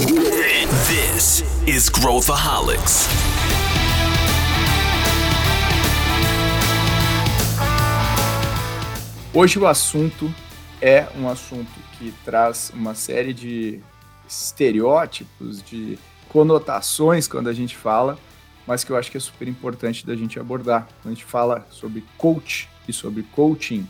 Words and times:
This 0.00 1.44
is 1.66 1.90
Growthaholics. 1.90 3.06
Hoje 9.34 9.58
o 9.58 9.66
assunto 9.66 10.34
é 10.80 11.06
um 11.18 11.28
assunto 11.28 11.70
que 11.98 12.14
traz 12.24 12.72
uma 12.74 12.94
série 12.94 13.34
de 13.34 13.80
estereótipos, 14.26 15.62
de 15.62 15.98
conotações 16.30 17.28
quando 17.28 17.48
a 17.48 17.52
gente 17.52 17.76
fala, 17.76 18.18
mas 18.66 18.82
que 18.82 18.90
eu 18.90 18.96
acho 18.96 19.10
que 19.10 19.18
é 19.18 19.20
super 19.20 19.46
importante 19.48 20.06
da 20.06 20.16
gente 20.16 20.40
abordar. 20.40 20.88
Quando 21.02 21.12
a 21.12 21.14
gente 21.14 21.26
fala 21.26 21.66
sobre 21.70 22.02
coach 22.16 22.70
e 22.88 22.92
sobre 22.92 23.22
coaching, 23.22 23.86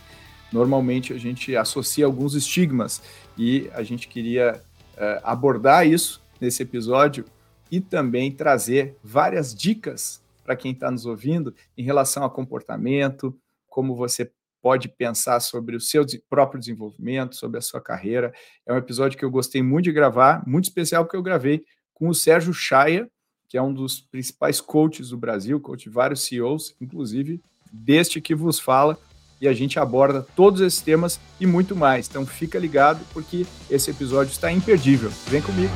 normalmente 0.51 1.13
a 1.13 1.17
gente 1.17 1.55
associa 1.55 2.05
alguns 2.05 2.33
estigmas 2.33 3.01
e 3.37 3.69
a 3.73 3.81
gente 3.81 4.09
queria 4.09 4.61
uh, 5.01 5.19
abordar 5.23 5.87
isso 5.87 6.21
nesse 6.39 6.61
episódio 6.61 7.25
e 7.71 7.81
também 7.81 8.31
trazer 8.31 8.95
várias 9.03 9.55
dicas 9.55 10.21
para 10.43 10.55
quem 10.55 10.71
está 10.71 10.91
nos 10.91 11.05
ouvindo 11.05 11.53
em 11.77 11.83
relação 11.83 12.23
a 12.23 12.29
comportamento, 12.29 13.35
como 13.67 13.95
você 13.95 14.31
pode 14.61 14.87
pensar 14.87 15.39
sobre 15.39 15.75
o 15.75 15.81
seu 15.81 16.05
próprio 16.29 16.59
desenvolvimento, 16.59 17.35
sobre 17.35 17.57
a 17.57 17.61
sua 17.61 17.81
carreira. 17.81 18.31
É 18.65 18.73
um 18.73 18.77
episódio 18.77 19.17
que 19.17 19.25
eu 19.25 19.31
gostei 19.31 19.63
muito 19.63 19.85
de 19.85 19.91
gravar, 19.91 20.43
muito 20.47 20.65
especial 20.65 21.03
porque 21.03 21.17
eu 21.17 21.23
gravei 21.23 21.65
com 21.93 22.07
o 22.07 22.13
Sérgio 22.13 22.53
Chaia, 22.53 23.09
que 23.47 23.57
é 23.57 23.61
um 23.61 23.73
dos 23.73 23.99
principais 23.99 24.61
coaches 24.61 25.09
do 25.09 25.17
Brasil, 25.17 25.59
coach 25.59 25.83
de 25.83 25.89
vários 25.89 26.21
CEOs, 26.25 26.75
inclusive 26.79 27.41
deste 27.71 28.21
que 28.21 28.35
vos 28.35 28.59
fala, 28.59 28.97
e 29.41 29.47
a 29.47 29.53
gente 29.53 29.79
aborda 29.79 30.25
todos 30.35 30.61
esses 30.61 30.79
temas 30.81 31.19
e 31.39 31.47
muito 31.47 31.75
mais. 31.75 32.07
Então 32.07 32.25
fica 32.27 32.59
ligado 32.59 33.03
porque 33.11 33.43
esse 33.69 33.89
episódio 33.89 34.31
está 34.31 34.51
imperdível. 34.51 35.11
Vem 35.27 35.41
comigo. 35.41 35.73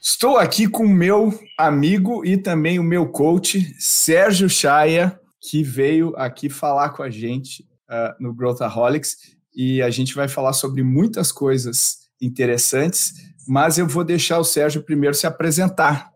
Estou 0.00 0.38
aqui 0.38 0.68
com 0.68 0.84
o 0.84 0.88
meu 0.88 1.36
amigo 1.58 2.24
e 2.24 2.36
também 2.36 2.78
o 2.78 2.84
meu 2.84 3.06
coach, 3.06 3.74
Sérgio 3.78 4.48
Chaia, 4.48 5.18
que 5.40 5.62
veio 5.62 6.14
aqui 6.16 6.48
falar 6.48 6.90
com 6.90 7.02
a 7.02 7.10
gente 7.10 7.62
uh, 7.90 8.14
no 8.22 8.32
Growthaholics 8.32 9.16
e 9.54 9.82
a 9.82 9.90
gente 9.90 10.14
vai 10.14 10.28
falar 10.28 10.52
sobre 10.52 10.82
muitas 10.82 11.32
coisas 11.32 12.04
interessantes, 12.20 13.14
mas 13.46 13.76
eu 13.76 13.86
vou 13.86 14.04
deixar 14.04 14.38
o 14.38 14.44
Sérgio 14.44 14.82
primeiro 14.82 15.14
se 15.14 15.26
apresentar. 15.26 16.10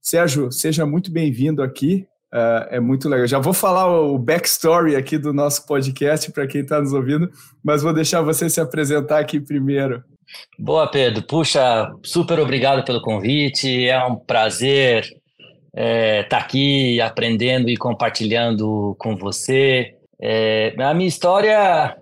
Sérgio, 0.00 0.50
seja 0.50 0.84
muito 0.86 1.10
bem-vindo 1.10 1.62
aqui. 1.62 2.06
Uh, 2.32 2.64
é 2.70 2.80
muito 2.80 3.08
legal. 3.10 3.26
Já 3.26 3.38
vou 3.38 3.52
falar 3.52 3.86
o 3.88 4.18
backstory 4.18 4.96
aqui 4.96 5.18
do 5.18 5.34
nosso 5.34 5.66
podcast 5.66 6.32
para 6.32 6.46
quem 6.46 6.62
está 6.62 6.80
nos 6.80 6.94
ouvindo, 6.94 7.30
mas 7.62 7.82
vou 7.82 7.92
deixar 7.92 8.22
você 8.22 8.48
se 8.48 8.58
apresentar 8.58 9.18
aqui 9.18 9.38
primeiro. 9.38 10.02
Boa, 10.58 10.90
Pedro. 10.90 11.22
Puxa, 11.22 11.92
super 12.02 12.40
obrigado 12.40 12.84
pelo 12.84 13.02
convite. 13.02 13.86
É 13.86 14.02
um 14.06 14.16
prazer 14.16 15.02
estar 15.04 15.20
é, 15.74 16.22
tá 16.22 16.38
aqui 16.38 17.00
aprendendo 17.02 17.68
e 17.68 17.76
compartilhando 17.76 18.96
com 18.98 19.14
você. 19.14 19.94
É, 20.20 20.74
a 20.78 20.94
minha 20.94 21.08
história 21.08 21.96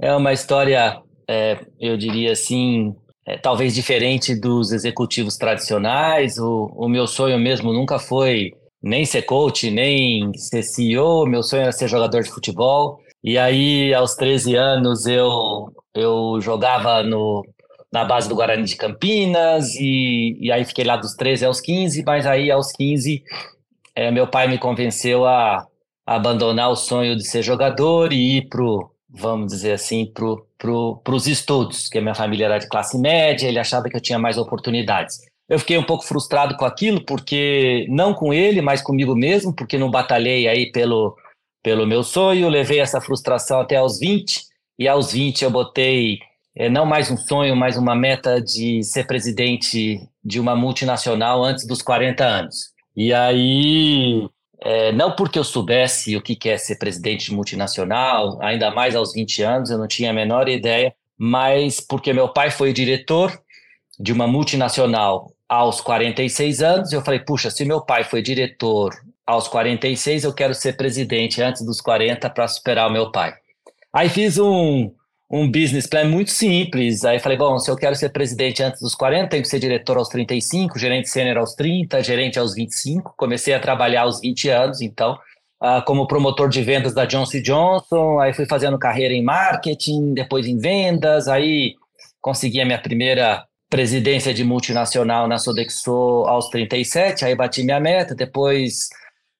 é 0.00 0.14
uma 0.14 0.32
história, 0.32 1.00
é, 1.28 1.58
eu 1.78 1.96
diria 1.96 2.32
assim, 2.32 2.94
é, 3.26 3.36
talvez 3.36 3.74
diferente 3.74 4.34
dos 4.34 4.72
executivos 4.72 5.36
tradicionais. 5.36 6.38
O, 6.38 6.72
o 6.74 6.88
meu 6.88 7.06
sonho 7.06 7.38
mesmo 7.38 7.72
nunca 7.72 7.98
foi 7.98 8.52
nem 8.82 9.04
ser 9.04 9.22
coach, 9.22 9.70
nem 9.70 10.32
ser 10.34 10.62
CEO, 10.62 11.26
meu 11.26 11.42
sonho 11.42 11.62
era 11.62 11.72
ser 11.72 11.88
jogador 11.88 12.22
de 12.22 12.30
futebol. 12.30 13.00
E 13.22 13.36
aí, 13.36 13.92
aos 13.94 14.14
13 14.14 14.54
anos, 14.54 15.06
eu, 15.06 15.72
eu 15.94 16.40
jogava 16.40 17.02
no, 17.02 17.44
na 17.92 18.04
base 18.04 18.28
do 18.28 18.34
Guarani 18.34 18.64
de 18.64 18.76
Campinas, 18.76 19.74
e, 19.74 20.38
e 20.40 20.52
aí 20.52 20.64
fiquei 20.64 20.84
lá 20.84 20.96
dos 20.96 21.14
13 21.14 21.44
aos 21.44 21.60
15, 21.60 22.02
mas 22.04 22.26
aí 22.26 22.50
aos 22.50 22.72
15 22.72 23.22
é, 23.94 24.12
meu 24.12 24.28
pai 24.28 24.46
me 24.46 24.58
convenceu 24.58 25.26
a, 25.26 25.66
abandonar 26.06 26.70
o 26.70 26.76
sonho 26.76 27.16
de 27.16 27.26
ser 27.26 27.42
jogador 27.42 28.12
e 28.14 28.38
ir 28.38 28.48
pro, 28.48 28.90
vamos 29.10 29.52
dizer 29.52 29.72
assim, 29.72 30.06
pro, 30.06 30.46
pro, 30.56 31.00
pros 31.04 31.26
estudos, 31.26 31.86
que 31.88 31.98
a 31.98 32.00
minha 32.00 32.14
família 32.14 32.46
era 32.46 32.58
de 32.58 32.66
classe 32.66 32.96
média, 32.96 33.46
ele 33.46 33.58
achava 33.58 33.90
que 33.90 33.96
eu 33.96 34.00
tinha 34.00 34.18
mais 34.18 34.38
oportunidades. 34.38 35.18
Eu 35.48 35.58
fiquei 35.58 35.78
um 35.78 35.82
pouco 35.82 36.04
frustrado 36.04 36.56
com 36.56 36.64
aquilo, 36.64 37.00
porque 37.00 37.86
não 37.88 38.12
com 38.12 38.34
ele, 38.34 38.60
mas 38.60 38.82
comigo 38.82 39.14
mesmo, 39.14 39.54
porque 39.54 39.78
não 39.78 39.90
batalhei 39.90 40.46
aí 40.46 40.70
pelo, 40.70 41.16
pelo 41.62 41.86
meu 41.86 42.04
sonho, 42.04 42.48
levei 42.48 42.80
essa 42.80 43.00
frustração 43.00 43.60
até 43.60 43.76
aos 43.76 43.98
20, 43.98 44.42
e 44.78 44.86
aos 44.86 45.12
20 45.12 45.42
eu 45.42 45.50
botei 45.50 46.18
é, 46.54 46.68
não 46.68 46.84
mais 46.84 47.10
um 47.10 47.16
sonho, 47.16 47.56
mas 47.56 47.76
uma 47.76 47.94
meta 47.94 48.40
de 48.40 48.82
ser 48.82 49.06
presidente 49.06 50.00
de 50.22 50.38
uma 50.38 50.54
multinacional 50.54 51.42
antes 51.42 51.66
dos 51.66 51.80
40 51.80 52.24
anos. 52.24 52.72
E 52.96 53.14
aí, 53.14 54.28
é, 54.60 54.92
não 54.92 55.14
porque 55.16 55.38
eu 55.38 55.44
soubesse 55.44 56.16
o 56.16 56.20
que 56.20 56.48
é 56.48 56.58
ser 56.58 56.76
presidente 56.76 57.26
de 57.26 57.34
multinacional, 57.34 58.38
ainda 58.42 58.70
mais 58.70 58.94
aos 58.94 59.12
20 59.14 59.42
anos, 59.42 59.70
eu 59.70 59.78
não 59.78 59.88
tinha 59.88 60.10
a 60.10 60.12
menor 60.12 60.48
ideia, 60.48 60.94
mas 61.16 61.80
porque 61.80 62.12
meu 62.12 62.28
pai 62.28 62.50
foi 62.50 62.72
diretor 62.72 63.40
de 63.98 64.12
uma 64.12 64.26
multinacional 64.26 65.32
aos 65.48 65.80
46 65.80 66.62
anos, 66.62 66.92
eu 66.92 67.00
falei, 67.00 67.20
puxa, 67.20 67.50
se 67.50 67.64
meu 67.64 67.80
pai 67.80 68.04
foi 68.04 68.20
diretor 68.20 68.94
aos 69.26 69.48
46, 69.48 70.24
eu 70.24 70.34
quero 70.34 70.54
ser 70.54 70.76
presidente 70.76 71.42
antes 71.42 71.64
dos 71.64 71.80
40 71.80 72.28
para 72.30 72.46
superar 72.46 72.88
o 72.88 72.92
meu 72.92 73.10
pai. 73.10 73.34
Aí 73.92 74.08
fiz 74.08 74.38
um, 74.38 74.92
um 75.30 75.50
business 75.50 75.86
plan 75.86 76.04
muito 76.04 76.30
simples. 76.30 77.04
Aí 77.04 77.18
falei, 77.18 77.36
bom, 77.36 77.58
se 77.58 77.70
eu 77.70 77.76
quero 77.76 77.94
ser 77.94 78.10
presidente 78.10 78.62
antes 78.62 78.80
dos 78.80 78.94
40, 78.94 79.28
tenho 79.28 79.42
que 79.42 79.48
ser 79.48 79.58
diretor 79.58 79.96
aos 79.96 80.08
35, 80.08 80.78
gerente 80.78 81.08
sênior 81.08 81.38
aos 81.38 81.54
30, 81.54 82.02
gerente 82.02 82.38
aos 82.38 82.54
25. 82.54 83.14
Comecei 83.16 83.54
a 83.54 83.60
trabalhar 83.60 84.02
aos 84.02 84.20
20 84.20 84.48
anos, 84.50 84.80
então, 84.82 85.18
uh, 85.62 85.82
como 85.86 86.06
promotor 86.06 86.48
de 86.48 86.62
vendas 86.62 86.94
da 86.94 87.06
Johnson 87.06 87.40
Johnson. 87.42 88.20
Aí 88.20 88.34
fui 88.34 88.46
fazendo 88.46 88.78
carreira 88.78 89.14
em 89.14 89.22
marketing, 89.22 90.12
depois 90.12 90.46
em 90.46 90.58
vendas. 90.58 91.28
Aí 91.28 91.74
consegui 92.20 92.60
a 92.60 92.66
minha 92.66 92.80
primeira 92.80 93.47
presidência 93.68 94.32
de 94.32 94.44
multinacional 94.44 95.28
na 95.28 95.38
Sodexo 95.38 96.24
aos 96.26 96.48
37, 96.48 97.24
aí 97.24 97.34
bati 97.34 97.62
minha 97.62 97.78
meta, 97.80 98.14
depois 98.14 98.88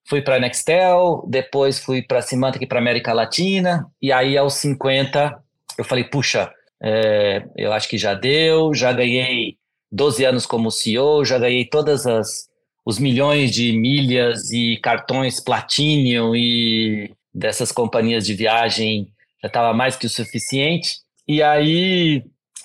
fui 0.06 0.22
para 0.22 0.36
a 0.36 0.38
Nextel, 0.40 1.24
depois 1.28 1.78
fui 1.78 2.02
para 2.02 2.18
a 2.18 2.22
Symantec 2.22 2.66
para 2.66 2.78
América 2.78 3.12
Latina, 3.12 3.86
e 4.00 4.12
aí 4.12 4.36
aos 4.36 4.54
50 4.54 5.38
eu 5.78 5.84
falei, 5.84 6.04
puxa, 6.04 6.50
é, 6.82 7.44
eu 7.56 7.72
acho 7.72 7.88
que 7.88 7.98
já 7.98 8.14
deu, 8.14 8.74
já 8.74 8.92
ganhei 8.92 9.56
12 9.90 10.24
anos 10.24 10.46
como 10.46 10.70
CEO, 10.70 11.24
já 11.24 11.38
ganhei 11.38 11.64
todas 11.64 12.06
as 12.06 12.48
os 12.88 12.98
milhões 12.98 13.50
de 13.50 13.70
milhas 13.72 14.50
e 14.50 14.78
cartões 14.78 15.40
Platinum 15.40 16.34
e 16.34 17.14
dessas 17.34 17.70
companhias 17.70 18.24
de 18.24 18.32
viagem 18.32 19.12
já 19.42 19.48
estava 19.48 19.74
mais 19.74 19.94
que 19.94 20.06
o 20.06 20.10
suficiente. 20.10 20.96
E 21.26 21.42
aí 21.42 22.24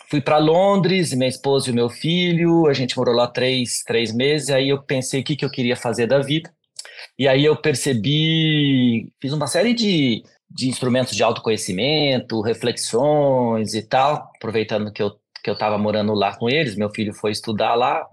Fui 0.09 0.21
para 0.21 0.37
Londres, 0.37 1.13
minha 1.13 1.27
esposa 1.27 1.69
e 1.69 1.71
o 1.71 1.75
meu 1.75 1.89
filho, 1.89 2.67
a 2.67 2.73
gente 2.73 2.95
morou 2.97 3.15
lá 3.15 3.27
três, 3.27 3.83
três 3.85 4.13
meses, 4.13 4.49
aí 4.49 4.69
eu 4.69 4.81
pensei 4.81 5.21
o 5.21 5.23
que, 5.23 5.35
que 5.35 5.45
eu 5.45 5.49
queria 5.49 5.75
fazer 5.75 6.07
da 6.07 6.19
vida. 6.19 6.53
E 7.17 7.27
aí 7.27 7.43
eu 7.43 7.55
percebi, 7.55 9.09
fiz 9.21 9.33
uma 9.33 9.47
série 9.47 9.73
de, 9.73 10.23
de 10.49 10.67
instrumentos 10.67 11.15
de 11.15 11.23
autoconhecimento, 11.23 12.41
reflexões 12.41 13.73
e 13.73 13.81
tal, 13.81 14.31
aproveitando 14.35 14.91
que 14.91 15.01
eu 15.01 15.11
que 15.43 15.49
eu 15.49 15.55
estava 15.55 15.77
morando 15.77 16.13
lá 16.13 16.35
com 16.35 16.49
eles, 16.49 16.75
meu 16.75 16.89
filho 16.89 17.13
foi 17.13 17.31
estudar 17.31 17.75
lá, 17.75 18.07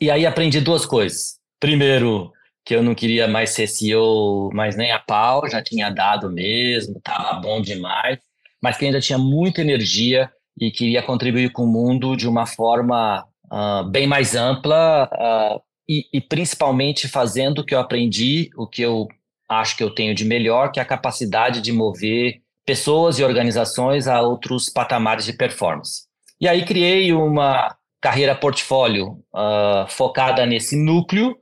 e 0.00 0.10
aí 0.10 0.24
aprendi 0.24 0.60
duas 0.60 0.86
coisas. 0.86 1.40
Primeiro, 1.58 2.30
que 2.64 2.74
eu 2.74 2.82
não 2.82 2.94
queria 2.94 3.26
mais 3.26 3.50
ser 3.50 3.66
CEO, 3.66 4.50
mas 4.54 4.76
nem 4.76 4.92
a 4.92 5.00
pau, 5.00 5.48
já 5.50 5.60
tinha 5.60 5.90
dado 5.90 6.30
mesmo, 6.30 6.98
estava 6.98 7.40
bom 7.40 7.60
demais, 7.60 8.18
mas 8.62 8.76
que 8.76 8.84
ainda 8.84 9.00
tinha 9.00 9.18
muita 9.18 9.60
energia 9.60 10.30
e 10.58 10.70
queria 10.70 11.02
contribuir 11.02 11.50
com 11.52 11.64
o 11.64 11.72
mundo 11.72 12.16
de 12.16 12.28
uma 12.28 12.46
forma 12.46 13.24
uh, 13.50 13.84
bem 13.90 14.06
mais 14.06 14.34
ampla 14.34 15.08
uh, 15.12 15.60
e, 15.88 16.06
e, 16.12 16.20
principalmente 16.20 17.08
fazendo 17.08 17.60
o 17.60 17.64
que 17.64 17.74
eu 17.74 17.80
aprendi, 17.80 18.50
o 18.56 18.66
que 18.66 18.82
eu 18.82 19.08
acho 19.48 19.76
que 19.76 19.82
eu 19.82 19.94
tenho 19.94 20.14
de 20.14 20.24
melhor, 20.24 20.70
que 20.70 20.78
é 20.78 20.82
a 20.82 20.86
capacidade 20.86 21.60
de 21.60 21.72
mover 21.72 22.40
pessoas 22.64 23.18
e 23.18 23.24
organizações 23.24 24.06
a 24.06 24.22
outros 24.22 24.68
patamares 24.68 25.24
de 25.24 25.32
performance. 25.32 26.04
E 26.40 26.48
aí 26.48 26.64
criei 26.64 27.12
uma 27.12 27.76
carreira 28.00 28.34
portfólio 28.34 29.18
uh, 29.34 29.86
focada 29.88 30.46
nesse 30.46 30.76
núcleo, 30.76 31.36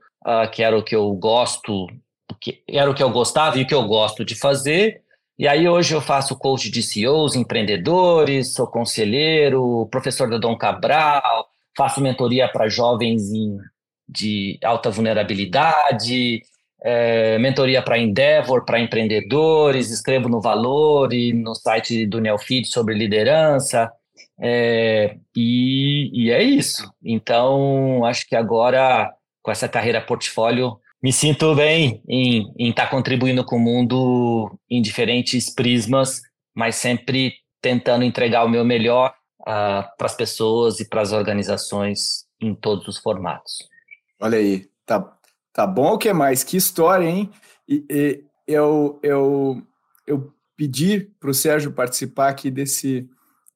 que 0.51 0.61
era 0.61 0.77
o 0.77 0.83
que 0.83 0.95
eu 0.95 1.11
gosto, 1.13 1.87
que 2.39 2.61
era 2.69 2.89
o 2.89 2.93
que 2.93 3.01
eu 3.01 3.09
gostava 3.09 3.57
e 3.57 3.63
o 3.63 3.67
que 3.67 3.73
eu 3.73 3.87
gosto 3.87 4.23
de 4.23 4.35
fazer, 4.35 5.01
e 5.41 5.47
aí 5.47 5.67
hoje 5.67 5.95
eu 5.95 6.01
faço 6.01 6.37
coach 6.37 6.69
de 6.69 6.83
CEOs, 6.83 7.35
empreendedores, 7.35 8.53
sou 8.53 8.67
conselheiro, 8.67 9.87
professor 9.89 10.29
da 10.29 10.37
Dom 10.37 10.55
Cabral, 10.55 11.47
faço 11.75 11.99
mentoria 11.99 12.47
para 12.47 12.69
jovens 12.69 13.31
em, 13.31 13.57
de 14.07 14.59
alta 14.63 14.91
vulnerabilidade, 14.91 16.43
é, 16.83 17.39
mentoria 17.39 17.81
para 17.81 17.97
Endeavor, 17.97 18.65
para 18.65 18.79
empreendedores, 18.79 19.89
escrevo 19.89 20.29
no 20.29 20.39
Valor 20.39 21.11
e 21.11 21.33
no 21.33 21.55
site 21.55 22.05
do 22.05 22.21
Neofeed 22.21 22.67
sobre 22.67 22.93
liderança. 22.93 23.91
É, 24.39 25.17
e, 25.35 26.11
e 26.13 26.29
é 26.29 26.43
isso. 26.43 26.87
Então, 27.03 28.05
acho 28.05 28.29
que 28.29 28.35
agora, 28.35 29.11
com 29.41 29.49
essa 29.49 29.67
carreira 29.67 30.01
portfólio, 30.01 30.79
me 31.01 31.11
sinto 31.11 31.55
bem 31.55 32.03
em 32.07 32.69
estar 32.69 32.85
tá 32.85 32.91
contribuindo 32.91 33.43
com 33.43 33.55
o 33.55 33.59
mundo 33.59 34.57
em 34.69 34.81
diferentes 34.81 35.49
prismas, 35.49 36.21
mas 36.53 36.75
sempre 36.75 37.33
tentando 37.61 38.03
entregar 38.03 38.43
o 38.43 38.49
meu 38.49 38.63
melhor 38.63 39.09
uh, 39.41 39.49
ah, 39.49 39.93
para 39.97 40.07
as 40.07 40.15
pessoas 40.15 40.79
e 40.79 40.87
para 40.87 41.01
as 41.01 41.11
organizações 41.11 42.25
em 42.39 42.53
todos 42.53 42.87
os 42.87 42.97
formatos. 42.97 43.67
Olha 44.19 44.37
aí, 44.37 44.69
tá, 44.85 45.17
tá 45.53 45.65
bom 45.65 45.93
o 45.93 45.97
que 45.97 46.13
mais? 46.13 46.43
Que 46.43 46.57
história, 46.57 47.05
hein? 47.05 47.29
E, 47.67 47.85
e 47.89 48.23
eu, 48.47 48.99
eu, 49.01 49.61
eu 50.05 50.33
pedi 50.55 50.99
para 51.19 51.31
o 51.31 51.33
Sérgio 51.33 51.71
participar 51.71 52.29
aqui 52.29 52.51
desse, 52.51 53.09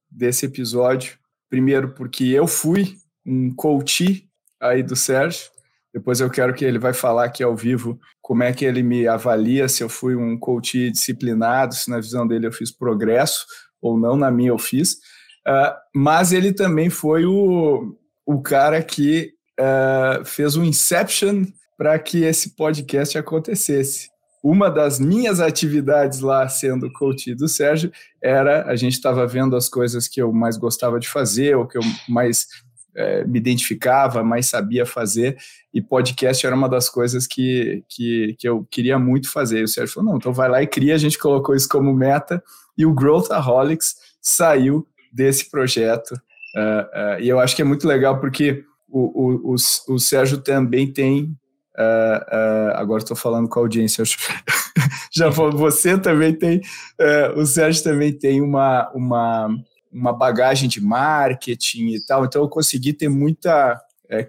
desse 0.10 0.46
episódio, 0.46 1.20
primeiro 1.50 1.94
porque 1.94 2.24
eu 2.24 2.48
fui 2.48 2.98
um 3.26 3.54
coach 3.54 4.28
aí 4.60 4.82
do 4.82 4.96
Sérgio, 4.96 5.50
depois 5.96 6.20
eu 6.20 6.30
quero 6.30 6.54
que 6.54 6.66
ele 6.66 6.78
vai 6.78 6.92
falar 6.92 7.24
aqui 7.24 7.42
ao 7.42 7.56
vivo 7.56 7.98
como 8.22 8.44
é 8.44 8.52
que 8.52 8.66
ele 8.66 8.84
me 8.84 9.08
avalia, 9.08 9.70
se 9.70 9.82
eu 9.82 9.88
fui 9.88 10.14
um 10.14 10.38
coach 10.38 10.92
disciplinado, 10.92 11.74
se 11.74 11.90
na 11.90 12.02
visão 12.02 12.28
dele 12.28 12.48
eu 12.48 12.52
fiz 12.52 12.70
progresso 12.70 13.46
ou 13.82 13.98
não, 13.98 14.18
na 14.18 14.30
minha 14.30 14.50
eu 14.50 14.58
fiz. 14.58 14.96
Uh, 15.48 15.72
mas 15.96 16.34
ele 16.34 16.52
também 16.52 16.90
foi 16.90 17.26
o, 17.26 17.96
o 18.26 18.42
cara 18.42 18.84
que 18.84 19.32
uh, 19.58 20.26
fez 20.26 20.58
o 20.58 20.62
um 20.62 20.66
inception 20.66 21.46
para 21.78 21.98
que 21.98 22.26
esse 22.26 22.58
podcast 22.58 23.18
acontecesse 23.18 24.10
uma 24.44 24.70
das 24.70 25.00
minhas 25.00 25.40
atividades 25.40 26.20
lá, 26.20 26.48
sendo 26.50 26.92
coach 26.92 27.34
do 27.34 27.48
Sérgio, 27.48 27.90
era 28.22 28.64
a 28.70 28.76
gente 28.76 28.94
estava 28.94 29.26
vendo 29.26 29.56
as 29.56 29.70
coisas 29.70 30.10
que 30.10 30.22
eu 30.22 30.32
mais 30.32 30.56
gostava 30.56 31.00
de 31.00 31.08
fazer, 31.08 31.56
ou 31.56 31.66
que 31.66 31.78
eu 31.78 31.82
mais 32.08 32.46
é, 32.96 33.26
me 33.26 33.38
identificava, 33.38 34.24
mais 34.24 34.48
sabia 34.48 34.86
fazer, 34.86 35.38
e 35.74 35.82
podcast 35.82 36.46
era 36.46 36.56
uma 36.56 36.70
das 36.70 36.90
coisas 36.90 37.28
que, 37.28 37.84
que, 37.90 38.36
que 38.40 38.48
eu 38.48 38.66
queria 38.72 38.98
muito 38.98 39.30
fazer. 39.32 39.60
E 39.60 39.64
o 39.64 39.68
Sérgio 39.68 39.94
falou: 39.94 40.12
não, 40.12 40.18
então 40.18 40.34
vai 40.34 40.50
lá 40.50 40.64
e 40.64 40.68
cria. 40.68 40.96
A 40.96 40.98
gente 40.98 41.20
colocou 41.20 41.56
isso 41.56 41.68
como 41.68 41.94
meta, 41.94 42.42
e 42.78 42.86
o 42.86 42.94
Growthaholics 42.94 43.96
saiu 44.22 44.88
desse 45.12 45.50
projeto. 45.50 46.14
Uh, 46.56 47.18
uh, 47.18 47.20
e 47.20 47.28
eu 47.28 47.40
acho 47.40 47.56
que 47.56 47.62
é 47.62 47.66
muito 47.66 47.86
legal 47.88 48.20
porque 48.20 48.64
o, 48.88 49.52
o, 49.52 49.54
o, 49.54 49.94
o 49.94 50.00
Sérgio 50.00 50.38
também 50.40 50.92
tem 50.92 51.36
Uh, 51.78 52.72
agora 52.76 53.02
estou 53.02 53.18
falando 53.18 53.50
com 53.50 53.60
a 53.60 53.64
audiência. 53.64 54.02
Já 55.14 55.28
você 55.28 55.98
também 55.98 56.34
tem, 56.34 56.62
o 57.36 57.46
Sérgio 57.46 57.84
também 57.84 58.18
tem 58.18 58.42
uma, 58.42 58.90
uma, 58.94 59.50
uma 59.96 60.14
bagagem 60.14 60.68
de 60.68 60.82
marketing 60.82 61.88
e 61.90 62.06
tal, 62.06 62.26
então 62.26 62.42
eu 62.42 62.50
consegui 62.50 62.94
ter 62.94 63.10
muita, 63.10 63.80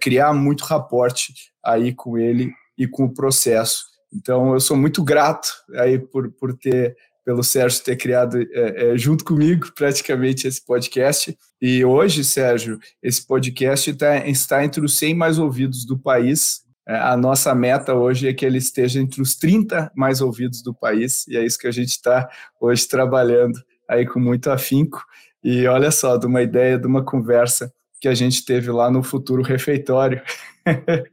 criar 0.01 0.33
muito 0.33 0.65
raporte 0.65 1.35
aí 1.65 1.93
com 1.93 2.17
ele 2.17 2.53
e 2.79 2.87
com 2.87 3.05
o 3.05 3.13
processo. 3.13 3.85
Então 4.13 4.55
eu 4.55 4.61
sou 4.61 4.77
muito 4.77 5.03
grato 5.03 5.49
aí 5.75 5.99
por, 5.99 6.31
por 6.33 6.57
ter 6.57 6.97
pelo 7.25 7.43
Sérgio 7.43 7.83
ter 7.83 7.97
criado 7.97 8.41
é, 8.41 8.93
é, 8.93 8.97
junto 8.97 9.25
comigo 9.25 9.67
praticamente 9.75 10.47
esse 10.47 10.65
podcast. 10.65 11.37
E 11.61 11.85
hoje, 11.85 12.23
Sérgio, 12.23 12.79
esse 13.03 13.27
podcast 13.27 13.93
tá, 13.95 14.25
está 14.29 14.65
entre 14.65 14.85
os 14.85 14.97
100 14.97 15.15
mais 15.15 15.37
ouvidos 15.37 15.85
do 15.85 15.99
país 15.99 16.65
é, 16.89 16.97
a 16.97 17.17
nossa 17.17 17.53
meta 17.53 17.95
hoje 17.95 18.29
é 18.29 18.33
que 18.33 18.47
ele 18.47 18.59
esteja 18.59 19.01
entre 19.01 19.21
os 19.21 19.35
30 19.35 19.91
mais 19.95 20.21
ouvidos 20.21 20.63
do 20.63 20.73
país, 20.73 21.27
e 21.27 21.37
é 21.37 21.45
isso 21.45 21.59
que 21.59 21.67
a 21.67 21.73
gente 21.73 21.91
está 21.91 22.29
hoje 22.61 22.87
trabalhando 22.87 23.59
aí 23.89 24.07
com 24.07 24.21
muito 24.21 24.51
afinco. 24.51 25.05
E 25.46 25.64
olha 25.69 25.93
só, 25.93 26.16
de 26.16 26.26
uma 26.26 26.43
ideia, 26.43 26.76
de 26.76 26.88
uma 26.88 27.04
conversa 27.04 27.72
que 28.00 28.08
a 28.08 28.14
gente 28.14 28.44
teve 28.44 28.69
lá 28.69 28.90
no 28.90 29.00
futuro 29.00 29.43
refeitório, 29.43 30.20
é, 30.66 31.06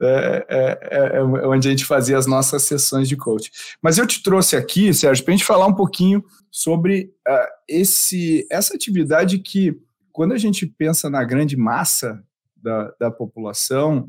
é, 0.00 0.78
é, 0.90 1.16
é, 1.18 1.22
onde 1.22 1.68
a 1.68 1.70
gente 1.70 1.84
fazia 1.84 2.18
as 2.18 2.26
nossas 2.26 2.64
sessões 2.64 3.08
de 3.08 3.16
coaching. 3.16 3.52
Mas 3.80 3.96
eu 3.96 4.04
te 4.04 4.24
trouxe 4.24 4.56
aqui, 4.56 4.92
Sérgio, 4.92 5.24
para 5.24 5.32
a 5.32 5.36
gente 5.36 5.46
falar 5.46 5.68
um 5.68 5.72
pouquinho 5.72 6.24
sobre 6.50 7.12
uh, 7.28 7.46
esse, 7.68 8.44
essa 8.50 8.74
atividade 8.74 9.38
que, 9.38 9.78
quando 10.10 10.32
a 10.32 10.38
gente 10.38 10.66
pensa 10.66 11.08
na 11.08 11.22
grande 11.22 11.56
massa 11.56 12.20
da, 12.56 12.92
da 12.98 13.08
população, 13.08 14.08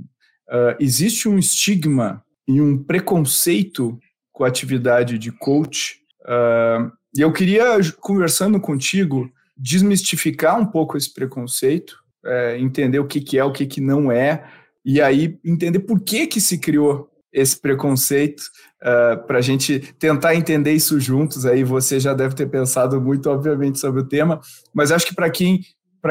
uh, 0.50 0.76
existe 0.80 1.30
um 1.30 1.38
estigma 1.38 2.24
e 2.48 2.60
um 2.60 2.84
preconceito 2.84 4.00
com 4.34 4.44
a 4.44 4.48
atividade 4.48 5.20
de 5.20 5.32
coach. 5.32 6.02
Uh, 6.22 6.92
e 7.16 7.22
eu 7.22 7.32
queria, 7.32 7.78
conversando 8.02 8.60
contigo, 8.60 9.32
desmistificar 9.58 10.60
um 10.60 10.66
pouco 10.66 10.98
esse 10.98 11.14
preconceito, 11.14 11.98
é, 12.26 12.58
entender 12.60 13.00
o 13.00 13.08
que, 13.08 13.22
que 13.22 13.38
é, 13.38 13.44
o 13.44 13.52
que, 13.52 13.66
que 13.66 13.82
não 13.82 14.12
é, 14.12 14.44
e 14.86 15.02
aí 15.02 15.38
entender 15.44 15.80
por 15.80 16.00
que, 16.00 16.28
que 16.28 16.40
se 16.40 16.58
criou 16.58 17.10
esse 17.32 17.60
preconceito, 17.60 18.42
uh, 18.82 19.26
para 19.26 19.38
a 19.38 19.42
gente 19.42 19.80
tentar 20.00 20.36
entender 20.36 20.74
isso 20.74 21.00
juntos. 21.00 21.46
Aí 21.46 21.64
você 21.64 22.00
já 22.00 22.14
deve 22.14 22.36
ter 22.36 22.48
pensado 22.48 23.00
muito, 23.00 23.30
obviamente, 23.30 23.80
sobre 23.80 24.02
o 24.02 24.08
tema, 24.08 24.40
mas 24.74 24.92
acho 24.92 25.06
que 25.06 25.16
para 25.16 25.30
quem, 25.30 25.62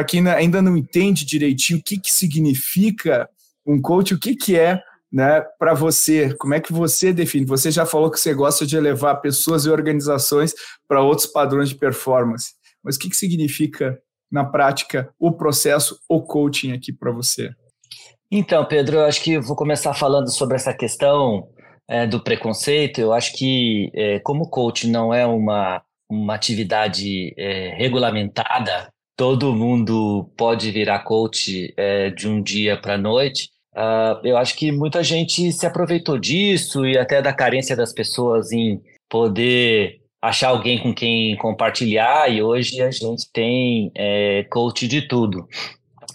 quem 0.06 0.28
ainda 0.28 0.62
não 0.62 0.76
entende 0.76 1.24
direitinho 1.24 1.78
o 1.78 1.82
que, 1.82 1.98
que 1.98 2.12
significa 2.12 3.28
um 3.66 3.80
coach, 3.80 4.14
o 4.14 4.18
que, 4.18 4.36
que 4.36 4.56
é 4.56 4.80
né, 5.12 5.40
para 5.58 5.74
você? 5.74 6.34
Como 6.34 6.54
é 6.54 6.60
que 6.60 6.72
você 6.72 7.12
define? 7.12 7.46
Você 7.46 7.70
já 7.70 7.86
falou 7.86 8.10
que 8.10 8.20
você 8.20 8.34
gosta 8.34 8.66
de 8.66 8.76
elevar 8.76 9.20
pessoas 9.20 9.64
e 9.64 9.70
organizações 9.70 10.52
para 10.86 11.02
outros 11.02 11.26
padrões 11.26 11.68
de 11.68 11.74
performance, 11.74 12.52
mas 12.86 12.94
o 12.94 13.00
que, 13.00 13.10
que 13.10 13.16
significa, 13.16 13.98
na 14.30 14.44
prática, 14.44 15.12
o 15.18 15.32
processo, 15.32 15.98
o 16.08 16.22
coaching 16.22 16.72
aqui 16.72 16.92
para 16.92 17.10
você? 17.10 17.50
Então, 18.30 18.64
Pedro, 18.64 18.98
eu 18.98 19.04
acho 19.04 19.20
que 19.22 19.40
vou 19.40 19.56
começar 19.56 19.92
falando 19.92 20.30
sobre 20.30 20.54
essa 20.54 20.72
questão 20.72 21.48
é, 21.88 22.06
do 22.06 22.22
preconceito. 22.22 23.00
Eu 23.00 23.12
acho 23.12 23.36
que, 23.36 23.90
é, 23.92 24.20
como 24.20 24.48
coach 24.48 24.88
não 24.88 25.12
é 25.12 25.26
uma, 25.26 25.82
uma 26.08 26.36
atividade 26.36 27.34
é, 27.36 27.74
regulamentada, 27.76 28.88
todo 29.16 29.52
mundo 29.54 30.30
pode 30.36 30.70
virar 30.70 31.00
coach 31.00 31.74
é, 31.76 32.10
de 32.10 32.28
um 32.28 32.40
dia 32.40 32.80
para 32.80 32.94
a 32.94 32.98
noite. 32.98 33.50
Uh, 33.74 34.16
eu 34.24 34.38
acho 34.38 34.56
que 34.56 34.72
muita 34.72 35.02
gente 35.02 35.52
se 35.52 35.66
aproveitou 35.66 36.18
disso 36.18 36.86
e 36.86 36.96
até 36.96 37.20
da 37.20 37.32
carência 37.32 37.76
das 37.76 37.92
pessoas 37.92 38.50
em 38.50 38.80
poder 39.06 40.00
achar 40.20 40.48
alguém 40.48 40.78
com 40.78 40.94
quem 40.94 41.36
compartilhar, 41.36 42.28
e 42.30 42.42
hoje 42.42 42.80
a 42.82 42.90
gente 42.90 43.30
tem 43.32 43.90
é, 43.94 44.44
coach 44.50 44.86
de 44.88 45.02
tudo. 45.02 45.46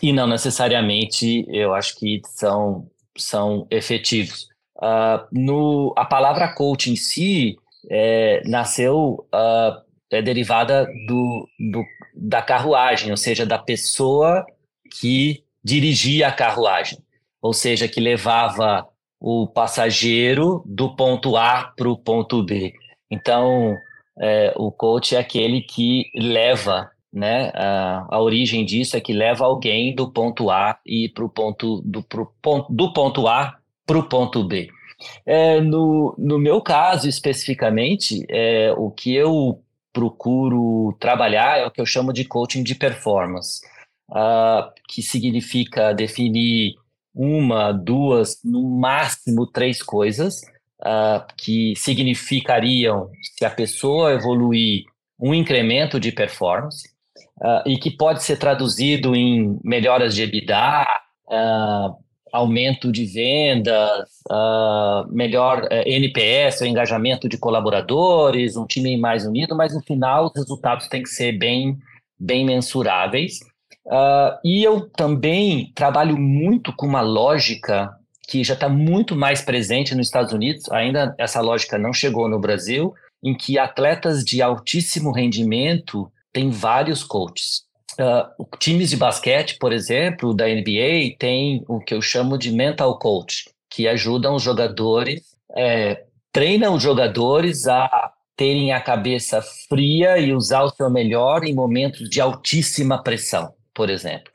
E 0.01 0.11
não 0.11 0.27
necessariamente 0.27 1.45
eu 1.49 1.73
acho 1.73 1.97
que 1.97 2.21
são, 2.25 2.87
são 3.17 3.67
efetivos. 3.69 4.49
Uh, 4.77 5.27
no, 5.31 5.93
a 5.95 6.05
palavra 6.05 6.47
coach 6.47 6.89
em 6.89 6.95
si 6.95 7.55
é, 7.89 8.41
nasceu, 8.45 9.27
uh, 9.33 9.81
é 10.11 10.21
derivada 10.21 10.87
do, 11.07 11.47
do, 11.71 11.83
da 12.15 12.41
carruagem, 12.41 13.11
ou 13.11 13.17
seja, 13.17 13.45
da 13.45 13.59
pessoa 13.59 14.45
que 14.99 15.43
dirigia 15.63 16.29
a 16.29 16.31
carruagem 16.31 16.97
ou 17.41 17.53
seja, 17.53 17.87
que 17.87 17.99
levava 17.99 18.87
o 19.19 19.47
passageiro 19.47 20.63
do 20.65 20.95
ponto 20.95 21.35
A 21.35 21.73
para 21.75 21.89
o 21.89 21.97
ponto 21.97 22.43
B. 22.43 22.73
Então, 23.09 23.75
é, 24.21 24.53
o 24.55 24.71
coach 24.71 25.15
é 25.15 25.19
aquele 25.19 25.61
que 25.61 26.11
leva, 26.13 26.91
né? 27.11 27.51
A, 27.55 28.05
a, 28.07 28.21
origem 28.21 28.63
disso 28.63 28.95
é 28.95 29.01
que 29.01 29.13
leva 29.13 29.45
alguém 29.45 29.95
do 29.95 30.11
ponto 30.11 30.51
A 30.51 30.77
e 30.85 31.09
pro 31.09 31.27
ponto 31.27 31.81
do, 31.81 32.03
pro 32.03 32.31
ponto, 32.39 32.71
do 32.71 32.93
ponto 32.93 33.27
A 33.27 33.57
para 33.85 33.97
o 33.97 34.07
ponto 34.07 34.43
B. 34.43 34.69
É, 35.25 35.59
no, 35.59 36.13
no 36.19 36.37
meu 36.37 36.61
caso, 36.61 37.09
especificamente, 37.09 38.23
é, 38.29 38.71
o 38.77 38.91
que 38.91 39.15
eu 39.15 39.59
procuro 39.91 40.95
trabalhar 40.99 41.57
é 41.57 41.65
o 41.65 41.71
que 41.71 41.81
eu 41.81 41.85
chamo 41.85 42.13
de 42.13 42.23
coaching 42.23 42.63
de 42.63 42.75
performance, 42.75 43.61
uh, 44.11 44.71
que 44.87 45.01
significa 45.01 45.93
definir 45.93 46.75
uma, 47.13 47.71
duas, 47.71 48.39
no 48.43 48.61
máximo 48.61 49.45
três 49.47 49.81
coisas 49.81 50.41
uh, 50.81 51.25
que 51.37 51.73
significariam, 51.75 53.09
se 53.37 53.45
a 53.45 53.49
pessoa 53.49 54.13
evoluir, 54.13 54.83
um 55.19 55.33
incremento 55.33 55.99
de 55.99 56.11
performance 56.11 56.89
uh, 57.41 57.67
e 57.67 57.77
que 57.77 57.91
pode 57.91 58.23
ser 58.23 58.37
traduzido 58.37 59.15
em 59.15 59.59
melhoras 59.63 60.15
de 60.15 60.23
EBITDA, 60.23 60.87
uh, 61.27 61.95
aumento 62.31 62.91
de 62.91 63.05
vendas, 63.05 64.09
melhor 65.09 65.67
eh, 65.69 65.83
NPS, 65.95 66.61
o 66.61 66.65
engajamento 66.65 67.27
de 67.27 67.37
colaboradores, 67.37 68.55
um 68.55 68.65
time 68.65 68.95
mais 68.95 69.25
unido, 69.25 69.53
mas 69.53 69.73
no 69.73 69.81
final 69.81 70.27
os 70.27 70.31
resultados 70.33 70.87
têm 70.87 71.03
que 71.03 71.09
ser 71.09 71.33
bem, 71.33 71.77
bem 72.17 72.45
mensuráveis. 72.45 73.39
Uh, 73.85 74.37
e 74.45 74.63
eu 74.63 74.89
também 74.91 75.71
trabalho 75.75 76.17
muito 76.17 76.73
com 76.73 76.85
uma 76.85 77.01
lógica 77.01 77.91
que 78.31 78.45
já 78.45 78.53
está 78.53 78.69
muito 78.69 79.13
mais 79.13 79.41
presente 79.41 79.93
nos 79.93 80.07
Estados 80.07 80.31
Unidos, 80.31 80.71
ainda 80.71 81.13
essa 81.17 81.41
lógica 81.41 81.77
não 81.77 81.91
chegou 81.91 82.29
no 82.29 82.39
Brasil, 82.39 82.93
em 83.21 83.35
que 83.35 83.59
atletas 83.59 84.23
de 84.23 84.41
altíssimo 84.41 85.11
rendimento 85.11 86.09
têm 86.31 86.49
vários 86.49 87.03
coaches. 87.03 87.63
uh, 87.99 88.47
times 88.57 88.89
de 88.89 88.95
basquete, 88.95 89.57
por 89.59 89.73
exemplo, 89.73 90.33
da 90.33 90.47
NBA, 90.47 91.17
tem 91.19 91.65
o 91.67 91.81
que 91.81 91.93
eu 91.93 92.01
chamo 92.01 92.37
de 92.37 92.53
mental 92.53 92.97
coach, 92.97 93.49
que 93.69 93.85
ajudam 93.85 94.35
os 94.35 94.43
jogadores, 94.43 95.35
é, 95.53 96.05
treinam 96.31 96.75
os 96.75 96.81
jogadores 96.81 97.67
a 97.67 98.13
terem 98.37 98.71
a 98.71 98.79
cabeça 98.79 99.41
fria 99.67 100.17
e 100.17 100.33
usar 100.33 100.63
o 100.63 100.69
seu 100.69 100.89
melhor 100.89 101.43
em 101.43 101.53
momentos 101.53 102.09
de 102.09 102.21
altíssima 102.21 103.03
pressão, 103.03 103.53
por 103.73 103.89
exemplo. 103.89 104.31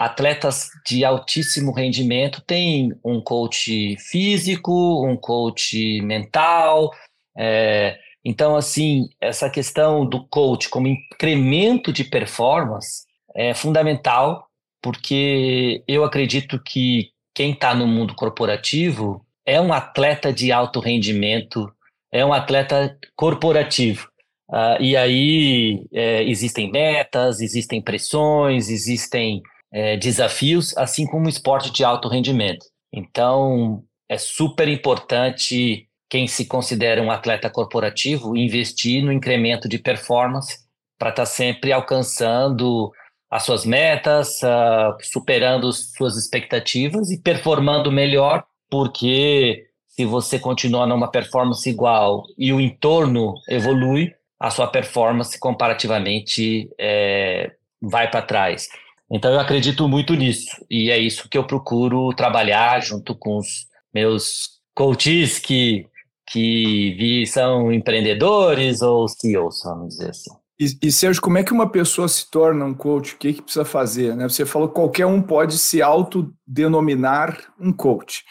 Atletas 0.00 0.70
de 0.86 1.04
altíssimo 1.04 1.72
rendimento 1.72 2.40
têm 2.40 2.90
um 3.04 3.20
coach 3.20 3.98
físico, 3.98 5.06
um 5.06 5.14
coach 5.14 6.00
mental. 6.00 6.90
É, 7.36 7.98
então, 8.24 8.56
assim, 8.56 9.10
essa 9.20 9.50
questão 9.50 10.06
do 10.06 10.26
coach 10.26 10.70
como 10.70 10.88
incremento 10.88 11.92
de 11.92 12.02
performance 12.02 13.02
é 13.36 13.52
fundamental, 13.52 14.46
porque 14.80 15.84
eu 15.86 16.02
acredito 16.02 16.58
que 16.58 17.10
quem 17.34 17.52
está 17.52 17.74
no 17.74 17.86
mundo 17.86 18.14
corporativo 18.14 19.22
é 19.44 19.60
um 19.60 19.70
atleta 19.70 20.32
de 20.32 20.50
alto 20.50 20.80
rendimento, 20.80 21.70
é 22.10 22.24
um 22.24 22.32
atleta 22.32 22.98
corporativo. 23.14 24.08
Uh, 24.48 24.80
e 24.80 24.96
aí 24.96 25.84
é, 25.92 26.22
existem 26.24 26.72
metas, 26.72 27.42
existem 27.42 27.82
pressões, 27.82 28.70
existem 28.70 29.42
é, 29.72 29.96
desafios, 29.96 30.76
assim 30.76 31.06
como 31.06 31.28
esporte 31.28 31.70
de 31.70 31.84
alto 31.84 32.08
rendimento. 32.08 32.66
Então, 32.92 33.82
é 34.08 34.18
super 34.18 34.68
importante 34.68 35.86
quem 36.08 36.26
se 36.26 36.44
considera 36.44 37.00
um 37.00 37.10
atleta 37.10 37.48
corporativo 37.48 38.36
investir 38.36 39.04
no 39.04 39.12
incremento 39.12 39.68
de 39.68 39.78
performance 39.78 40.58
para 40.98 41.10
estar 41.10 41.22
tá 41.22 41.26
sempre 41.26 41.72
alcançando 41.72 42.90
as 43.30 43.44
suas 43.44 43.64
metas, 43.64 44.42
uh, 44.42 44.96
superando 45.00 45.72
suas 45.72 46.16
expectativas 46.16 47.10
e 47.12 47.22
performando 47.22 47.92
melhor, 47.92 48.44
porque 48.68 49.66
se 49.86 50.04
você 50.04 50.38
continuar 50.38 50.86
numa 50.86 51.08
performance 51.08 51.68
igual 51.68 52.24
e 52.36 52.52
o 52.52 52.60
entorno 52.60 53.34
evolui, 53.48 54.12
a 54.38 54.50
sua 54.50 54.66
performance 54.66 55.38
comparativamente 55.38 56.68
é, 56.78 57.52
vai 57.80 58.10
para 58.10 58.22
trás. 58.22 58.68
Então 59.10 59.32
eu 59.32 59.40
acredito 59.40 59.88
muito 59.88 60.14
nisso 60.14 60.50
e 60.70 60.90
é 60.90 60.98
isso 60.98 61.28
que 61.28 61.36
eu 61.36 61.44
procuro 61.44 62.14
trabalhar 62.14 62.80
junto 62.80 63.14
com 63.14 63.38
os 63.38 63.66
meus 63.92 64.60
coaches 64.74 65.38
que 65.38 65.86
que 66.32 67.24
são 67.26 67.72
empreendedores 67.72 68.82
ou 68.82 69.08
CEOs, 69.08 69.62
vamos 69.64 69.96
dizer 69.96 70.10
assim. 70.10 70.30
E, 70.60 70.78
e 70.82 70.92
Sérgio, 70.92 71.20
como 71.20 71.38
é 71.38 71.42
que 71.42 71.52
uma 71.52 71.68
pessoa 71.68 72.06
se 72.06 72.30
torna 72.30 72.64
um 72.64 72.74
coach? 72.74 73.14
O 73.14 73.18
que, 73.18 73.32
que 73.32 73.42
precisa 73.42 73.64
fazer? 73.64 74.14
Né? 74.14 74.28
Você 74.28 74.46
falou 74.46 74.68
que 74.68 74.74
qualquer 74.74 75.06
um 75.06 75.20
pode 75.20 75.58
se 75.58 75.82
autodenominar 75.82 77.36
um 77.58 77.72
coach. 77.72 78.24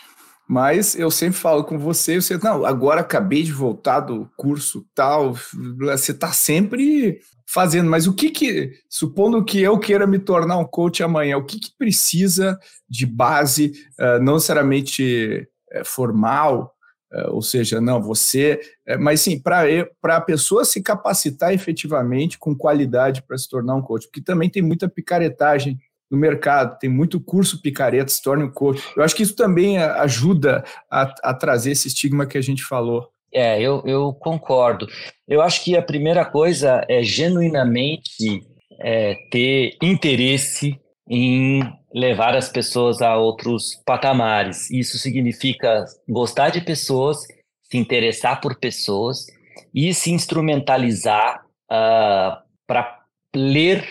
Mas 0.48 0.96
eu 0.96 1.12
sempre 1.12 1.38
falo 1.38 1.64
com 1.64 1.78
você, 1.78 2.22
você, 2.22 2.38
não, 2.38 2.66
agora 2.66 3.02
acabei 3.02 3.44
de 3.44 3.52
voltar 3.52 4.00
do 4.00 4.30
curso 4.38 4.86
tal, 4.96 5.36
você 5.78 6.12
está 6.12 6.32
sempre 6.32 7.20
fazendo, 7.52 7.90
mas 7.90 8.06
o 8.06 8.14
que 8.14 8.30
que, 8.30 8.74
supondo 8.88 9.44
que 9.44 9.60
eu 9.60 9.80
queira 9.80 10.06
me 10.06 10.20
tornar 10.20 10.58
um 10.58 10.66
coach 10.66 11.02
amanhã, 11.02 11.38
o 11.38 11.46
que 11.46 11.60
que 11.60 11.72
precisa 11.78 12.60
de 12.88 13.06
base, 13.06 13.74
uh, 14.00 14.22
não 14.22 14.36
necessariamente 14.36 15.48
uh, 15.74 15.86
formal, 15.86 16.76
é, 17.12 17.28
ou 17.30 17.42
seja, 17.42 17.82
não, 17.82 18.00
você. 18.00 18.60
Mas 19.00 19.22
sim, 19.22 19.42
para 19.42 19.66
a 20.04 20.22
pessoa 20.22 20.64
se 20.64 20.80
capacitar 20.80 21.52
efetivamente 21.52 22.38
com 22.38 22.56
qualidade 22.56 23.24
para 23.24 23.36
se 23.36 23.50
tornar 23.50 23.74
um 23.74 23.82
coach, 23.82 24.06
porque 24.06 24.22
também 24.22 24.48
tem 24.48 24.62
muita 24.62 24.88
picaretagem 24.88 25.80
no 26.10 26.18
mercado, 26.18 26.78
tem 26.78 26.90
muito 26.90 27.20
curso 27.20 27.64
picareta, 27.64 28.12
se 28.12 28.22
torna 28.22 28.46
um 28.46 28.52
coach. 28.52 28.84
Eu 28.96 29.04
acho 29.04 29.16
que 29.16 29.24
isso 29.24 29.36
também 29.36 29.80
ajuda 29.80 30.64
a, 30.90 31.14
a 31.24 31.34
trazer 31.34 31.72
esse 31.72 31.88
estigma 31.88 32.26
que 32.26 32.38
a 32.38 32.42
gente 32.42 32.64
falou. 32.64 33.10
É, 33.34 33.62
eu, 33.62 33.84
eu 33.86 34.14
concordo. 34.14 34.88
Eu 35.28 35.42
acho 35.42 35.64
que 35.64 35.76
a 35.78 35.82
primeira 35.82 36.26
coisa 36.26 36.84
é 36.90 37.04
genuinamente 37.04 38.42
é, 38.80 39.16
ter 39.30 39.78
interesse 39.82 40.80
em 41.08 41.62
levar 41.94 42.36
as 42.36 42.50
pessoas 42.50 43.02
a 43.02 43.18
outros 43.18 43.76
patamares. 43.86 44.70
Isso 44.70 44.98
significa 44.98 45.86
gostar 46.08 46.50
de 46.50 46.62
pessoas, 46.62 47.18
se 47.64 47.78
interessar 47.78 48.40
por 48.42 48.60
pessoas 48.60 49.26
e 49.74 49.94
se 49.94 50.12
instrumentalizar 50.12 51.38
uh, 51.40 51.72
ah, 51.72 52.44
para 52.68 53.00
ler 53.36 53.84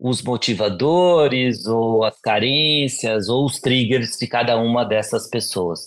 os 0.00 0.22
motivadores 0.22 1.66
ou 1.66 2.04
as 2.04 2.18
carências 2.20 3.28
ou 3.28 3.44
os 3.44 3.58
triggers 3.58 4.16
de 4.18 4.26
cada 4.26 4.56
uma 4.56 4.84
dessas 4.84 5.28
pessoas. 5.28 5.84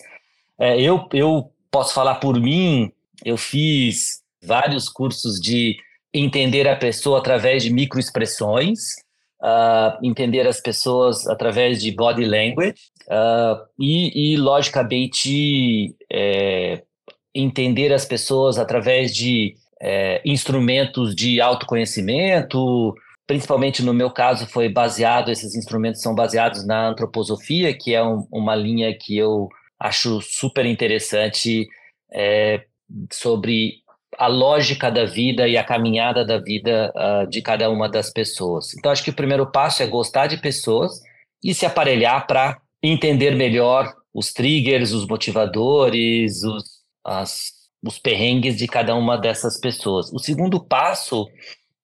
É, 0.60 0.80
eu, 0.80 1.08
eu 1.14 1.51
posso 1.72 1.94
falar 1.94 2.16
por 2.16 2.40
mim, 2.40 2.92
eu 3.24 3.38
fiz 3.38 4.22
vários 4.44 4.90
cursos 4.90 5.40
de 5.40 5.78
entender 6.14 6.68
a 6.68 6.76
pessoa 6.76 7.20
através 7.20 7.64
de 7.64 7.72
microexpressões, 7.72 8.80
uh, 9.42 9.98
entender 10.06 10.46
as 10.46 10.60
pessoas 10.60 11.26
através 11.28 11.82
de 11.82 11.92
body 11.92 12.26
language 12.26 12.76
uh, 13.08 13.66
e, 13.80 14.34
e, 14.34 14.38
logicamente, 14.38 15.96
é, 16.12 16.84
entender 17.34 17.94
as 17.94 18.06
pessoas 18.06 18.58
através 18.58 19.16
de 19.16 19.56
é, 19.82 20.22
instrumentos 20.26 21.16
de 21.16 21.40
autoconhecimento, 21.40 22.94
principalmente 23.26 23.82
no 23.82 23.94
meu 23.94 24.12
caso 24.12 24.46
foi 24.46 24.68
baseado, 24.68 25.32
esses 25.32 25.56
instrumentos 25.56 26.02
são 26.02 26.14
baseados 26.14 26.68
na 26.68 26.90
antroposofia, 26.90 27.74
que 27.74 27.96
é 27.96 28.04
um, 28.04 28.28
uma 28.32 28.54
linha 28.54 28.94
que 28.94 29.18
eu 29.18 29.50
acho 29.82 30.22
super 30.22 30.66
interessante 30.66 31.68
é, 32.14 32.64
sobre 33.12 33.82
a 34.18 34.28
lógica 34.28 34.92
da 34.92 35.06
vida 35.06 35.48
e 35.48 35.58
a 35.58 35.64
caminhada 35.64 36.24
da 36.24 36.38
vida 36.38 36.94
uh, 36.96 37.28
de 37.28 37.42
cada 37.42 37.70
uma 37.70 37.90
das 37.90 38.12
pessoas. 38.12 38.74
Então, 38.76 38.92
acho 38.92 39.04
que 39.04 39.10
o 39.10 39.16
primeiro 39.16 39.50
passo 39.50 39.82
é 39.82 39.88
gostar 39.88 40.28
de 40.28 40.38
pessoas 40.38 41.02
e 41.44 41.54
se 41.54 41.66
aparelhar 41.66 42.28
para 42.28 42.60
entender 42.84 43.36
melhor 43.36 43.92
os 44.14 44.34
triggers, 44.34 44.92
os 44.92 45.08
motivadores, 45.08 46.44
os, 46.44 46.64
as, 47.04 47.52
os 47.84 47.98
perrengues 47.98 48.58
de 48.58 48.68
cada 48.68 48.94
uma 48.96 49.18
dessas 49.18 49.60
pessoas. 49.60 50.12
O 50.12 50.20
segundo 50.20 50.60
passo, 50.60 51.28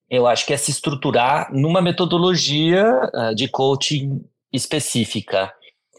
eu 0.09 0.27
acho 0.27 0.45
que 0.45 0.53
é 0.53 0.57
se 0.57 0.69
estruturar 0.69 1.49
numa 1.51 1.81
metodologia 1.81 2.85
uh, 3.13 3.33
de 3.33 3.47
coaching 3.47 4.21
específica. 4.51 5.51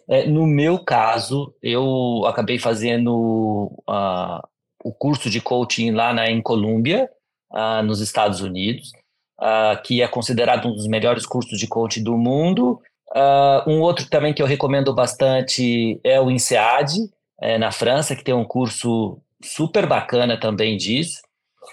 É, 0.09 0.27
no 0.27 0.47
meu 0.47 0.79
caso, 0.79 1.55
eu 1.63 2.25
acabei 2.27 2.59
fazendo 2.59 3.73
uh, 3.89 4.41
o 4.83 4.93
curso 4.93 5.29
de 5.29 5.41
coaching 5.41 5.91
lá 5.91 6.15
na, 6.15 6.31
em 6.31 6.41
Colômbia, 6.41 7.09
uh, 7.53 7.83
nos 7.83 8.01
Estados 8.01 8.41
Unidos, 8.41 8.91
uh, 9.41 9.81
que 9.83 10.01
é 10.01 10.09
considerado 10.09 10.69
um 10.69 10.75
dos 10.75 10.87
melhores 10.87 11.27
cursos 11.27 11.59
de 11.59 11.67
coaching 11.67 12.03
do 12.03 12.17
mundo. 12.17 12.81
Um 13.67 13.81
outro 13.81 14.07
também 14.11 14.35
que 14.35 14.43
eu 14.43 14.47
recomendo 14.47 14.95
bastante 14.95 15.99
é 16.05 16.21
o 16.21 16.31
INSEAD, 16.31 17.09
é, 17.41 17.57
na 17.57 17.71
França, 17.71 18.17
que 18.17 18.25
tem 18.25 18.35
um 18.35 18.45
curso 18.45 19.21
super 19.43 19.87
bacana 19.87 20.39
também 20.39 20.77
disso. 20.77 21.21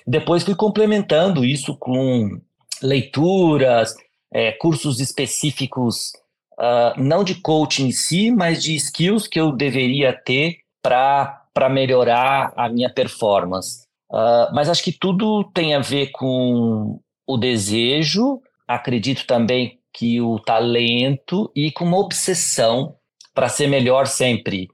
Depois 0.06 0.44
fui 0.44 0.56
complementando 0.56 1.44
isso 1.44 1.76
com 1.78 2.40
leituras, 2.82 3.96
é, 4.32 4.52
cursos 4.52 5.00
específicos, 5.00 6.12
uh, 6.60 7.00
não 7.02 7.24
de 7.24 7.36
coaching 7.36 7.88
em 7.88 7.92
si, 7.92 8.32
mas 8.32 8.64
de 8.64 8.76
skills 8.76 9.28
que 9.28 9.40
eu 9.40 9.52
deveria 9.52 10.14
ter 10.14 10.58
para 10.82 11.70
melhorar 11.70 12.54
a 12.56 12.70
minha 12.70 12.90
performance. 12.90 13.86
Uh, 14.12 14.54
mas 14.54 14.70
acho 14.70 14.84
que 14.84 14.92
tudo 14.92 15.44
tem 15.54 15.74
a 15.74 15.80
ver 15.80 16.12
com 16.12 17.00
o 17.28 17.38
desejo, 17.38 18.42
acredito 18.68 19.26
também 19.26 19.80
que 19.94 20.22
o 20.22 20.40
talento 20.40 21.52
e 21.56 21.72
com 21.72 21.86
uma 21.86 21.98
obsessão 21.98 22.96
para 23.34 23.50
ser 23.50 23.68
melhor 23.68 24.08
sempre. 24.08 24.68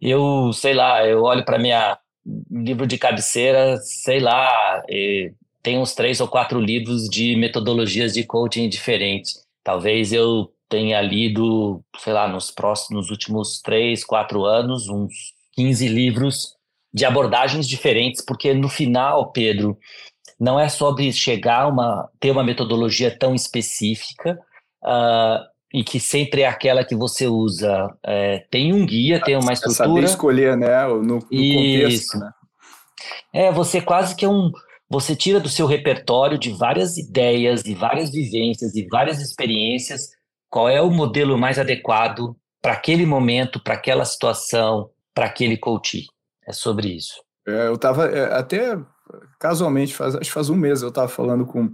Eu, 0.00 0.52
sei 0.52 0.74
lá, 0.74 1.06
eu 1.06 1.22
olho 1.22 1.44
para 1.44 1.58
minha 1.58 1.98
livro 2.50 2.86
de 2.86 2.96
cabeceira, 2.98 3.76
sei 3.78 4.20
lá, 4.20 4.82
tem 5.62 5.78
uns 5.78 5.94
três 5.94 6.20
ou 6.20 6.28
quatro 6.28 6.60
livros 6.60 7.08
de 7.08 7.36
metodologias 7.36 8.12
de 8.12 8.24
coaching 8.24 8.68
diferentes. 8.68 9.42
Talvez 9.62 10.12
eu 10.12 10.50
tenha 10.68 11.00
lido, 11.00 11.82
sei 11.98 12.12
lá, 12.12 12.26
nos 12.28 12.50
próximos, 12.50 13.04
nos 13.04 13.10
últimos 13.10 13.60
três, 13.60 14.04
quatro 14.04 14.44
anos, 14.44 14.88
uns 14.88 15.12
15 15.54 15.88
livros 15.88 16.54
de 16.92 17.04
abordagens 17.04 17.66
diferentes, 17.66 18.24
porque 18.24 18.54
no 18.54 18.68
final, 18.68 19.32
Pedro, 19.32 19.76
não 20.38 20.58
é 20.58 20.68
sobre 20.68 21.12
chegar 21.12 21.62
a 21.62 21.68
uma, 21.68 22.08
ter 22.20 22.30
uma 22.30 22.44
metodologia 22.44 23.16
tão 23.16 23.34
específica 23.34 24.38
uh, 24.84 25.44
e 25.72 25.82
que 25.82 25.98
sempre 25.98 26.42
é 26.42 26.46
aquela 26.46 26.84
que 26.84 26.94
você 26.94 27.26
usa. 27.26 27.88
É, 28.04 28.44
tem 28.50 28.72
um 28.72 28.86
guia, 28.86 29.20
tem 29.20 29.36
uma 29.36 29.52
estrutura. 29.52 29.84
É 29.84 29.88
saber 29.88 30.04
escolher, 30.04 30.56
né? 30.56 30.86
No, 30.86 31.02
no 31.02 31.20
contexto, 31.20 32.18
né? 32.18 32.30
É, 33.32 33.50
você 33.50 33.80
quase 33.80 34.14
que 34.14 34.24
é 34.24 34.28
um. 34.28 34.52
você 34.88 35.16
tira 35.16 35.40
do 35.40 35.48
seu 35.48 35.66
repertório 35.66 36.38
de 36.38 36.50
várias 36.52 36.96
ideias 36.96 37.64
e 37.66 37.74
várias 37.74 38.10
vivências 38.10 38.74
e 38.76 38.86
várias 38.86 39.20
experiências 39.20 40.10
qual 40.54 40.68
é 40.68 40.80
o 40.80 40.88
modelo 40.88 41.36
mais 41.36 41.58
adequado 41.58 42.36
para 42.62 42.74
aquele 42.74 43.04
momento, 43.04 43.60
para 43.60 43.74
aquela 43.74 44.04
situação, 44.04 44.88
para 45.12 45.26
aquele 45.26 45.56
coach. 45.56 46.06
É 46.46 46.52
sobre 46.52 46.94
isso. 46.94 47.14
É, 47.44 47.66
eu 47.66 47.74
estava 47.74 48.06
é, 48.06 48.32
até 48.32 48.78
casualmente, 49.40 49.92
faz, 49.92 50.14
acho 50.14 50.26
que 50.26 50.32
faz 50.32 50.50
um 50.50 50.54
mês 50.54 50.80
eu 50.80 50.90
estava 50.90 51.08
falando 51.08 51.44
com. 51.44 51.72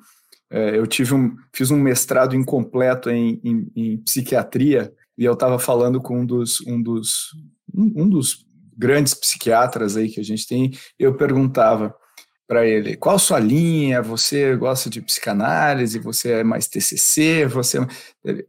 É, 0.51 0.79
eu 0.79 0.87
tive 0.87 1.13
um, 1.13 1.37
fiz 1.55 1.71
um 1.71 1.77
mestrado 1.77 2.35
incompleto 2.35 3.11
em, 3.11 3.39
em, 3.45 3.71
em 3.77 3.99
psiquiatria 3.99 4.91
e 5.19 5.27
eu 5.27 5.35
estava 5.35 5.59
falando 5.59 6.01
com 6.01 6.21
um 6.21 6.25
dos, 6.25 6.63
um 6.63 6.83
dos, 6.83 7.33
um, 7.75 8.05
um 8.05 8.09
dos 8.09 8.47
grandes 8.75 9.13
psiquiatras 9.13 9.95
aí 9.95 10.09
que 10.09 10.21
a 10.21 10.25
gente 10.25 10.47
tem. 10.47 10.71
Eu 10.99 11.15
perguntava 11.15 11.95
para 12.49 12.67
ele 12.67 12.97
qual 12.97 13.19
sua 13.19 13.41
linha, 13.41 14.01
você 14.01 14.57
gosta 14.57 14.89
de 14.89 15.03
psicanálise, 15.03 15.99
você 15.99 16.33
é 16.33 16.43
mais 16.43 16.67
TCC, 16.67 17.45
você. 17.45 17.79
É 18.25 18.43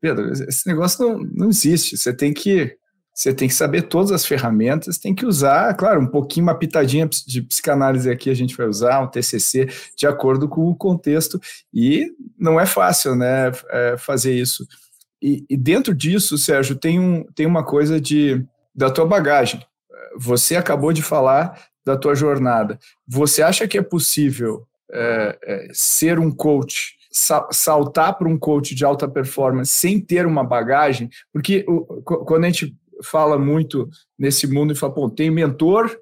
Pedro, 0.00 0.32
esse 0.32 0.66
negócio 0.66 1.06
não, 1.06 1.18
não 1.18 1.48
existe. 1.48 1.96
Você 1.96 2.12
tem 2.12 2.32
que 2.32 2.76
você 3.16 3.32
tem 3.32 3.48
que 3.48 3.54
saber 3.54 3.82
todas 3.82 4.12
as 4.12 4.26
ferramentas, 4.26 4.98
tem 4.98 5.14
que 5.14 5.24
usar, 5.24 5.74
claro, 5.74 6.02
um 6.02 6.06
pouquinho, 6.06 6.44
uma 6.44 6.54
pitadinha 6.54 7.08
de 7.26 7.40
psicanálise 7.40 8.10
aqui 8.10 8.28
a 8.28 8.34
gente 8.34 8.54
vai 8.54 8.66
usar, 8.66 9.00
um 9.00 9.06
TCC, 9.06 9.66
de 9.96 10.06
acordo 10.06 10.46
com 10.46 10.68
o 10.68 10.76
contexto, 10.76 11.40
e 11.72 12.12
não 12.38 12.60
é 12.60 12.66
fácil, 12.66 13.16
né, 13.16 13.50
é 13.70 13.96
fazer 13.96 14.34
isso. 14.34 14.66
E, 15.22 15.46
e, 15.48 15.56
dentro 15.56 15.94
disso, 15.94 16.36
Sérgio, 16.36 16.76
tem, 16.76 17.00
um, 17.00 17.24
tem 17.34 17.46
uma 17.46 17.64
coisa 17.64 17.98
de, 17.98 18.44
da 18.74 18.90
tua 18.90 19.06
bagagem. 19.06 19.64
Você 20.18 20.54
acabou 20.54 20.92
de 20.92 21.02
falar 21.02 21.58
da 21.86 21.96
tua 21.96 22.14
jornada. 22.14 22.78
Você 23.08 23.42
acha 23.42 23.66
que 23.66 23.78
é 23.78 23.82
possível 23.82 24.66
é, 24.92 25.38
é, 25.42 25.68
ser 25.72 26.18
um 26.18 26.30
coach 26.30 26.95
saltar 27.50 28.18
para 28.18 28.28
um 28.28 28.38
coach 28.38 28.74
de 28.74 28.84
alta 28.84 29.08
performance 29.08 29.72
sem 29.72 29.98
ter 30.00 30.26
uma 30.26 30.44
bagagem, 30.44 31.08
porque 31.32 31.64
quando 32.04 32.44
a 32.44 32.48
gente 32.48 32.76
fala 33.02 33.38
muito 33.38 33.88
nesse 34.18 34.46
mundo 34.46 34.72
e 34.72 34.76
fala, 34.76 34.94
pô, 34.94 35.10
tem 35.10 35.30
mentor 35.30 35.98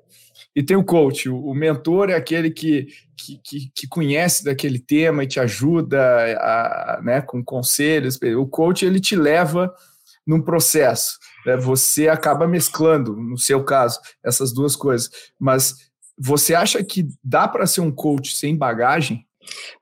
e 0.54 0.62
tem 0.62 0.76
o 0.76 0.85
coach. 0.85 1.28
O, 1.28 1.54
mentor 1.54 2.11
é 2.11 2.14
aquele 2.14 2.50
que, 2.50 2.87
que, 3.16 3.40
que, 3.42 3.71
que, 3.75 3.88
conhece 3.88 4.44
daquele 4.44 4.78
tema 4.78 5.25
e 5.25 5.26
te 5.26 5.40
ajuda 5.40 6.00
a, 6.38 7.00
né, 7.02 7.21
com 7.21 7.42
conselhos. 7.44 8.18
O 8.37 8.47
coach, 8.47 8.85
ele 8.85 9.00
te 9.00 9.16
leva 9.16 9.73
num 10.26 10.40
processo. 10.40 11.18
Né? 11.44 11.56
Você 11.56 12.09
acaba 12.09 12.47
mesclando, 12.47 13.16
no 13.16 13.38
seu 13.38 13.64
caso, 13.64 14.00
essas 14.25 14.52
duas 14.52 14.76
coisas. 14.76 15.11
Mas 15.38 15.75
você 16.18 16.54
acha 16.54 16.83
que 16.85 17.09
dá 17.23 17.49
para 17.49 17.66
ser 17.66 17.80
um 17.80 17.90
coach 17.90 18.37
sem 18.37 18.56
bagagem? 18.56 19.26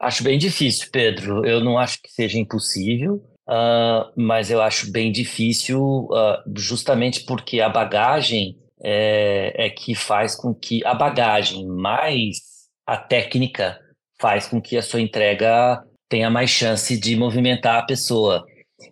Acho 0.00 0.24
bem 0.24 0.38
difícil, 0.38 0.88
Pedro. 0.92 1.44
Eu 1.46 1.60
não 1.60 1.78
acho 1.78 2.00
que 2.02 2.10
seja 2.10 2.38
impossível. 2.38 3.22
Uh, 3.48 4.06
mas 4.16 4.50
eu 4.50 4.62
acho 4.62 4.90
bem 4.92 5.10
difícil, 5.10 5.80
uh, 5.80 6.42
justamente 6.56 7.24
porque 7.24 7.60
a 7.60 7.68
bagagem 7.68 8.56
é, 8.82 9.66
é, 9.66 9.70
que 9.70 9.94
faz 9.94 10.34
com 10.34 10.54
que 10.54 10.84
a 10.86 10.94
bagagem 10.94 11.66
mais 11.66 12.38
a 12.86 12.96
técnica 12.96 13.78
faz 14.20 14.46
com 14.46 14.60
que 14.60 14.76
a 14.76 14.82
sua 14.82 15.00
entrega 15.00 15.82
tenha 16.08 16.30
mais 16.30 16.50
chance 16.50 16.98
de 16.98 17.16
movimentar 17.16 17.78
a 17.78 17.86
pessoa. 17.86 18.44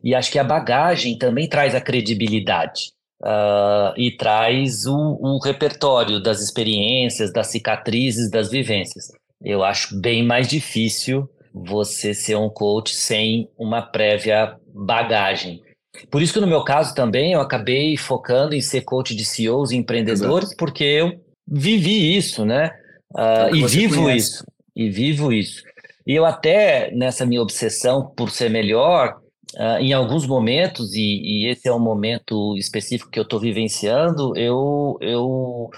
E 0.03 0.15
acho 0.15 0.31
que 0.31 0.39
a 0.39 0.45
bagagem 0.45 1.17
também 1.17 1.49
traz 1.49 1.75
a 1.75 1.81
credibilidade. 1.81 2.93
Uh, 3.23 3.93
e 3.99 4.17
traz 4.17 4.87
o, 4.87 4.97
o 4.97 5.39
repertório 5.45 6.23
das 6.23 6.41
experiências, 6.41 7.31
das 7.31 7.49
cicatrizes, 7.49 8.31
das 8.31 8.51
vivências. 8.51 9.09
Eu 9.43 9.65
acho 9.65 9.99
bem 10.01 10.25
mais 10.25 10.49
difícil 10.49 11.29
você 11.53 12.15
ser 12.15 12.37
um 12.37 12.49
coach 12.49 12.95
sem 12.95 13.49
uma 13.59 13.83
prévia 13.83 14.57
bagagem. 14.75 15.63
Por 16.11 16.23
isso 16.23 16.33
que 16.33 16.41
no 16.41 16.47
meu 16.47 16.63
caso 16.63 16.95
também 16.95 17.33
eu 17.33 17.41
acabei 17.41 17.97
focando 17.97 18.55
em 18.55 18.61
ser 18.61 18.83
coach 18.83 19.15
de 19.15 19.25
CEOs 19.25 19.73
e 19.73 19.77
empreendedores, 19.77 20.49
Exato. 20.49 20.57
porque 20.57 20.85
eu 20.85 21.21
vivi 21.47 22.17
isso, 22.17 22.45
né? 22.45 22.71
Uh, 23.13 23.55
e 23.55 23.67
vivo 23.67 24.03
conhece. 24.03 24.19
isso. 24.19 24.45
E 24.77 24.89
vivo 24.89 25.33
isso. 25.33 25.63
E 26.07 26.15
eu 26.15 26.25
até, 26.25 26.91
nessa 26.93 27.27
minha 27.27 27.43
obsessão 27.43 28.13
por 28.17 28.31
ser 28.31 28.51
melhor, 28.51 29.21
uh, 29.57 29.79
em 29.81 29.93
alguns 29.93 30.27
momentos, 30.27 30.95
e, 30.95 31.21
e, 31.23 31.47
esse 31.49 31.69
é 31.69 31.73
um 31.73 31.81
momento 31.81 32.57
específico 32.57 33.11
que 33.11 33.19
eu 33.19 33.25
estou 33.25 33.41
vivenciando, 33.41 34.37
eu, 34.37 34.97
eu 35.01 35.71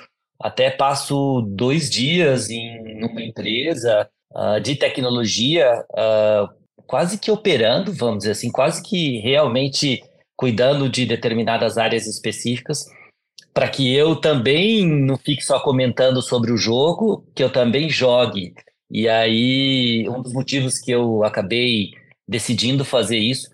até 0.42 0.70
passo 0.70 1.40
dois 1.48 1.88
dias 1.88 2.50
em 2.50 3.04
uma 3.04 3.22
empresa 3.22 4.08
uh, 4.32 4.60
de 4.60 4.74
tecnologia, 4.74 5.84
uh, 5.92 6.48
quase 6.84 7.18
que 7.18 7.30
operando, 7.30 7.92
vamos 7.92 8.18
dizer 8.18 8.32
assim, 8.32 8.50
quase 8.50 8.82
que 8.82 9.18
realmente 9.20 10.02
cuidando 10.36 10.88
de 10.88 11.06
determinadas 11.06 11.78
áreas 11.78 12.06
específicas, 12.08 12.84
para 13.54 13.68
que 13.68 13.94
eu 13.94 14.16
também 14.16 14.84
não 14.86 15.16
fique 15.16 15.42
só 15.42 15.60
comentando 15.60 16.20
sobre 16.20 16.50
o 16.50 16.56
jogo, 16.56 17.24
que 17.34 17.44
eu 17.44 17.50
também 17.50 17.88
jogue. 17.88 18.52
E 18.90 19.08
aí, 19.08 20.08
um 20.08 20.20
dos 20.20 20.32
motivos 20.32 20.78
que 20.78 20.90
eu 20.90 21.22
acabei 21.22 21.92
decidindo 22.26 22.84
fazer 22.84 23.18
isso 23.18 23.48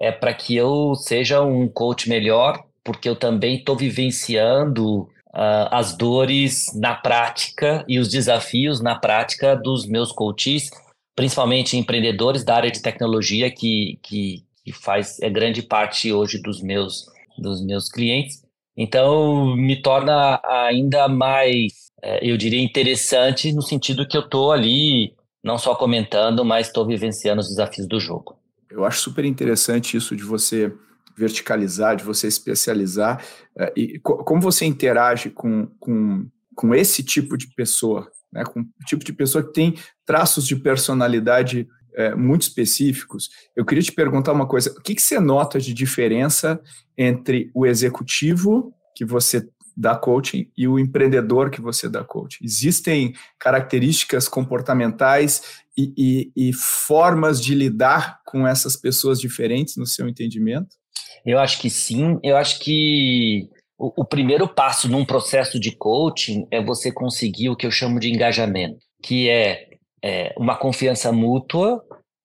é 0.00 0.10
para 0.10 0.34
que 0.34 0.56
eu 0.56 0.94
seja 0.96 1.42
um 1.42 1.68
coach 1.68 2.08
melhor, 2.08 2.64
porque 2.82 3.08
eu 3.08 3.14
também 3.14 3.56
estou 3.56 3.76
vivenciando 3.76 5.08
uh, 5.34 5.68
as 5.70 5.96
dores 5.96 6.66
na 6.74 6.94
prática 6.94 7.84
e 7.88 7.98
os 7.98 8.08
desafios 8.08 8.80
na 8.80 8.94
prática 8.94 9.56
dos 9.56 9.86
meus 9.86 10.12
coaches, 10.12 10.70
principalmente 11.14 11.76
empreendedores 11.76 12.44
da 12.44 12.54
área 12.54 12.70
de 12.70 12.80
tecnologia, 12.80 13.50
que, 13.50 13.98
que, 14.02 14.44
que 14.64 14.72
faz 14.72 15.20
é 15.20 15.28
grande 15.28 15.62
parte 15.62 16.12
hoje 16.12 16.40
dos 16.40 16.62
meus, 16.62 17.06
dos 17.36 17.64
meus 17.64 17.88
clientes. 17.88 18.42
Então, 18.76 19.54
me 19.54 19.80
torna 19.80 20.40
ainda 20.44 21.08
mais, 21.08 21.90
é, 22.02 22.28
eu 22.28 22.36
diria, 22.36 22.60
interessante 22.60 23.52
no 23.52 23.62
sentido 23.62 24.06
que 24.06 24.16
eu 24.16 24.22
estou 24.22 24.52
ali 24.52 25.14
não 25.42 25.58
só 25.58 25.74
comentando, 25.74 26.44
mas 26.44 26.68
estou 26.68 26.86
vivenciando 26.86 27.40
os 27.40 27.48
desafios 27.48 27.86
do 27.86 28.00
jogo. 28.00 28.36
Eu 28.70 28.84
acho 28.84 29.00
super 29.00 29.24
interessante 29.24 29.96
isso 29.96 30.16
de 30.16 30.24
você 30.24 30.72
verticalizar, 31.16 31.96
de 31.96 32.04
você 32.04 32.26
especializar, 32.26 33.24
uh, 33.56 33.72
e 33.76 33.98
co 33.98 34.24
como 34.24 34.40
você 34.40 34.64
interage 34.64 35.30
com, 35.30 35.66
com, 35.78 36.28
com 36.54 36.74
esse 36.74 37.02
tipo 37.02 37.36
de 37.36 37.48
pessoa, 37.54 38.10
né, 38.32 38.44
com 38.44 38.60
o 38.60 38.84
tipo 38.86 39.04
de 39.04 39.12
pessoa 39.12 39.44
que 39.44 39.52
tem 39.52 39.74
traços 40.04 40.46
de 40.46 40.56
personalidade 40.56 41.68
uh, 41.96 42.18
muito 42.18 42.42
específicos. 42.42 43.30
Eu 43.54 43.64
queria 43.64 43.82
te 43.82 43.92
perguntar 43.92 44.32
uma 44.32 44.46
coisa: 44.46 44.70
o 44.70 44.82
que, 44.82 44.94
que 44.94 45.02
você 45.02 45.20
nota 45.20 45.58
de 45.60 45.72
diferença 45.72 46.60
entre 46.96 47.50
o 47.54 47.66
executivo 47.66 48.74
que 48.94 49.04
você 49.04 49.48
dá 49.76 49.96
coaching 49.96 50.48
e 50.56 50.68
o 50.68 50.78
empreendedor 50.78 51.50
que 51.50 51.60
você 51.60 51.88
dá 51.88 52.04
coaching? 52.04 52.44
Existem 52.44 53.14
características 53.38 54.28
comportamentais 54.28 55.62
e, 55.76 55.92
e, 56.36 56.48
e, 56.48 56.52
formas 56.52 57.42
de 57.42 57.54
lidar 57.54 58.20
com 58.24 58.46
essas 58.46 58.76
pessoas 58.76 59.20
diferentes 59.20 59.76
no 59.76 59.86
seu 59.86 60.08
entendimento? 60.08 60.76
Eu 61.24 61.38
acho 61.38 61.60
que 61.60 61.70
sim. 61.70 62.18
Eu 62.22 62.36
acho 62.36 62.58
que 62.60 63.48
o, 63.78 64.02
o, 64.02 64.04
primeiro 64.04 64.48
passo 64.48 64.88
num 64.88 65.04
processo 65.04 65.58
de 65.58 65.72
coaching 65.72 66.46
é 66.50 66.62
você 66.62 66.92
conseguir 66.92 67.50
o 67.50 67.56
que 67.56 67.66
eu 67.66 67.70
chamo 67.70 67.98
de 67.98 68.10
engajamento, 68.10 68.78
que 69.02 69.28
é, 69.28 69.68
é 70.02 70.34
uma 70.38 70.56
confiança 70.56 71.10
mútua, 71.12 71.82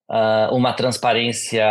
uh, 0.09 0.55
uma 0.55 0.73
transparência 0.73 1.65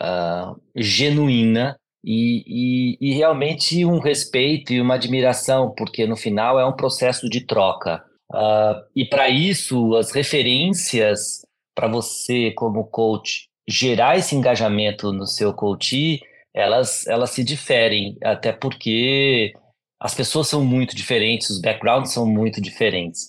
uh, 0.00 0.60
genuína 0.76 1.76
e, 2.04 2.44
e, 2.46 2.98
e, 3.00 3.14
realmente 3.14 3.84
um 3.84 3.98
respeito 3.98 4.72
e 4.72 4.80
uma 4.80 4.94
admiração, 4.94 5.74
porque 5.76 6.06
no 6.06 6.16
final 6.16 6.58
é 6.58 6.64
um 6.64 6.72
processo 6.72 7.28
de 7.28 7.46
troca. 7.46 8.02
Uh, 8.32 8.80
e 8.94 9.04
para 9.04 9.28
isso, 9.28 9.94
as 9.96 10.12
referências 10.12 11.42
para 11.74 11.88
você, 11.88 12.52
como 12.52 12.86
coach, 12.86 13.48
gerar 13.68 14.16
esse 14.16 14.34
engajamento 14.34 15.12
no 15.12 15.26
seu 15.26 15.52
coach 15.52 16.20
elas, 16.54 17.06
elas 17.06 17.30
se 17.30 17.44
diferem, 17.44 18.16
até 18.22 18.52
porque 18.52 19.54
as 19.98 20.14
pessoas 20.14 20.48
são 20.48 20.64
muito 20.64 20.96
diferentes, 20.96 21.50
os 21.50 21.60
backgrounds 21.60 22.12
são 22.12 22.26
muito 22.26 22.60
diferentes. 22.60 23.28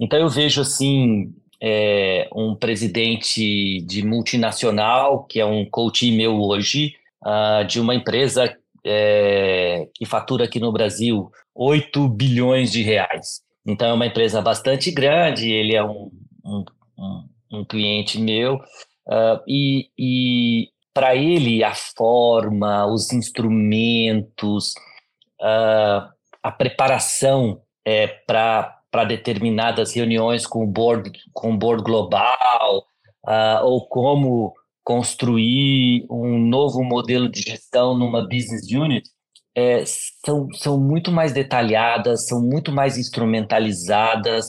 Então 0.00 0.18
eu 0.18 0.28
vejo 0.28 0.60
assim 0.60 1.34
é, 1.60 2.28
um 2.34 2.54
presidente 2.54 3.80
de 3.82 4.04
multinacional, 4.04 5.24
que 5.24 5.40
é 5.40 5.44
um 5.44 5.64
coach 5.64 6.10
meu 6.10 6.40
hoje, 6.40 6.94
uh, 7.24 7.64
de 7.64 7.80
uma 7.80 7.94
empresa 7.94 8.56
é, 8.84 9.88
que 9.94 10.04
fatura 10.04 10.44
aqui 10.44 10.58
no 10.58 10.72
Brasil 10.72 11.30
8 11.54 12.08
bilhões 12.08 12.72
de 12.72 12.82
reais. 12.82 13.42
Então 13.66 13.88
é 13.88 13.92
uma 13.92 14.06
empresa 14.06 14.40
bastante 14.40 14.90
grande, 14.90 15.50
ele 15.50 15.74
é 15.74 15.84
um, 15.84 16.10
um, 16.44 16.64
um, 16.98 17.28
um 17.52 17.64
cliente 17.64 18.20
meu, 18.20 18.56
uh, 18.56 19.40
e, 19.46 19.88
e 19.96 20.68
para 20.94 21.14
ele 21.14 21.64
a 21.64 21.74
forma, 21.74 22.86
os 22.86 23.12
instrumentos, 23.12 24.74
uh, 25.40 26.10
a 26.42 26.52
preparação 26.52 27.60
é, 27.84 28.06
para 28.06 29.04
determinadas 29.06 29.94
reuniões 29.94 30.46
com 30.46 30.64
o 30.64 30.66
board, 30.66 31.12
com 31.32 31.54
o 31.54 31.56
board 31.56 31.82
global, 31.82 32.84
uh, 33.26 33.64
ou 33.64 33.86
como 33.86 34.52
construir 34.84 36.06
um 36.10 36.38
novo 36.38 36.82
modelo 36.82 37.28
de 37.28 37.40
gestão 37.40 37.96
numa 37.96 38.22
business 38.22 38.70
unit, 38.70 39.08
é, 39.54 39.84
são, 39.86 40.48
são 40.54 40.80
muito 40.80 41.12
mais 41.12 41.32
detalhadas, 41.32 42.26
são 42.26 42.40
muito 42.40 42.72
mais 42.72 42.98
instrumentalizadas, 42.98 44.46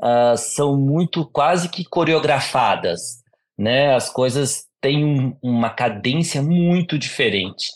uh, 0.00 0.36
são 0.36 0.76
muito 0.76 1.24
quase 1.26 1.68
que 1.68 1.84
coreografadas, 1.84 3.17
né? 3.58 3.94
As 3.94 4.08
coisas 4.08 4.66
têm 4.80 5.04
um, 5.04 5.36
uma 5.42 5.70
cadência 5.70 6.40
muito 6.42 6.98
diferente 6.98 7.66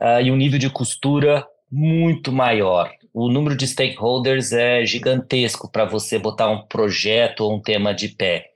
uh, 0.00 0.20
e 0.20 0.30
um 0.30 0.36
nível 0.36 0.58
de 0.58 0.68
costura 0.68 1.46
muito 1.70 2.32
maior. 2.32 2.90
O 3.14 3.30
número 3.30 3.56
de 3.56 3.66
stakeholders 3.66 4.52
é 4.52 4.84
gigantesco 4.84 5.70
para 5.70 5.84
você 5.84 6.18
botar 6.18 6.50
um 6.50 6.66
projeto 6.66 7.40
ou 7.40 7.56
um 7.56 7.60
tema 7.60 7.94
de 7.94 8.08
pé. 8.08 8.46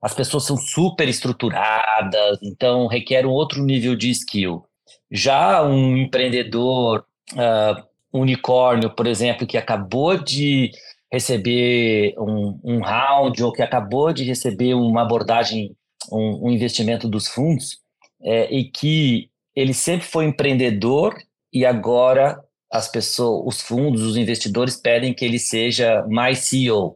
As 0.00 0.14
pessoas 0.14 0.44
são 0.44 0.56
super 0.56 1.08
estruturadas, 1.08 2.38
então 2.42 2.88
requer 2.88 3.24
um 3.24 3.30
outro 3.30 3.62
nível 3.62 3.94
de 3.94 4.10
skill. 4.10 4.64
Já 5.10 5.62
um 5.62 5.96
empreendedor 5.96 7.04
uh, 7.34 7.82
unicórnio, 8.12 8.90
por 8.90 9.06
exemplo, 9.06 9.46
que 9.46 9.56
acabou 9.56 10.16
de 10.16 10.70
receber 11.10 12.14
um, 12.18 12.58
um, 12.64 12.80
round 12.80 13.42
ou 13.42 13.52
que 13.52 13.62
acabou 13.62 14.12
de 14.12 14.24
receber 14.24 14.74
uma 14.74 15.02
abordagem, 15.02 15.76
um, 16.10 16.46
um 16.46 16.50
investimento 16.50 17.08
dos 17.08 17.28
fundos, 17.28 17.78
é, 18.22 18.52
e 18.54 18.64
que 18.64 19.30
ele 19.54 19.74
sempre 19.74 20.06
foi 20.06 20.24
empreendedor 20.24 21.14
e 21.52 21.66
agora 21.66 22.42
as 22.70 22.88
pessoas, 22.88 23.54
os 23.54 23.60
fundos, 23.62 24.02
os 24.02 24.16
investidores 24.16 24.76
pedem 24.76 25.12
que 25.12 25.24
ele 25.24 25.38
seja 25.38 26.06
mais 26.08 26.38
CEO, 26.40 26.94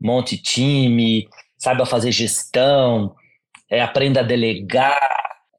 monte 0.00 0.36
time, 0.36 1.28
saiba 1.56 1.86
fazer 1.86 2.10
gestão, 2.10 3.14
é, 3.70 3.80
aprenda 3.80 4.20
a 4.20 4.24
delegar, 4.24 4.98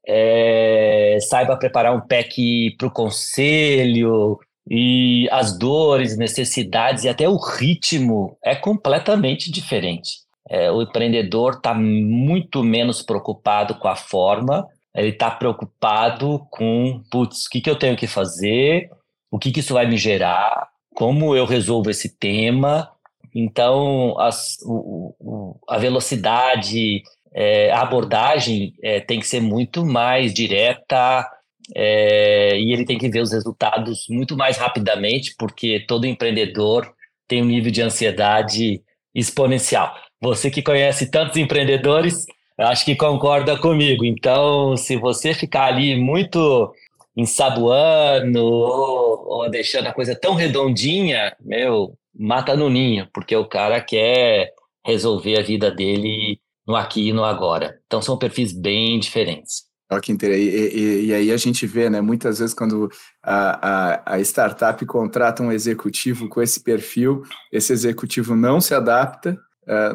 é, 0.05 1.17
saiba 1.21 1.55
preparar 1.55 1.95
um 1.95 2.01
PEC 2.01 2.75
para 2.77 2.87
o 2.87 2.91
conselho, 2.91 4.37
e 4.69 5.27
as 5.31 5.57
dores, 5.57 6.17
necessidades 6.17 7.03
e 7.03 7.09
até 7.09 7.27
o 7.27 7.37
ritmo 7.37 8.37
é 8.43 8.55
completamente 8.55 9.51
diferente. 9.51 10.22
É, 10.49 10.71
o 10.71 10.81
empreendedor 10.81 11.53
está 11.53 11.73
muito 11.73 12.63
menos 12.63 13.01
preocupado 13.01 13.75
com 13.75 13.87
a 13.87 13.95
forma, 13.95 14.67
ele 14.95 15.09
está 15.09 15.31
preocupado 15.31 16.45
com, 16.51 17.01
putz, 17.09 17.45
o 17.45 17.49
que, 17.49 17.61
que 17.61 17.69
eu 17.69 17.77
tenho 17.77 17.95
que 17.95 18.07
fazer, 18.07 18.89
o 19.31 19.39
que, 19.39 19.51
que 19.51 19.61
isso 19.61 19.73
vai 19.73 19.87
me 19.87 19.97
gerar, 19.97 20.67
como 20.93 21.35
eu 21.35 21.45
resolvo 21.45 21.89
esse 21.89 22.17
tema. 22.17 22.89
Então, 23.33 24.19
as, 24.19 24.57
o, 24.63 25.15
o, 25.19 25.59
a 25.67 25.77
velocidade, 25.77 27.01
é, 27.33 27.71
a 27.71 27.81
abordagem 27.81 28.73
é, 28.83 28.99
tem 28.99 29.19
que 29.19 29.25
ser 29.27 29.41
muito 29.41 29.83
mais 29.83 30.31
direta 30.33 31.27
é, 31.75 32.59
e 32.59 32.71
ele 32.71 32.85
tem 32.85 32.97
que 32.97 33.09
ver 33.09 33.21
os 33.21 33.31
resultados 33.31 34.05
muito 34.09 34.37
mais 34.37 34.57
rapidamente, 34.57 35.33
porque 35.37 35.83
todo 35.87 36.05
empreendedor 36.05 36.93
tem 37.27 37.41
um 37.41 37.45
nível 37.45 37.71
de 37.71 37.81
ansiedade 37.81 38.81
exponencial. 39.15 39.95
Você 40.23 40.49
que 40.49 40.61
conhece 40.63 41.11
tantos 41.11 41.35
empreendedores, 41.35 42.25
acho 42.57 42.85
que 42.85 42.95
concorda 42.95 43.57
comigo. 43.59 44.05
Então, 44.05 44.77
se 44.77 44.95
você 44.95 45.33
ficar 45.33 45.65
ali 45.65 45.97
muito 45.97 46.73
ensaboando 47.15 48.41
ou, 48.41 49.27
ou 49.27 49.49
deixando 49.49 49.87
a 49.87 49.93
coisa 49.93 50.15
tão 50.15 50.33
redondinha, 50.33 51.35
meu, 51.41 51.97
mata 52.17 52.55
no 52.55 52.69
ninho, 52.69 53.05
porque 53.13 53.35
o 53.35 53.45
cara 53.45 53.81
quer 53.81 54.53
resolver 54.85 55.37
a 55.37 55.43
vida 55.43 55.69
dele 55.69 56.39
no 56.65 56.77
aqui 56.77 57.09
e 57.09 57.13
no 57.13 57.25
agora. 57.25 57.77
Então, 57.85 58.01
são 58.01 58.17
perfis 58.17 58.53
bem 58.53 58.99
diferentes. 58.99 59.63
Que. 60.01 60.13
E, 60.25 60.25
e, 60.25 61.05
e, 61.07 61.13
aí 61.13 61.31
a 61.31 61.37
gente 61.37 61.67
vê, 61.67 61.87
né, 61.87 62.01
muitas 62.01 62.39
vezes 62.39 62.55
quando 62.55 62.89
a, 63.21 63.91
a, 64.07 64.15
a, 64.15 64.19
startup 64.21 64.83
contrata 64.87 65.43
um 65.43 65.51
executivo 65.51 66.27
com 66.29 66.41
esse 66.41 66.63
perfil, 66.63 67.21
esse 67.51 67.71
executivo 67.73 68.35
não 68.35 68.59
se 68.59 68.73
adapta 68.73 69.37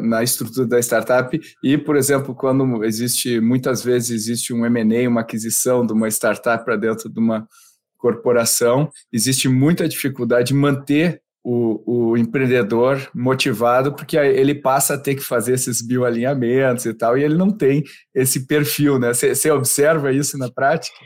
na 0.01 0.23
estrutura 0.23 0.67
da 0.67 0.79
startup 0.79 1.39
e, 1.63 1.77
por 1.77 1.97
exemplo, 1.97 2.35
quando 2.35 2.85
existe, 2.85 3.41
muitas 3.41 3.83
vezes 3.83 4.11
existe 4.11 4.53
um 4.53 4.65
M&A, 4.65 5.09
uma 5.09 5.21
aquisição 5.21 5.85
de 5.87 5.93
uma 5.93 6.09
startup 6.09 6.65
para 6.65 6.77
dentro 6.77 7.09
de 7.09 7.19
uma 7.19 7.47
corporação, 7.99 8.91
existe 9.13 9.49
muita 9.49 9.89
dificuldade 9.89 10.49
de 10.49 10.55
manter 10.55 11.21
o, 11.45 12.11
o, 12.11 12.17
empreendedor 12.17 13.09
motivado, 13.15 13.95
porque 13.95 14.17
ele 14.17 14.55
passa 14.55 14.95
a 14.95 14.99
ter 14.99 15.15
que 15.15 15.23
fazer 15.23 15.55
esses 15.55 15.81
bioalinhamentos 15.81 16.85
e 16.85 16.93
tal, 16.93 17.17
e 17.17 17.25
ele 17.25 17.37
não 17.37 17.51
tem 17.51 17.83
esse 18.15 18.47
perfil, 18.47 18.99
né? 18.99 19.13
Você 19.15 19.51
observa 19.51 20.13
isso 20.13 20.37
na 20.37 20.51
prática? 20.51 20.97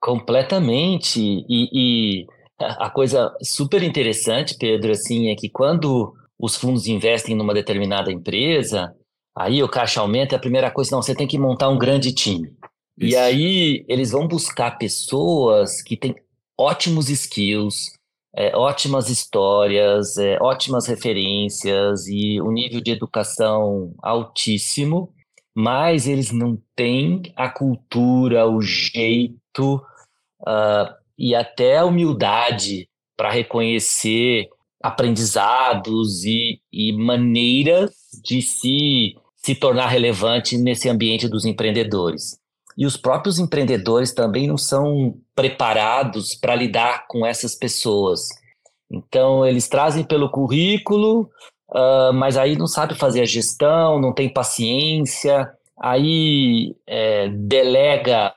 Completamente. 0.00 1.20
E, 1.20 1.68
e, 1.72 2.26
a 2.58 2.90
coisa 2.90 3.32
super 3.42 3.82
interessante, 3.82 4.56
Pedro, 4.58 4.90
assim, 4.90 5.30
é 5.30 5.36
que 5.36 5.48
quando 5.48 6.12
os 6.42 6.56
fundos 6.56 6.88
investem 6.88 7.36
numa 7.36 7.54
determinada 7.54 8.10
empresa, 8.10 8.92
aí 9.32 9.62
o 9.62 9.68
caixa 9.68 10.00
aumenta, 10.00 10.34
a 10.34 10.40
primeira 10.40 10.72
coisa, 10.72 10.90
não, 10.90 11.00
você 11.00 11.14
tem 11.14 11.28
que 11.28 11.38
montar 11.38 11.68
um 11.68 11.78
grande 11.78 12.12
time. 12.12 12.52
Isso. 12.98 13.14
E 13.14 13.16
aí 13.16 13.84
eles 13.88 14.10
vão 14.10 14.26
buscar 14.26 14.76
pessoas 14.76 15.80
que 15.80 15.96
têm 15.96 16.16
ótimos 16.58 17.08
skills, 17.08 17.92
é, 18.34 18.56
ótimas 18.56 19.08
histórias, 19.08 20.16
é, 20.18 20.36
ótimas 20.42 20.88
referências 20.88 22.08
e 22.08 22.40
um 22.40 22.50
nível 22.50 22.80
de 22.80 22.90
educação 22.90 23.94
altíssimo, 24.02 25.14
mas 25.54 26.08
eles 26.08 26.32
não 26.32 26.60
têm 26.74 27.22
a 27.36 27.48
cultura, 27.48 28.48
o 28.48 28.60
jeito 28.60 29.76
uh, 30.40 30.92
e 31.16 31.36
até 31.36 31.78
a 31.78 31.84
humildade 31.84 32.88
para 33.16 33.30
reconhecer 33.30 34.48
aprendizados 34.82 36.24
e, 36.24 36.60
e 36.72 36.92
maneiras 36.92 37.90
de 38.22 38.42
se, 38.42 39.14
se 39.36 39.54
tornar 39.54 39.86
relevante 39.86 40.58
nesse 40.58 40.88
ambiente 40.88 41.28
dos 41.28 41.44
empreendedores. 41.44 42.38
E 42.76 42.86
os 42.86 42.96
próprios 42.96 43.38
empreendedores 43.38 44.12
também 44.12 44.46
não 44.46 44.56
são 44.56 45.14
preparados 45.34 46.34
para 46.34 46.54
lidar 46.54 47.06
com 47.06 47.24
essas 47.24 47.54
pessoas. 47.54 48.28
Então, 48.90 49.46
eles 49.46 49.68
trazem 49.68 50.04
pelo 50.04 50.30
currículo, 50.30 51.30
uh, 51.70 52.12
mas 52.14 52.36
aí 52.36 52.56
não 52.56 52.66
sabe 52.66 52.94
fazer 52.94 53.22
a 53.22 53.26
gestão, 53.26 54.00
não 54.00 54.12
tem 54.12 54.28
paciência, 54.28 55.50
aí 55.80 56.74
é, 56.86 57.28
delega, 57.28 58.34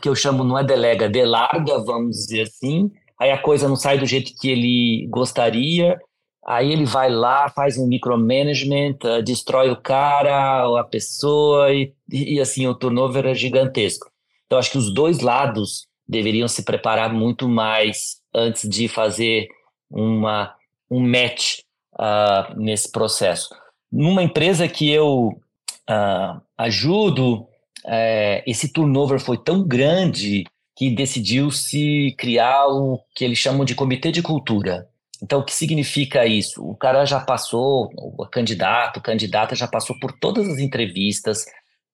que 0.00 0.08
eu 0.08 0.14
chamo 0.14 0.42
não 0.42 0.58
é 0.58 0.64
delega, 0.64 1.08
delarga, 1.08 1.78
vamos 1.84 2.16
dizer 2.16 2.42
assim, 2.42 2.90
aí 3.22 3.30
a 3.30 3.38
coisa 3.38 3.68
não 3.68 3.76
sai 3.76 3.98
do 3.98 4.06
jeito 4.06 4.32
que 4.40 4.50
ele 4.50 5.06
gostaria, 5.08 5.98
Aí 6.44 6.72
ele 6.72 6.84
vai 6.84 7.08
lá, 7.08 7.48
faz 7.48 7.78
um 7.78 7.86
micromanagement, 7.86 8.96
uh, 9.04 9.22
destrói 9.22 9.70
o 9.70 9.76
cara, 9.76 10.64
a 10.78 10.82
pessoa, 10.82 11.72
e, 11.72 11.94
e 12.10 12.40
assim, 12.40 12.66
o 12.66 12.74
turnover 12.74 13.26
é 13.26 13.34
gigantesco. 13.34 14.10
Então, 14.46 14.58
acho 14.58 14.72
que 14.72 14.78
os 14.78 14.92
dois 14.92 15.20
lados 15.20 15.86
deveriam 16.06 16.48
se 16.48 16.64
preparar 16.64 17.12
muito 17.12 17.48
mais 17.48 18.20
antes 18.34 18.68
de 18.68 18.88
fazer 18.88 19.46
uma, 19.88 20.52
um 20.90 21.00
match 21.00 21.60
uh, 21.94 22.58
nesse 22.58 22.90
processo. 22.90 23.48
Numa 23.90 24.22
empresa 24.22 24.66
que 24.66 24.90
eu 24.90 25.28
uh, 25.88 26.40
ajudo, 26.58 27.46
uh, 27.84 28.42
esse 28.46 28.72
turnover 28.72 29.20
foi 29.20 29.38
tão 29.38 29.62
grande 29.62 30.44
que 30.76 30.90
decidiu-se 30.90 32.14
criar 32.18 32.66
o 32.66 33.00
que 33.14 33.24
eles 33.24 33.38
chamam 33.38 33.64
de 33.64 33.74
comitê 33.74 34.10
de 34.10 34.22
cultura. 34.22 34.88
Então, 35.22 35.38
o 35.38 35.44
que 35.44 35.54
significa 35.54 36.26
isso? 36.26 36.64
O 36.64 36.74
cara 36.74 37.04
já 37.04 37.20
passou, 37.20 37.90
o 37.96 38.26
candidato, 38.26 39.00
candidata 39.00 39.54
já 39.54 39.68
passou 39.68 39.96
por 40.00 40.12
todas 40.12 40.48
as 40.48 40.58
entrevistas 40.58 41.44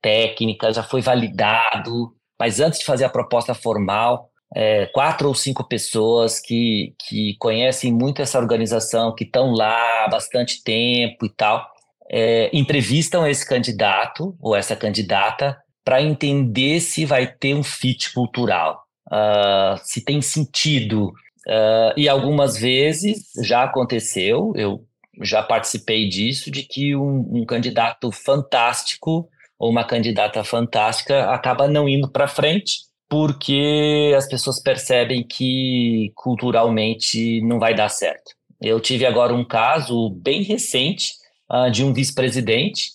técnicas, 0.00 0.76
já 0.76 0.82
foi 0.82 1.02
validado, 1.02 2.14
mas 2.38 2.60
antes 2.60 2.78
de 2.78 2.86
fazer 2.86 3.04
a 3.04 3.10
proposta 3.10 3.52
formal, 3.52 4.30
é, 4.54 4.86
quatro 4.86 5.28
ou 5.28 5.34
cinco 5.34 5.62
pessoas 5.64 6.40
que, 6.40 6.94
que 7.06 7.36
conhecem 7.38 7.92
muito 7.92 8.22
essa 8.22 8.38
organização, 8.38 9.14
que 9.14 9.24
estão 9.24 9.52
lá 9.52 10.04
há 10.04 10.08
bastante 10.08 10.62
tempo 10.62 11.26
e 11.26 11.28
tal, 11.28 11.66
é, 12.10 12.48
entrevistam 12.56 13.26
esse 13.26 13.46
candidato 13.46 14.34
ou 14.40 14.56
essa 14.56 14.74
candidata 14.74 15.56
para 15.88 16.03
entender 16.03 16.81
se 16.81 17.07
vai 17.07 17.27
ter 17.27 17.55
um 17.55 17.62
fit 17.62 18.12
cultural, 18.12 18.85
uh, 19.11 19.81
se 19.83 20.05
tem 20.05 20.20
sentido 20.20 21.11
Uh, 21.48 21.96
e 21.96 22.07
algumas 22.11 22.59
vezes 22.59 23.31
já 23.42 23.64
aconteceu, 23.64 24.53
eu 24.55 24.85
já 25.22 25.42
participei 25.42 26.07
disso, 26.07 26.51
de 26.51 26.62
que 26.62 26.94
um, 26.94 27.40
um 27.40 27.46
candidato 27.46 28.12
fantástico 28.12 29.27
ou 29.59 29.70
uma 29.70 29.83
candidata 29.83 30.44
fantástica 30.44 31.31
acaba 31.31 31.66
não 31.66 31.88
indo 31.88 32.07
para 32.11 32.29
frente 32.29 32.81
porque 33.09 34.12
as 34.14 34.29
pessoas 34.29 34.61
percebem 34.61 35.27
que 35.27 36.12
culturalmente 36.14 37.40
não 37.40 37.59
vai 37.59 37.74
dar 37.74 37.88
certo. 37.88 38.33
Eu 38.61 38.79
tive 38.79 39.07
agora 39.07 39.33
um 39.33 39.44
caso 39.44 40.11
bem 40.11 40.42
recente 40.42 41.12
uh, 41.51 41.70
de 41.70 41.83
um 41.83 41.94
vice-presidente 41.94 42.90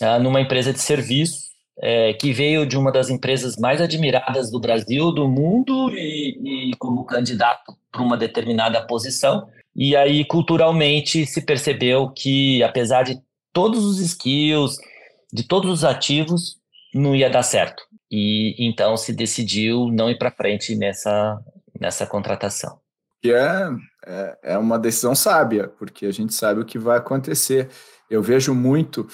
uh, 0.00 0.18
numa 0.22 0.40
empresa 0.40 0.72
de 0.72 0.80
serviço 0.80 1.43
é, 1.78 2.12
que 2.14 2.32
veio 2.32 2.66
de 2.66 2.76
uma 2.76 2.92
das 2.92 3.10
empresas 3.10 3.56
mais 3.56 3.80
admiradas 3.80 4.50
do 4.50 4.60
Brasil, 4.60 5.12
do 5.12 5.28
mundo, 5.28 5.90
e, 5.90 6.70
e 6.70 6.76
como 6.76 7.04
candidato 7.04 7.76
para 7.90 8.02
uma 8.02 8.16
determinada 8.16 8.84
posição. 8.86 9.48
E 9.74 9.96
aí, 9.96 10.24
culturalmente, 10.24 11.26
se 11.26 11.42
percebeu 11.42 12.10
que, 12.10 12.62
apesar 12.62 13.02
de 13.02 13.20
todos 13.52 13.84
os 13.84 13.98
skills, 14.00 14.76
de 15.32 15.42
todos 15.42 15.70
os 15.70 15.84
ativos, 15.84 16.58
não 16.94 17.14
ia 17.14 17.28
dar 17.28 17.42
certo. 17.42 17.82
E 18.10 18.54
então 18.58 18.96
se 18.96 19.12
decidiu 19.12 19.88
não 19.90 20.08
ir 20.08 20.16
para 20.16 20.30
frente 20.30 20.76
nessa, 20.76 21.40
nessa 21.80 22.06
contratação. 22.06 22.78
Que 23.20 23.32
é, 23.32 23.68
é, 24.06 24.38
é 24.42 24.58
uma 24.58 24.78
decisão 24.78 25.14
sábia, 25.14 25.66
porque 25.66 26.06
a 26.06 26.12
gente 26.12 26.34
sabe 26.34 26.60
o 26.60 26.64
que 26.64 26.78
vai 26.78 26.98
acontecer. 26.98 27.68
Eu 28.08 28.22
vejo 28.22 28.54
muito 28.54 29.08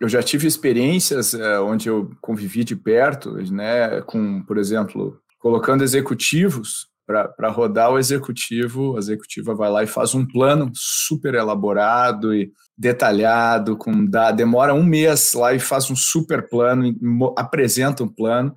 eu 0.00 0.08
já 0.08 0.22
tive 0.22 0.46
experiências 0.46 1.34
é, 1.34 1.58
onde 1.60 1.88
eu 1.88 2.10
convivi 2.20 2.64
de 2.64 2.76
perto, 2.76 3.32
né, 3.50 4.00
com, 4.02 4.42
por 4.42 4.58
exemplo, 4.58 5.20
colocando 5.38 5.82
executivos 5.82 6.88
para 7.06 7.48
rodar 7.48 7.92
o 7.92 7.98
executivo, 7.98 8.96
a 8.96 8.98
executiva 8.98 9.54
vai 9.54 9.70
lá 9.70 9.82
e 9.84 9.86
faz 9.86 10.12
um 10.12 10.26
plano 10.26 10.72
super 10.74 11.34
elaborado 11.34 12.34
e 12.34 12.52
detalhado, 12.76 13.76
com 13.76 14.04
dá, 14.04 14.32
demora 14.32 14.74
um 14.74 14.82
mês 14.82 15.32
lá 15.32 15.54
e 15.54 15.60
faz 15.60 15.88
um 15.88 15.94
super 15.94 16.48
plano, 16.48 16.94
apresenta 17.38 18.02
um 18.02 18.08
plano, 18.08 18.52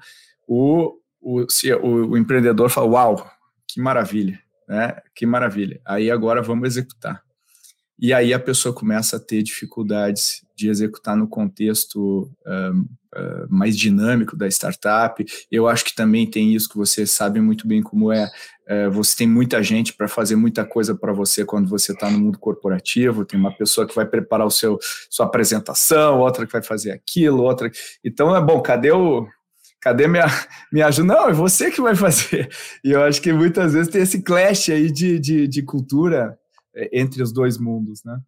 o, 0.47 0.95
o, 1.21 1.47
se, 1.47 1.71
o, 1.73 2.09
o 2.09 2.17
empreendedor 2.17 2.69
fala, 2.69 2.87
uau, 2.87 3.31
que 3.67 3.79
maravilha, 3.79 4.39
né? 4.67 4.97
Que 5.13 5.27
maravilha. 5.27 5.79
Aí 5.85 6.09
agora 6.09 6.41
vamos 6.41 6.67
executar. 6.67 7.21
E 8.01 8.13
aí 8.13 8.33
a 8.33 8.39
pessoa 8.39 8.73
começa 8.73 9.17
a 9.17 9.19
ter 9.19 9.43
dificuldades 9.43 10.41
de 10.55 10.69
executar 10.69 11.17
no 11.17 11.27
contexto 11.27 12.31
um, 12.47 12.85
uh, 13.15 13.47
mais 13.49 13.77
dinâmico 13.77 14.37
da 14.37 14.47
startup. 14.47 15.25
Eu 15.51 15.67
acho 15.67 15.83
que 15.83 15.93
também 15.93 16.29
tem 16.29 16.53
isso 16.55 16.69
que 16.69 16.77
você 16.77 17.05
sabe 17.05 17.41
muito 17.41 17.67
bem 17.67 17.81
como 17.81 18.11
é. 18.11 18.31
Uh, 18.69 18.89
você 18.89 19.17
tem 19.17 19.27
muita 19.27 19.61
gente 19.61 19.93
para 19.93 20.07
fazer 20.07 20.37
muita 20.37 20.63
coisa 20.63 20.95
para 20.95 21.11
você 21.11 21.43
quando 21.43 21.67
você 21.67 21.91
está 21.91 22.09
no 22.09 22.19
mundo 22.19 22.39
corporativo. 22.39 23.25
Tem 23.25 23.37
uma 23.37 23.55
pessoa 23.55 23.85
que 23.85 23.95
vai 23.95 24.05
preparar 24.05 24.47
o 24.47 24.51
seu 24.51 24.79
sua 25.09 25.25
apresentação, 25.25 26.19
outra 26.19 26.45
que 26.45 26.53
vai 26.53 26.63
fazer 26.63 26.91
aquilo, 26.91 27.43
outra. 27.43 27.69
Então 28.03 28.33
é 28.33 28.41
bom. 28.41 28.61
Cadê 28.61 28.93
o 28.93 29.27
cadê 29.81 30.07
minha, 30.07 30.25
minha 30.71 30.87
ajuda? 30.87 31.15
Não, 31.15 31.29
é 31.29 31.33
você 31.33 31.69
que 31.69 31.81
vai 31.81 31.95
fazer. 31.95 32.49
E 32.81 32.91
eu 32.91 33.03
acho 33.03 33.21
que 33.21 33.33
muitas 33.33 33.73
vezes 33.73 33.91
tem 33.91 34.01
esse 34.01 34.21
clash 34.21 34.69
aí 34.69 34.89
de, 34.89 35.19
de, 35.19 35.47
de 35.49 35.61
cultura 35.63 36.38
entre 36.91 37.21
os 37.23 37.33
dois 37.33 37.57
mundos, 37.57 38.01
né? 38.03 38.19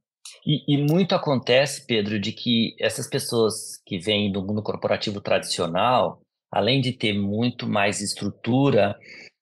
E, 0.46 0.76
e, 0.76 0.78
muito 0.78 1.14
acontece, 1.14 1.86
Pedro, 1.86 2.20
de 2.20 2.32
que 2.32 2.76
essas 2.80 3.08
pessoas 3.08 3.80
que 3.86 4.00
vêm 4.00 4.32
do 4.32 4.42
mundo 4.42 4.64
corporativo 4.64 5.22
tradicional, 5.22 6.22
além 6.52 6.82
de 6.82 6.94
ter 6.94 7.14
muito 7.14 7.68
mais 7.68 8.02
estrutura, 8.02 8.96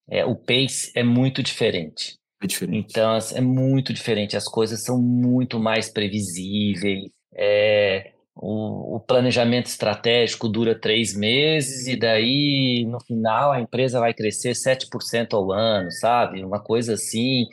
é, 0.10 0.26
o 0.26 0.36
pace 0.36 0.92
é 0.96 1.04
muito 1.04 1.44
diferente. 1.44 2.18
É 2.42 2.48
diferente. 2.48 2.88
Então, 2.90 3.18
é 3.36 3.42
muito 3.42 3.94
diferente. 3.94 4.36
As 4.36 4.46
coisas 4.46 4.84
são 4.84 5.02
muito 5.02 5.60
mais 5.60 5.90
previsíveis. 5.90 7.10
É, 7.36 8.12
o, 8.36 8.96
o, 8.96 9.00
planejamento 9.00 9.68
estratégico 9.68 10.48
dura 10.48 10.80
três 10.80 11.14
meses 11.14 11.88
e 11.88 11.98
daí, 11.98 12.86
no 12.88 13.00
final, 13.02 13.52
a 13.52 13.60
empresa 13.60 14.00
vai 14.00 14.14
crescer 14.14 14.54
7% 14.54 15.34
ao 15.34 15.52
ano, 15.52 15.92
sabe? 15.92 16.44
Uma 16.44 16.62
coisa 16.62 16.94
assim. 16.94 17.46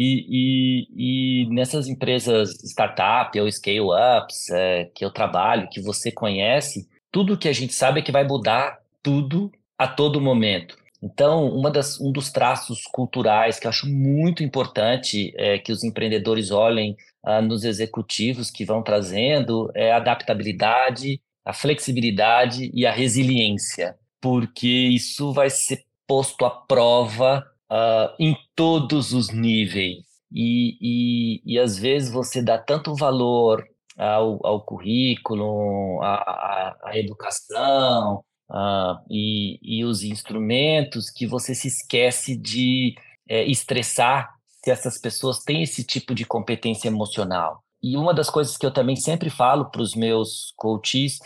E, 0.00 0.86
e, 0.94 1.42
e 1.42 1.50
nessas 1.50 1.88
empresas 1.88 2.50
startup 2.62 3.38
ou 3.40 3.50
scale-ups 3.50 4.48
é, 4.50 4.84
que 4.94 5.04
eu 5.04 5.10
trabalho, 5.10 5.68
que 5.68 5.80
você 5.80 6.12
conhece, 6.12 6.88
tudo 7.10 7.36
que 7.36 7.48
a 7.48 7.52
gente 7.52 7.74
sabe 7.74 7.98
é 7.98 8.02
que 8.02 8.12
vai 8.12 8.24
mudar 8.24 8.78
tudo 9.02 9.50
a 9.76 9.88
todo 9.88 10.20
momento. 10.20 10.76
Então, 11.02 11.48
uma 11.48 11.68
das, 11.68 12.00
um 12.00 12.12
dos 12.12 12.30
traços 12.30 12.82
culturais 12.92 13.58
que 13.58 13.66
eu 13.66 13.70
acho 13.70 13.88
muito 13.88 14.44
importante 14.44 15.32
é, 15.36 15.58
que 15.58 15.72
os 15.72 15.82
empreendedores 15.82 16.52
olhem 16.52 16.96
ah, 17.24 17.42
nos 17.42 17.64
executivos 17.64 18.50
que 18.50 18.64
vão 18.64 18.82
trazendo 18.82 19.70
é 19.74 19.92
a 19.92 19.96
adaptabilidade, 19.96 21.20
a 21.44 21.52
flexibilidade 21.52 22.70
e 22.72 22.86
a 22.86 22.92
resiliência, 22.92 23.96
porque 24.20 24.68
isso 24.68 25.32
vai 25.32 25.50
ser 25.50 25.84
posto 26.06 26.44
à 26.44 26.50
prova 26.50 27.44
uh, 27.70 28.14
em 28.18 28.36
todos 28.54 29.12
os 29.12 29.30
níveis. 29.30 30.04
E, 30.30 30.76
e, 30.80 31.54
e 31.54 31.58
às 31.58 31.78
vezes 31.78 32.10
você 32.12 32.42
dá 32.42 32.58
tanto 32.58 32.94
valor 32.94 33.64
ao, 33.96 34.46
ao 34.46 34.60
currículo, 34.62 36.00
à, 36.02 36.76
à 36.84 36.98
educação 36.98 38.22
uh, 38.50 38.98
e, 39.10 39.58
e 39.62 39.84
os 39.84 40.02
instrumentos 40.02 41.10
que 41.10 41.26
você 41.26 41.54
se 41.54 41.68
esquece 41.68 42.36
de 42.36 42.94
é, 43.28 43.44
estressar 43.44 44.30
se 44.62 44.70
essas 44.70 44.98
pessoas 44.98 45.40
têm 45.44 45.62
esse 45.62 45.84
tipo 45.84 46.14
de 46.14 46.24
competência 46.24 46.88
emocional. 46.88 47.62
E 47.82 47.96
uma 47.96 48.12
das 48.12 48.28
coisas 48.28 48.56
que 48.56 48.66
eu 48.66 48.72
também 48.72 48.96
sempre 48.96 49.30
falo 49.30 49.70
para 49.70 49.82
os 49.82 49.94
meus 49.94 50.52
coaches, 50.56 51.18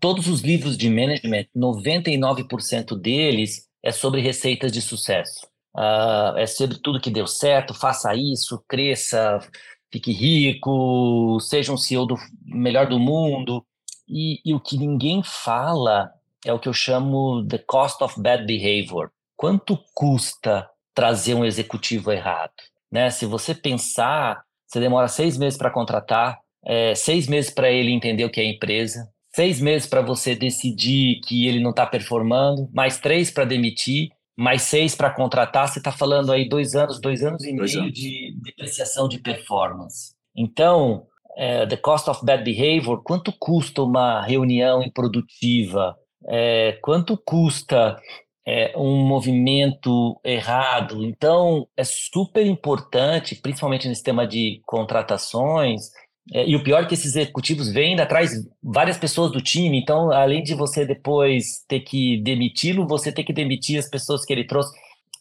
todos 0.00 0.28
os 0.28 0.40
livros 0.40 0.76
de 0.76 0.88
management, 0.88 1.46
99% 1.54 2.98
deles 2.98 3.68
é 3.82 3.92
sobre 3.92 4.20
receitas 4.20 4.72
de 4.72 4.80
sucesso. 4.80 5.46
Uh, 5.76 6.36
é 6.38 6.46
sobre 6.46 6.78
tudo 6.78 7.00
que 7.00 7.10
deu 7.10 7.26
certo, 7.26 7.74
faça 7.74 8.14
isso, 8.14 8.62
cresça, 8.68 9.40
fique 9.92 10.12
rico, 10.12 11.38
seja 11.40 11.72
um 11.72 11.76
CEO 11.76 12.06
do 12.06 12.16
melhor 12.44 12.88
do 12.88 12.98
mundo. 12.98 13.64
E, 14.08 14.40
e 14.44 14.54
o 14.54 14.60
que 14.60 14.76
ninguém 14.76 15.22
fala 15.24 16.12
é 16.44 16.52
o 16.52 16.58
que 16.58 16.68
eu 16.68 16.72
chamo 16.72 17.46
the 17.46 17.58
cost 17.58 18.02
of 18.04 18.20
bad 18.20 18.44
behavior. 18.44 19.10
Quanto 19.36 19.78
custa 19.94 20.68
trazer 20.94 21.34
um 21.34 21.44
executivo 21.44 22.12
errado? 22.12 22.52
Né? 22.90 23.10
Se 23.10 23.26
você 23.26 23.54
pensar, 23.54 24.42
você 24.66 24.78
demora 24.78 25.08
seis 25.08 25.36
meses 25.36 25.58
para 25.58 25.70
contratar, 25.70 26.38
é, 26.64 26.94
seis 26.94 27.26
meses 27.26 27.50
para 27.50 27.70
ele 27.70 27.90
entender 27.90 28.24
o 28.24 28.30
que 28.30 28.40
é 28.40 28.44
empresa, 28.44 29.08
seis 29.34 29.60
meses 29.60 29.88
para 29.88 30.00
você 30.00 30.34
decidir 30.34 31.20
que 31.26 31.46
ele 31.46 31.60
não 31.60 31.70
está 31.70 31.84
performando, 31.84 32.68
mais 32.72 32.98
três 32.98 33.30
para 33.30 33.44
demitir, 33.44 34.10
mais 34.36 34.62
seis 34.62 34.94
para 34.94 35.10
contratar, 35.10 35.68
você 35.68 35.78
está 35.78 35.92
falando 35.92 36.32
aí 36.32 36.48
dois 36.48 36.74
anos, 36.74 37.00
dois 37.00 37.22
anos 37.22 37.44
e 37.44 37.54
dois 37.54 37.72
meio 37.72 37.84
anos. 37.84 37.98
de 37.98 38.36
depreciação 38.42 39.08
de 39.08 39.18
performance. 39.18 40.14
Então, 40.36 41.06
é, 41.36 41.66
the 41.66 41.76
cost 41.76 42.08
of 42.10 42.24
bad 42.24 42.42
behavior, 42.42 43.02
quanto 43.02 43.32
custa 43.32 43.82
uma 43.82 44.22
reunião 44.22 44.82
improdutiva? 44.82 45.96
É, 46.26 46.78
quanto 46.82 47.16
custa 47.16 47.96
é, 48.46 48.72
um 48.76 49.06
movimento 49.06 50.18
errado? 50.24 51.04
Então, 51.04 51.68
é 51.76 51.84
super 51.84 52.44
importante, 52.44 53.36
principalmente 53.36 53.88
nesse 53.88 54.02
tema 54.02 54.26
de 54.26 54.60
contratações, 54.66 55.90
e 56.32 56.56
o 56.56 56.62
pior 56.62 56.82
é 56.82 56.86
que 56.86 56.94
esses 56.94 57.16
executivos 57.16 57.70
vêm 57.70 57.90
ainda 57.90 58.04
atrás 58.04 58.32
várias 58.62 58.96
pessoas 58.96 59.30
do 59.30 59.42
time, 59.42 59.78
então, 59.78 60.10
além 60.10 60.42
de 60.42 60.54
você 60.54 60.86
depois 60.86 61.64
ter 61.68 61.80
que 61.80 62.18
demiti-lo, 62.22 62.86
você 62.86 63.12
tem 63.12 63.24
que 63.24 63.32
demitir 63.32 63.78
as 63.78 63.88
pessoas 63.88 64.24
que 64.24 64.32
ele 64.32 64.44
trouxe. 64.44 64.74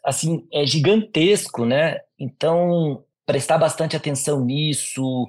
Assim, 0.04 0.48
é 0.52 0.66
gigantesco, 0.66 1.66
né? 1.66 2.00
Então, 2.18 3.04
prestar 3.26 3.58
bastante 3.58 3.96
atenção 3.96 4.44
nisso, 4.44 5.28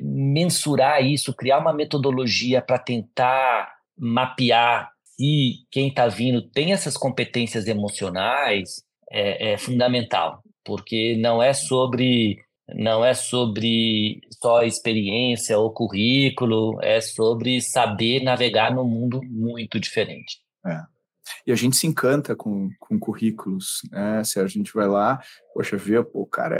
mensurar 0.00 1.04
isso, 1.04 1.34
criar 1.34 1.58
uma 1.58 1.72
metodologia 1.72 2.62
para 2.62 2.78
tentar 2.78 3.74
mapear 3.98 4.92
se 5.16 5.66
quem 5.70 5.88
está 5.88 6.08
vindo 6.08 6.42
tem 6.42 6.72
essas 6.72 6.96
competências 6.96 7.66
emocionais 7.66 8.82
é, 9.10 9.52
é 9.52 9.58
fundamental, 9.58 10.42
porque 10.64 11.16
não 11.18 11.42
é 11.42 11.52
sobre 11.52 12.38
não 12.68 13.04
é 13.04 13.14
sobre 13.14 14.20
só 14.40 14.62
experiência 14.62 15.58
ou 15.58 15.72
currículo, 15.72 16.78
é 16.82 17.00
sobre 17.00 17.60
saber 17.60 18.22
navegar 18.22 18.74
num 18.74 18.84
mundo 18.84 19.20
muito 19.24 19.78
diferente. 19.80 20.38
É. 20.66 20.80
E 21.46 21.52
a 21.52 21.56
gente 21.56 21.76
se 21.76 21.86
encanta 21.86 22.34
com, 22.36 22.70
com 22.78 22.98
currículos, 22.98 23.82
né? 23.90 24.22
Se 24.24 24.38
a 24.40 24.46
gente 24.46 24.72
vai 24.72 24.86
lá, 24.86 25.20
poxa, 25.54 25.76
vê, 25.76 26.02
pô, 26.02 26.22
o 26.22 26.26
cara 26.26 26.56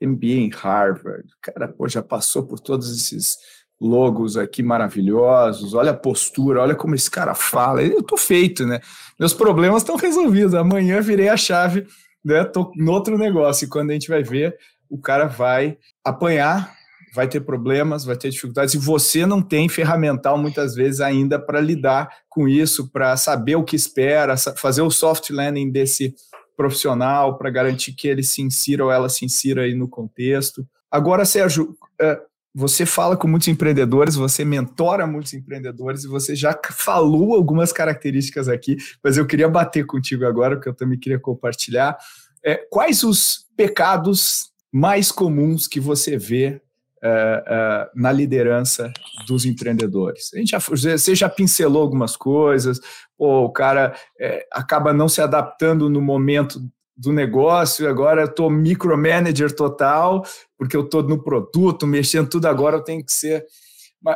é 0.00 0.06
MBA 0.06 0.26
em 0.26 0.50
Harvard, 0.50 1.24
o 1.24 1.40
cara 1.40 1.68
pô, 1.68 1.88
já 1.88 2.02
passou 2.02 2.46
por 2.46 2.58
todos 2.60 2.90
esses 2.90 3.36
logos 3.80 4.36
aqui 4.36 4.62
maravilhosos, 4.62 5.72
olha 5.72 5.92
a 5.92 5.96
postura, 5.96 6.60
olha 6.60 6.74
como 6.74 6.94
esse 6.94 7.10
cara 7.10 7.34
fala, 7.34 7.82
eu 7.82 8.02
tô 8.02 8.16
feito, 8.16 8.66
né? 8.66 8.80
Meus 9.18 9.32
problemas 9.32 9.82
estão 9.82 9.96
resolvidos, 9.96 10.54
amanhã 10.54 11.00
virei 11.00 11.28
a 11.28 11.36
chave, 11.36 11.86
né? 12.24 12.44
Tô 12.44 12.72
no 12.76 12.92
outro 12.92 13.16
negócio, 13.16 13.64
e 13.64 13.68
quando 13.68 13.90
a 13.90 13.92
gente 13.94 14.08
vai 14.08 14.22
ver, 14.22 14.56
o 14.90 14.98
cara 14.98 15.26
vai 15.26 15.78
apanhar, 16.04 16.74
vai 17.14 17.28
ter 17.28 17.40
problemas, 17.40 18.04
vai 18.04 18.16
ter 18.16 18.30
dificuldades, 18.30 18.74
e 18.74 18.78
você 18.78 19.24
não 19.24 19.40
tem 19.40 19.68
ferramental 19.68 20.36
muitas 20.36 20.74
vezes 20.74 21.00
ainda 21.00 21.38
para 21.38 21.60
lidar 21.60 22.10
com 22.28 22.48
isso, 22.48 22.90
para 22.90 23.16
saber 23.16 23.56
o 23.56 23.64
que 23.64 23.76
espera, 23.76 24.36
fazer 24.36 24.82
o 24.82 24.90
soft 24.90 25.30
landing 25.30 25.70
desse 25.70 26.14
profissional, 26.56 27.38
para 27.38 27.50
garantir 27.50 27.92
que 27.92 28.06
ele 28.06 28.22
se 28.22 28.42
insira 28.42 28.84
ou 28.84 28.92
ela 28.92 29.08
se 29.08 29.24
insira 29.24 29.62
aí 29.62 29.74
no 29.74 29.88
contexto. 29.88 30.66
Agora, 30.90 31.24
Sérgio, 31.24 31.74
é, 32.00 32.20
você 32.54 32.84
fala 32.84 33.16
com 33.16 33.28
muitos 33.28 33.48
empreendedores, 33.48 34.16
você 34.16 34.44
mentora 34.44 35.06
muitos 35.06 35.32
empreendedores 35.32 36.04
e 36.04 36.08
você 36.08 36.34
já 36.34 36.58
falou 36.72 37.34
algumas 37.34 37.72
características 37.72 38.48
aqui, 38.48 38.76
mas 39.02 39.16
eu 39.16 39.26
queria 39.26 39.48
bater 39.48 39.86
contigo 39.86 40.26
agora, 40.26 40.56
porque 40.56 40.68
eu 40.68 40.74
também 40.74 40.98
queria 40.98 41.18
compartilhar. 41.18 41.96
É, 42.44 42.56
quais 42.70 43.04
os 43.04 43.46
pecados 43.56 44.49
mais 44.72 45.10
comuns 45.10 45.66
que 45.66 45.80
você 45.80 46.16
vê 46.16 46.60
é, 47.02 47.44
é, 47.46 47.90
na 47.94 48.12
liderança 48.12 48.92
dos 49.26 49.44
empreendedores? 49.44 50.30
A 50.34 50.38
gente 50.38 50.50
já, 50.50 50.58
você 50.58 51.14
já 51.14 51.28
pincelou 51.28 51.82
algumas 51.82 52.16
coisas, 52.16 52.80
pô, 53.16 53.44
o 53.44 53.52
cara 53.52 53.94
é, 54.18 54.46
acaba 54.52 54.92
não 54.92 55.08
se 55.08 55.20
adaptando 55.20 55.88
no 55.88 56.00
momento 56.00 56.60
do 57.00 57.12
negócio, 57.12 57.88
agora 57.88 58.20
eu 58.20 58.26
estou 58.26 58.50
micromanager 58.50 59.54
total, 59.56 60.22
porque 60.58 60.76
eu 60.76 60.82
estou 60.82 61.02
no 61.02 61.22
produto, 61.22 61.86
mexendo 61.86 62.28
tudo 62.28 62.46
agora, 62.46 62.76
eu 62.76 62.84
tenho 62.84 63.02
que 63.02 63.12
ser. 63.12 63.46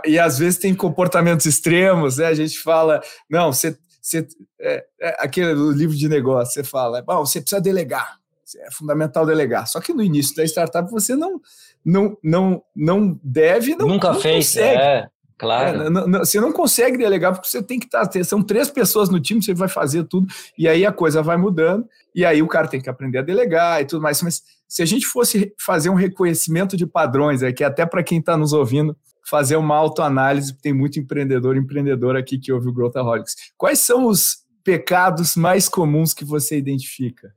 E 0.04 0.18
às 0.18 0.38
vezes 0.38 0.58
tem 0.58 0.74
comportamentos 0.74 1.46
extremos, 1.46 2.18
né? 2.18 2.26
A 2.26 2.34
gente 2.34 2.58
fala, 2.58 3.02
não, 3.28 3.50
você. 3.50 3.76
você 4.02 4.26
é, 4.60 4.84
é, 5.00 5.16
aquele 5.18 5.54
livro 5.72 5.96
de 5.96 6.08
negócio, 6.10 6.52
você 6.52 6.62
fala, 6.62 7.00
bom, 7.00 7.24
você 7.24 7.40
precisa 7.40 7.60
delegar, 7.60 8.18
é 8.56 8.70
fundamental 8.70 9.26
delegar. 9.26 9.66
Só 9.66 9.80
que 9.80 9.92
no 9.92 10.02
início 10.02 10.34
da 10.36 10.44
startup 10.44 10.90
você 10.90 11.14
não, 11.14 11.40
não, 11.84 12.16
não, 12.22 12.62
não 12.74 13.20
deve, 13.22 13.74
não, 13.74 13.86
nunca 13.86 14.12
não 14.12 14.20
fez, 14.20 14.46
consegue. 14.46 14.80
é. 14.80 15.08
Claro. 15.36 15.82
É, 15.82 15.90
não, 15.90 16.06
não, 16.06 16.18
você 16.20 16.40
não 16.40 16.52
consegue 16.52 16.96
delegar 16.96 17.32
porque 17.32 17.48
você 17.48 17.62
tem 17.62 17.78
que 17.78 17.86
estar. 17.86 18.06
Tá, 18.06 18.24
são 18.24 18.42
três 18.42 18.70
pessoas 18.70 19.08
no 19.08 19.20
time, 19.20 19.42
você 19.42 19.52
vai 19.52 19.68
fazer 19.68 20.04
tudo, 20.04 20.26
e 20.56 20.68
aí 20.68 20.86
a 20.86 20.92
coisa 20.92 21.22
vai 21.22 21.36
mudando, 21.36 21.88
e 22.14 22.24
aí 22.24 22.40
o 22.40 22.46
cara 22.46 22.68
tem 22.68 22.80
que 22.80 22.88
aprender 22.88 23.18
a 23.18 23.22
delegar 23.22 23.80
e 23.82 23.84
tudo 23.84 24.00
mais. 24.00 24.22
Mas 24.22 24.42
se 24.68 24.82
a 24.82 24.86
gente 24.86 25.06
fosse 25.06 25.52
fazer 25.58 25.90
um 25.90 25.94
reconhecimento 25.94 26.76
de 26.76 26.86
padrões, 26.86 27.42
é 27.42 27.52
que 27.52 27.64
até 27.64 27.84
para 27.84 28.02
quem 28.02 28.20
está 28.20 28.36
nos 28.36 28.52
ouvindo, 28.52 28.96
fazer 29.28 29.56
uma 29.56 29.74
autoanálise, 29.74 30.56
tem 30.60 30.72
muito 30.72 31.00
empreendedor 31.00 31.56
empreendedor 31.56 32.16
aqui 32.16 32.38
que 32.38 32.52
ouve 32.52 32.68
o 32.68 32.72
Growthaholics. 32.72 33.34
Quais 33.56 33.78
são 33.80 34.06
os 34.06 34.38
pecados 34.62 35.34
mais 35.34 35.68
comuns 35.68 36.14
que 36.14 36.24
você 36.24 36.56
identifica? 36.56 37.34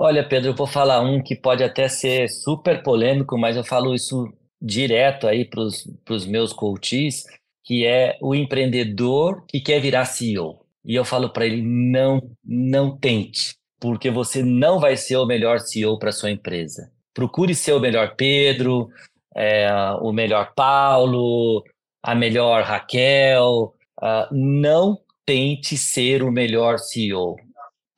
Olha, 0.00 0.22
Pedro, 0.22 0.50
eu 0.50 0.54
vou 0.54 0.68
falar 0.68 1.00
um 1.00 1.20
que 1.20 1.34
pode 1.34 1.64
até 1.64 1.88
ser 1.88 2.28
super 2.28 2.84
polêmico, 2.84 3.36
mas 3.36 3.56
eu 3.56 3.64
falo 3.64 3.92
isso 3.92 4.32
direto 4.62 5.26
aí 5.26 5.44
para 5.44 5.60
os 5.60 6.24
meus 6.24 6.52
coaches, 6.52 7.24
que 7.64 7.84
é 7.84 8.16
o 8.22 8.32
empreendedor 8.32 9.44
que 9.48 9.60
quer 9.60 9.80
virar 9.80 10.04
CEO. 10.04 10.64
E 10.84 10.94
eu 10.94 11.04
falo 11.04 11.30
para 11.30 11.46
ele: 11.46 11.62
não, 11.62 12.22
não 12.44 12.96
tente, 12.96 13.56
porque 13.80 14.08
você 14.08 14.40
não 14.40 14.78
vai 14.78 14.96
ser 14.96 15.16
o 15.16 15.26
melhor 15.26 15.58
CEO 15.58 15.98
para 15.98 16.12
sua 16.12 16.30
empresa. 16.30 16.92
Procure 17.12 17.52
ser 17.52 17.72
o 17.72 17.80
melhor 17.80 18.14
Pedro, 18.14 18.88
é, 19.34 19.68
o 20.00 20.12
melhor 20.12 20.52
Paulo, 20.54 21.64
a 22.00 22.14
melhor 22.14 22.62
Raquel. 22.62 23.74
Uh, 24.00 24.32
não 24.32 24.96
tente 25.26 25.76
ser 25.76 26.22
o 26.22 26.30
melhor 26.30 26.78
CEO, 26.78 27.34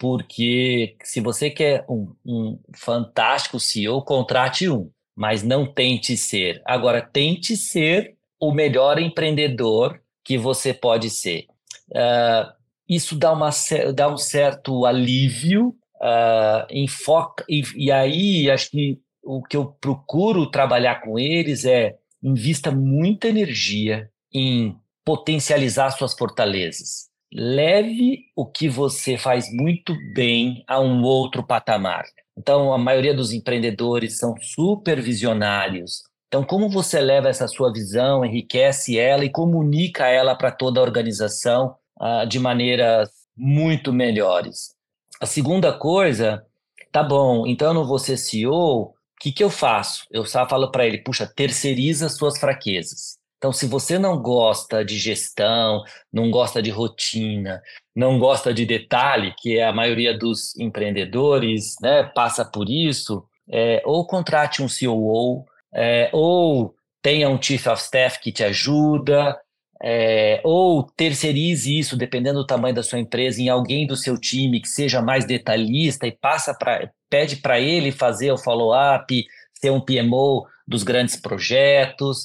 porque 0.00 0.96
se 1.04 1.20
você 1.20 1.50
quer 1.50 1.84
um, 1.86 2.14
um 2.24 2.58
fantástico 2.74 3.60
CEO, 3.60 4.00
contrate 4.02 4.66
um, 4.66 4.90
mas 5.14 5.42
não 5.42 5.66
tente 5.66 6.16
ser. 6.16 6.62
Agora, 6.64 7.02
tente 7.02 7.54
ser 7.54 8.16
o 8.40 8.50
melhor 8.50 8.98
empreendedor 8.98 10.00
que 10.24 10.38
você 10.38 10.72
pode 10.72 11.10
ser. 11.10 11.44
Uh, 11.90 12.50
isso 12.88 13.14
dá, 13.14 13.30
uma, 13.30 13.50
dá 13.94 14.08
um 14.08 14.16
certo 14.16 14.86
alívio, 14.86 15.76
uh, 15.96 16.66
enfoca, 16.70 17.44
e, 17.46 17.62
e 17.76 17.92
aí 17.92 18.50
acho 18.50 18.70
que 18.70 18.98
o 19.22 19.42
que 19.42 19.56
eu 19.56 19.66
procuro 19.66 20.50
trabalhar 20.50 21.02
com 21.02 21.18
eles 21.18 21.66
é 21.66 21.96
invista 22.22 22.70
muita 22.70 23.28
energia 23.28 24.10
em 24.32 24.74
potencializar 25.04 25.90
suas 25.90 26.14
fortalezas. 26.14 27.09
Leve 27.32 28.24
o 28.34 28.44
que 28.44 28.68
você 28.68 29.16
faz 29.16 29.52
muito 29.52 29.94
bem 30.14 30.64
a 30.66 30.80
um 30.80 31.02
outro 31.02 31.46
patamar. 31.46 32.04
Então, 32.36 32.72
a 32.72 32.78
maioria 32.78 33.14
dos 33.14 33.32
empreendedores 33.32 34.18
são 34.18 34.34
super 34.40 35.00
visionários, 35.00 36.02
então, 36.30 36.44
como 36.44 36.68
você 36.68 37.00
leva 37.00 37.28
essa 37.28 37.48
sua 37.48 37.72
visão, 37.72 38.24
enriquece 38.24 38.96
ela 38.96 39.24
e 39.24 39.28
comunica 39.28 40.06
ela 40.06 40.32
para 40.36 40.52
toda 40.52 40.78
a 40.78 40.82
organização 40.82 41.74
uh, 42.00 42.24
de 42.24 42.38
maneiras 42.38 43.10
muito 43.36 43.92
melhores? 43.92 44.72
A 45.20 45.26
segunda 45.26 45.72
coisa, 45.72 46.46
tá 46.92 47.02
bom, 47.02 47.48
então 47.48 47.68
eu 47.68 47.74
não 47.74 47.84
vou 47.84 47.98
ser 47.98 48.16
CEO, 48.16 48.54
o 48.54 48.94
que, 49.20 49.32
que 49.32 49.42
eu 49.42 49.50
faço? 49.50 50.06
Eu 50.08 50.24
só 50.24 50.48
falo 50.48 50.70
para 50.70 50.86
ele, 50.86 50.98
puxa, 50.98 51.26
terceiriza 51.26 52.08
suas 52.08 52.38
fraquezas. 52.38 53.18
Então, 53.40 53.54
se 53.54 53.66
você 53.66 53.98
não 53.98 54.20
gosta 54.20 54.84
de 54.84 54.98
gestão, 54.98 55.82
não 56.12 56.30
gosta 56.30 56.60
de 56.60 56.68
rotina, 56.68 57.62
não 57.96 58.18
gosta 58.18 58.52
de 58.52 58.66
detalhe, 58.66 59.34
que 59.38 59.56
é 59.56 59.64
a 59.64 59.72
maioria 59.72 60.12
dos 60.12 60.54
empreendedores 60.58 61.76
né, 61.80 62.02
passa 62.02 62.44
por 62.44 62.68
isso, 62.68 63.24
é, 63.48 63.80
ou 63.86 64.06
contrate 64.06 64.62
um 64.62 64.66
COO, 64.66 65.46
é, 65.72 66.10
ou 66.12 66.74
tenha 67.00 67.30
um 67.30 67.40
chief 67.40 67.66
of 67.66 67.82
staff 67.82 68.20
que 68.20 68.30
te 68.30 68.44
ajuda, 68.44 69.40
é, 69.82 70.42
ou 70.44 70.82
terceirize 70.82 71.78
isso, 71.78 71.96
dependendo 71.96 72.40
do 72.40 72.46
tamanho 72.46 72.74
da 72.74 72.82
sua 72.82 72.98
empresa, 72.98 73.40
em 73.40 73.48
alguém 73.48 73.86
do 73.86 73.96
seu 73.96 74.20
time 74.20 74.60
que 74.60 74.68
seja 74.68 75.00
mais 75.00 75.24
detalhista 75.24 76.06
e 76.06 76.12
passa 76.12 76.52
para 76.52 76.90
pede 77.08 77.36
para 77.36 77.58
ele 77.58 77.90
fazer 77.90 78.30
o 78.30 78.38
follow-up, 78.38 79.26
ser 79.54 79.70
um 79.70 79.80
PMO 79.80 80.46
dos 80.68 80.82
grandes 80.82 81.16
projetos. 81.16 82.24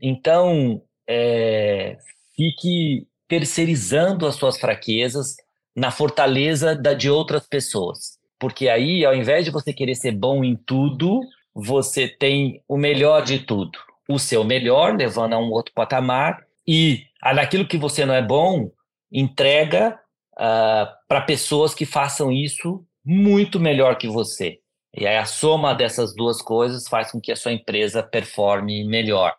Então, 0.00 0.82
é, 1.08 1.96
fique 2.36 3.06
terceirizando 3.28 4.26
as 4.26 4.36
suas 4.36 4.58
fraquezas 4.58 5.36
na 5.76 5.90
fortaleza 5.90 6.74
da, 6.74 6.94
de 6.94 7.10
outras 7.10 7.46
pessoas. 7.46 8.18
Porque 8.38 8.68
aí, 8.68 9.04
ao 9.04 9.14
invés 9.14 9.44
de 9.44 9.50
você 9.50 9.72
querer 9.72 9.94
ser 9.94 10.12
bom 10.12 10.44
em 10.44 10.56
tudo, 10.56 11.20
você 11.54 12.08
tem 12.08 12.62
o 12.68 12.76
melhor 12.76 13.22
de 13.22 13.40
tudo. 13.40 13.78
O 14.08 14.18
seu 14.18 14.44
melhor, 14.44 14.96
levando 14.96 15.34
a 15.34 15.38
um 15.38 15.50
outro 15.50 15.74
patamar, 15.74 16.44
e 16.66 17.04
naquilo 17.34 17.66
que 17.66 17.76
você 17.76 18.06
não 18.06 18.14
é 18.14 18.22
bom, 18.22 18.70
entrega 19.10 19.98
uh, 20.34 20.38
ah, 20.38 20.94
para 21.08 21.22
pessoas 21.22 21.74
que 21.74 21.86
façam 21.86 22.30
isso 22.30 22.84
muito 23.04 23.58
melhor 23.58 23.96
que 23.96 24.06
você. 24.06 24.60
E 24.94 25.06
aí 25.06 25.16
a 25.16 25.24
soma 25.24 25.74
dessas 25.74 26.14
duas 26.14 26.40
coisas 26.42 26.86
faz 26.86 27.10
com 27.10 27.20
que 27.20 27.32
a 27.32 27.36
sua 27.36 27.52
empresa 27.52 28.02
performe 28.02 28.84
melhor. 28.84 29.34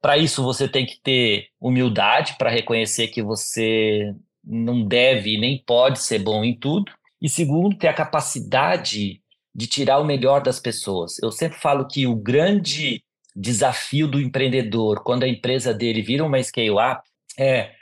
Para 0.00 0.16
isso, 0.16 0.42
você 0.42 0.68
tem 0.68 0.86
que 0.86 1.00
ter 1.02 1.48
humildade 1.60 2.36
para 2.38 2.50
reconhecer 2.50 3.08
que 3.08 3.22
você 3.22 4.14
não 4.44 4.86
deve 4.86 5.38
nem 5.38 5.62
pode 5.66 6.00
ser 6.00 6.20
bom 6.20 6.44
em 6.44 6.58
tudo. 6.58 6.92
E 7.20 7.28
segundo, 7.28 7.76
ter 7.76 7.88
a 7.88 7.94
capacidade 7.94 9.20
de 9.54 9.66
tirar 9.66 9.98
o 9.98 10.04
melhor 10.04 10.40
das 10.40 10.60
pessoas. 10.60 11.18
Eu 11.20 11.32
sempre 11.32 11.58
falo 11.58 11.88
que 11.88 12.06
o 12.06 12.14
grande 12.14 13.02
desafio 13.34 14.06
do 14.06 14.20
empreendedor, 14.20 15.02
quando 15.02 15.24
a 15.24 15.28
empresa 15.28 15.74
dele 15.74 16.00
vira 16.00 16.24
uma 16.24 16.42
scale-up, 16.42 17.02
é, 17.36 17.72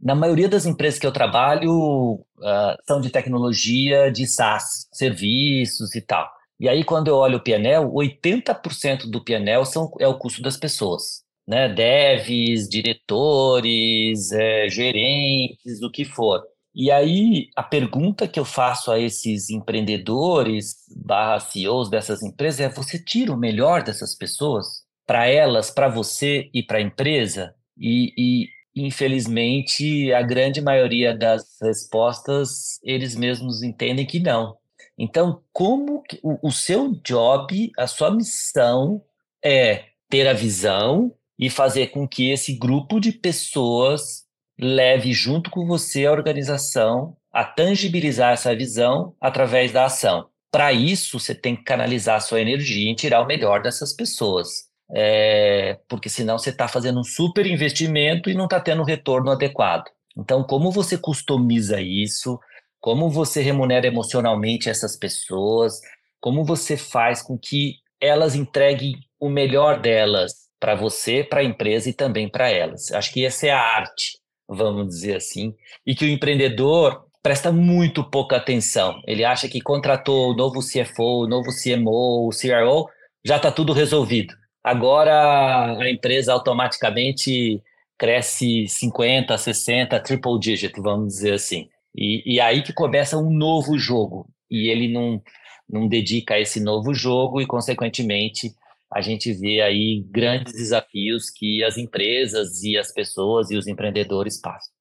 na 0.00 0.14
maioria 0.14 0.48
das 0.48 0.66
empresas 0.66 1.00
que 1.00 1.06
eu 1.06 1.12
trabalho, 1.12 2.14
uh, 2.38 2.76
são 2.86 3.00
de 3.00 3.10
tecnologia, 3.10 4.10
de 4.10 4.26
SaaS, 4.26 4.88
serviços 4.92 5.94
e 5.94 6.00
tal. 6.00 6.30
E 6.60 6.68
aí, 6.68 6.84
quando 6.84 7.08
eu 7.08 7.16
olho 7.16 7.38
o 7.38 7.42
PNL, 7.42 7.86
80% 7.86 9.10
do 9.10 9.22
PNL 9.22 9.64
são, 9.64 9.90
é 9.98 10.08
o 10.08 10.18
custo 10.18 10.42
das 10.42 10.56
pessoas. 10.56 11.25
Né? 11.46 11.68
Devs, 11.68 12.68
diretores, 12.68 14.32
é, 14.32 14.68
gerentes, 14.68 15.82
o 15.82 15.90
que 15.90 16.04
for. 16.04 16.42
E 16.78 16.90
aí, 16.90 17.48
a 17.56 17.62
pergunta 17.62 18.28
que 18.28 18.38
eu 18.38 18.44
faço 18.44 18.90
a 18.92 19.00
esses 19.00 19.48
empreendedores, 19.48 20.74
barra 20.94 21.40
CEOs 21.40 21.88
dessas 21.88 22.22
empresas 22.22 22.60
é: 22.60 22.68
você 22.68 23.02
tira 23.02 23.32
o 23.32 23.36
melhor 23.36 23.82
dessas 23.82 24.14
pessoas 24.14 24.84
para 25.06 25.26
elas, 25.26 25.70
para 25.70 25.88
você 25.88 26.50
e 26.52 26.62
para 26.62 26.76
a 26.76 26.82
empresa? 26.82 27.54
E, 27.78 28.12
e, 28.18 28.48
infelizmente, 28.74 30.12
a 30.12 30.20
grande 30.20 30.60
maioria 30.60 31.16
das 31.16 31.44
respostas 31.62 32.78
eles 32.82 33.16
mesmos 33.16 33.62
entendem 33.62 34.04
que 34.04 34.20
não. 34.20 34.58
Então, 34.98 35.42
como 35.54 36.02
o, 36.22 36.48
o 36.48 36.52
seu 36.52 36.94
job, 37.02 37.70
a 37.78 37.86
sua 37.86 38.10
missão 38.10 39.02
é 39.42 39.84
ter 40.10 40.28
a 40.28 40.34
visão 40.34 41.10
e 41.38 41.50
fazer 41.50 41.88
com 41.88 42.08
que 42.08 42.30
esse 42.30 42.54
grupo 42.54 42.98
de 42.98 43.12
pessoas 43.12 44.24
leve 44.58 45.12
junto 45.12 45.50
com 45.50 45.66
você 45.66 46.06
a 46.06 46.12
organização 46.12 47.16
a 47.32 47.44
tangibilizar 47.44 48.32
essa 48.32 48.54
visão 48.56 49.14
através 49.20 49.70
da 49.70 49.84
ação. 49.84 50.28
Para 50.50 50.72
isso, 50.72 51.20
você 51.20 51.34
tem 51.34 51.54
que 51.54 51.64
canalizar 51.64 52.16
a 52.16 52.20
sua 52.20 52.40
energia 52.40 52.90
em 52.90 52.94
tirar 52.94 53.20
o 53.20 53.26
melhor 53.26 53.60
dessas 53.60 53.92
pessoas. 53.92 54.48
É, 54.94 55.78
porque 55.86 56.08
senão 56.08 56.38
você 56.38 56.48
está 56.48 56.66
fazendo 56.66 57.00
um 57.00 57.04
super 57.04 57.44
investimento 57.44 58.30
e 58.30 58.34
não 58.34 58.44
está 58.44 58.58
tendo 58.58 58.80
o 58.80 58.86
retorno 58.86 59.30
adequado. 59.30 59.84
Então, 60.16 60.42
como 60.42 60.70
você 60.70 60.96
customiza 60.96 61.78
isso? 61.82 62.40
Como 62.80 63.10
você 63.10 63.42
remunera 63.42 63.86
emocionalmente 63.86 64.70
essas 64.70 64.96
pessoas? 64.96 65.78
Como 66.20 66.42
você 66.42 66.76
faz 66.76 67.20
com 67.20 67.36
que 67.36 67.74
elas 68.00 68.34
entreguem 68.34 68.94
o 69.20 69.28
melhor 69.28 69.78
delas 69.78 70.45
para 70.58 70.74
você, 70.74 71.22
para 71.24 71.40
a 71.40 71.44
empresa 71.44 71.88
e 71.90 71.92
também 71.92 72.28
para 72.28 72.50
elas? 72.50 72.92
Acho 72.92 73.12
que 73.12 73.24
essa 73.24 73.46
é 73.46 73.50
a 73.50 73.60
arte, 73.60 74.18
vamos 74.48 74.88
dizer 74.88 75.16
assim, 75.16 75.54
e 75.86 75.94
que 75.94 76.04
o 76.04 76.08
empreendedor 76.08 77.06
presta 77.22 77.50
muito 77.50 78.04
pouca 78.08 78.36
atenção. 78.36 79.00
Ele 79.06 79.24
acha 79.24 79.48
que 79.48 79.60
contratou 79.60 80.30
o 80.30 80.34
novo 80.34 80.60
CFO, 80.60 81.24
o 81.24 81.26
novo 81.26 81.48
CMO, 81.50 82.28
o 82.28 82.30
CRO, 82.30 82.88
já 83.24 83.36
está 83.36 83.50
tudo 83.50 83.72
resolvido. 83.72 84.34
Agora 84.62 85.76
a 85.78 85.90
empresa 85.90 86.32
automaticamente 86.32 87.62
cresce 87.98 88.68
50, 88.68 89.36
60, 89.36 90.00
triple 90.00 90.38
digit, 90.38 90.80
vamos 90.80 91.14
dizer 91.14 91.34
assim. 91.34 91.68
E, 91.96 92.34
e 92.34 92.40
aí 92.40 92.62
que 92.62 92.72
começa 92.72 93.16
um 93.16 93.30
novo 93.30 93.78
jogo. 93.78 94.28
E 94.50 94.68
ele 94.68 94.92
não, 94.92 95.20
não 95.68 95.88
dedica 95.88 96.34
a 96.34 96.40
esse 96.40 96.60
novo 96.60 96.94
jogo 96.94 97.40
e, 97.40 97.46
consequentemente, 97.46 98.54
a 98.92 99.00
gente 99.00 99.32
vê 99.32 99.60
aí 99.60 100.04
grandes 100.10 100.52
desafios 100.52 101.30
que 101.30 101.62
as 101.64 101.76
empresas 101.76 102.62
e 102.62 102.76
as 102.76 102.92
pessoas 102.92 103.50
e 103.50 103.56
os 103.56 103.66
empreendedores 103.66 104.40
passam. 104.40 104.72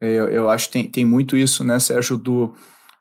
É, 0.00 0.08
eu, 0.08 0.28
eu 0.28 0.50
acho 0.50 0.66
que 0.66 0.72
tem, 0.72 0.90
tem 0.90 1.04
muito 1.04 1.36
isso, 1.36 1.62
né, 1.62 1.78
Sérgio, 1.78 2.16
do, 2.16 2.54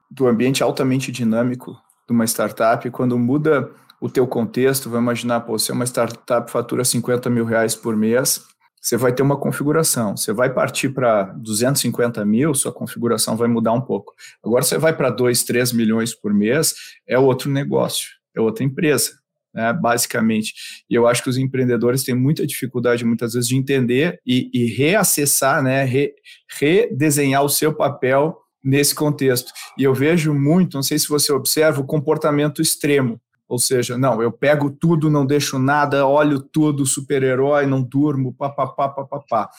do 0.10 0.28
ambiente 0.28 0.62
altamente 0.62 1.12
dinâmico 1.12 1.76
de 2.08 2.14
uma 2.14 2.26
startup, 2.26 2.90
quando 2.92 3.18
muda 3.18 3.72
o 4.00 4.10
teu 4.10 4.28
contexto, 4.28 4.90
vai 4.90 5.00
imaginar, 5.00 5.42
pô, 5.42 5.58
se 5.58 5.72
é 5.72 5.74
uma 5.74 5.86
startup 5.86 6.50
fatura 6.52 6.84
50 6.84 7.30
mil 7.30 7.46
reais 7.46 7.76
por 7.76 7.96
mês, 7.96 8.44
você 8.82 8.98
vai 8.98 9.14
ter 9.14 9.22
uma 9.22 9.38
configuração. 9.38 10.18
Você 10.18 10.34
vai 10.34 10.52
partir 10.52 10.90
para 10.90 11.24
250 11.24 12.26
mil, 12.26 12.56
sua 12.56 12.74
configuração 12.74 13.38
vai 13.38 13.48
mudar 13.48 13.74
um 13.74 13.82
pouco. 13.82 14.14
Agora 14.44 14.64
você 14.64 14.78
vai 14.78 14.92
para 14.92 15.12
2, 15.12 15.44
3 15.44 15.72
milhões 15.72 16.16
por 16.16 16.34
mês, 16.34 16.74
é 17.08 17.18
outro 17.18 17.50
negócio, 17.50 18.10
é 18.36 18.42
outra 18.42 18.64
empresa, 18.64 19.21
né, 19.54 19.74
basicamente. 19.74 20.54
E 20.90 20.96
eu 20.96 21.08
acho 21.08 21.24
que 21.24 21.30
os 21.30 21.38
empreendedores 21.38 22.04
têm 22.04 22.16
muita 22.16 22.46
dificuldade, 22.46 23.06
muitas 23.06 23.34
vezes, 23.34 23.48
de 23.48 23.56
entender 23.56 24.20
e, 24.26 24.50
e 24.54 24.66
reacessar, 24.66 25.62
né, 25.62 25.84
re, 25.84 26.14
redesenhar 26.60 27.44
o 27.44 27.50
seu 27.50 27.74
papel 27.74 28.38
nesse 28.64 28.94
contexto. 28.94 29.52
E 29.78 29.84
eu 29.84 29.94
vejo 29.94 30.34
muito, 30.34 30.76
não 30.76 30.84
sei 30.84 31.00
se 31.00 31.08
você 31.08 31.32
observa, 31.32 31.82
o 31.82 31.86
comportamento 31.86 32.62
extremo. 32.62 33.20
Ou 33.48 33.60
seja, 33.60 33.98
não, 33.98 34.22
eu 34.22 34.32
pego 34.32 34.72
tudo, 34.72 35.10
não 35.10 35.26
deixo 35.26 35.60
nada, 35.60 36.08
olho 36.08 36.40
tudo, 36.40 36.86
super-herói, 36.86 37.66
não 37.66 37.82
durmo, 37.82 38.34
papapá, 38.34 38.88
papapá. 38.88 39.50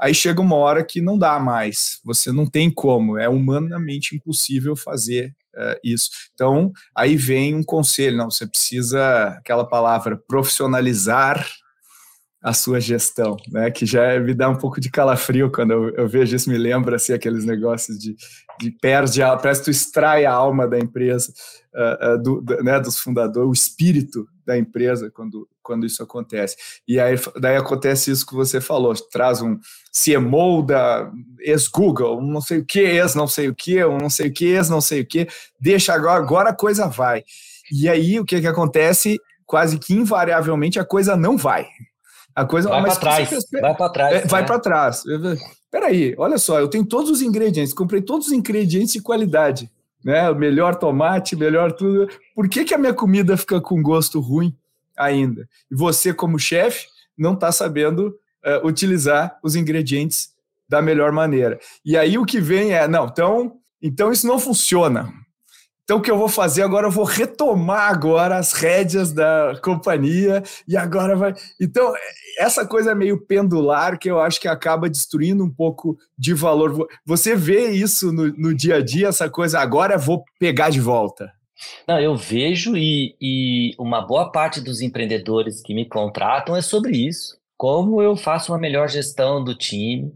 Aí 0.00 0.14
chega 0.14 0.40
uma 0.40 0.56
hora 0.56 0.82
que 0.82 1.02
não 1.02 1.18
dá 1.18 1.38
mais, 1.38 2.00
você 2.02 2.32
não 2.32 2.46
tem 2.46 2.70
como, 2.70 3.18
é 3.18 3.28
humanamente 3.28 4.16
impossível 4.16 4.74
fazer 4.74 5.34
uh, 5.56 5.78
isso. 5.82 6.10
Então, 6.34 6.72
aí 6.94 7.16
vem 7.16 7.54
um 7.54 7.62
conselho, 7.62 8.16
não, 8.16 8.30
você 8.30 8.46
precisa, 8.46 9.28
aquela 9.38 9.66
palavra, 9.66 10.20
profissionalizar 10.28 11.46
a 12.44 12.52
sua 12.52 12.78
gestão, 12.78 13.38
né? 13.50 13.70
Que 13.70 13.86
já 13.86 14.20
me 14.20 14.34
dá 14.34 14.50
um 14.50 14.58
pouco 14.58 14.78
de 14.78 14.90
calafrio 14.90 15.50
quando 15.50 15.70
eu, 15.72 15.94
eu 15.94 16.06
vejo 16.06 16.36
isso, 16.36 16.50
me 16.50 16.58
lembra 16.58 16.96
assim, 16.96 17.14
aqueles 17.14 17.46
negócios 17.46 17.98
de, 17.98 18.14
de 18.60 18.70
perde 18.70 19.22
a, 19.22 19.34
parece 19.34 19.60
que 19.60 19.64
tu 19.64 19.70
extrai 19.70 20.26
a 20.26 20.32
alma 20.32 20.68
da 20.68 20.78
empresa, 20.78 21.32
uh, 21.74 22.14
uh, 22.14 22.22
do, 22.22 22.42
do, 22.42 22.62
né, 22.62 22.78
dos 22.78 22.98
fundadores, 22.98 23.48
o 23.48 23.52
espírito 23.52 24.28
da 24.44 24.58
empresa 24.58 25.10
quando, 25.10 25.48
quando 25.64 25.86
isso 25.86 26.02
acontece. 26.02 26.56
E 26.86 27.00
aí 27.00 27.16
daí 27.40 27.56
acontece 27.56 28.10
isso 28.10 28.26
que 28.26 28.34
você 28.34 28.60
falou, 28.60 28.94
traz 29.10 29.40
um 29.40 29.58
CMO 29.92 30.62
da 30.62 31.10
ex-Google, 31.40 32.18
um 32.18 32.26
não 32.26 32.40
sei 32.40 32.58
o 32.58 32.64
que, 32.64 32.80
ex 32.80 33.14
não 33.14 33.26
sei 33.26 33.48
o 33.48 33.54
que, 33.54 33.84
um 33.84 33.98
não 33.98 34.10
sei 34.10 34.28
o 34.28 34.32
que, 34.32 34.44
ex 34.44 34.68
não 34.68 34.80
sei 34.80 35.00
o 35.00 35.06
que, 35.06 35.26
deixa 35.58 35.94
agora, 35.94 36.22
agora 36.22 36.50
a 36.50 36.54
coisa 36.54 36.86
vai. 36.86 37.24
E 37.72 37.88
aí 37.88 38.20
o 38.20 38.24
que, 38.24 38.40
que 38.40 38.46
acontece? 38.46 39.18
Quase 39.46 39.78
que 39.78 39.94
invariavelmente 39.94 40.78
a 40.78 40.84
coisa 40.84 41.16
não 41.16 41.36
vai. 41.36 41.66
A 42.34 42.44
coisa 42.44 42.68
vai 42.68 42.82
para 42.82 42.96
trás, 42.96 43.30
vai 43.60 43.74
para 43.74 43.88
trás. 43.90 44.14
É, 44.14 44.26
vai 44.26 44.40
né? 44.42 44.46
para 44.46 44.58
trás. 44.58 45.02
Peraí, 45.70 46.14
olha 46.18 46.36
só, 46.38 46.58
eu 46.60 46.68
tenho 46.68 46.84
todos 46.84 47.10
os 47.10 47.22
ingredientes, 47.22 47.72
comprei 47.72 48.02
todos 48.02 48.28
os 48.28 48.32
ingredientes 48.32 48.92
de 48.92 49.00
qualidade, 49.00 49.70
né? 50.04 50.28
O 50.30 50.34
melhor 50.34 50.74
tomate, 50.74 51.36
melhor 51.36 51.72
tudo. 51.72 52.08
Por 52.34 52.48
que, 52.48 52.64
que 52.64 52.74
a 52.74 52.78
minha 52.78 52.92
comida 52.92 53.36
fica 53.36 53.60
com 53.60 53.80
gosto 53.82 54.20
ruim 54.20 54.54
ainda? 54.96 55.48
E 55.70 55.74
você, 55.74 56.12
como 56.12 56.38
chefe, 56.38 56.86
não 57.16 57.34
está 57.34 57.52
sabendo 57.52 58.16
uh, 58.44 58.66
utilizar 58.66 59.38
os 59.42 59.54
ingredientes 59.54 60.30
da 60.68 60.80
melhor 60.80 61.12
maneira. 61.12 61.58
E 61.84 61.96
aí 61.96 62.18
o 62.18 62.24
que 62.24 62.40
vem 62.40 62.72
é, 62.72 62.88
não, 62.88 63.06
então, 63.06 63.58
então 63.82 64.12
isso 64.12 64.26
não 64.26 64.38
funciona. 64.38 65.12
Então, 65.84 65.98
o 65.98 66.00
que 66.00 66.10
eu 66.10 66.16
vou 66.16 66.30
fazer 66.30 66.62
agora? 66.62 66.86
Eu 66.86 66.90
vou 66.90 67.04
retomar 67.04 67.90
agora 67.90 68.38
as 68.38 68.54
rédeas 68.54 69.12
da 69.12 69.52
companhia 69.62 70.42
e 70.66 70.78
agora 70.78 71.14
vai. 71.14 71.34
Então, 71.60 71.92
essa 72.38 72.66
coisa 72.66 72.94
meio 72.94 73.20
pendular 73.20 73.98
que 73.98 74.10
eu 74.10 74.18
acho 74.18 74.40
que 74.40 74.48
acaba 74.48 74.88
destruindo 74.88 75.44
um 75.44 75.50
pouco 75.50 75.98
de 76.16 76.32
valor. 76.32 76.88
Você 77.04 77.36
vê 77.36 77.68
isso 77.68 78.10
no, 78.12 78.28
no 78.28 78.54
dia 78.54 78.76
a 78.76 78.82
dia, 78.82 79.08
essa 79.08 79.28
coisa, 79.28 79.60
agora 79.60 79.98
vou 79.98 80.24
pegar 80.38 80.70
de 80.70 80.80
volta. 80.80 81.30
Não, 81.86 82.00
eu 82.00 82.16
vejo 82.16 82.76
e, 82.76 83.16
e 83.20 83.74
uma 83.78 84.00
boa 84.00 84.30
parte 84.30 84.60
dos 84.60 84.80
empreendedores 84.80 85.62
que 85.62 85.74
me 85.74 85.86
contratam 85.86 86.56
é 86.56 86.62
sobre 86.62 86.96
isso. 86.96 87.38
Como 87.56 88.02
eu 88.02 88.16
faço 88.16 88.52
uma 88.52 88.58
melhor 88.58 88.88
gestão 88.88 89.42
do 89.42 89.54
time, 89.54 90.12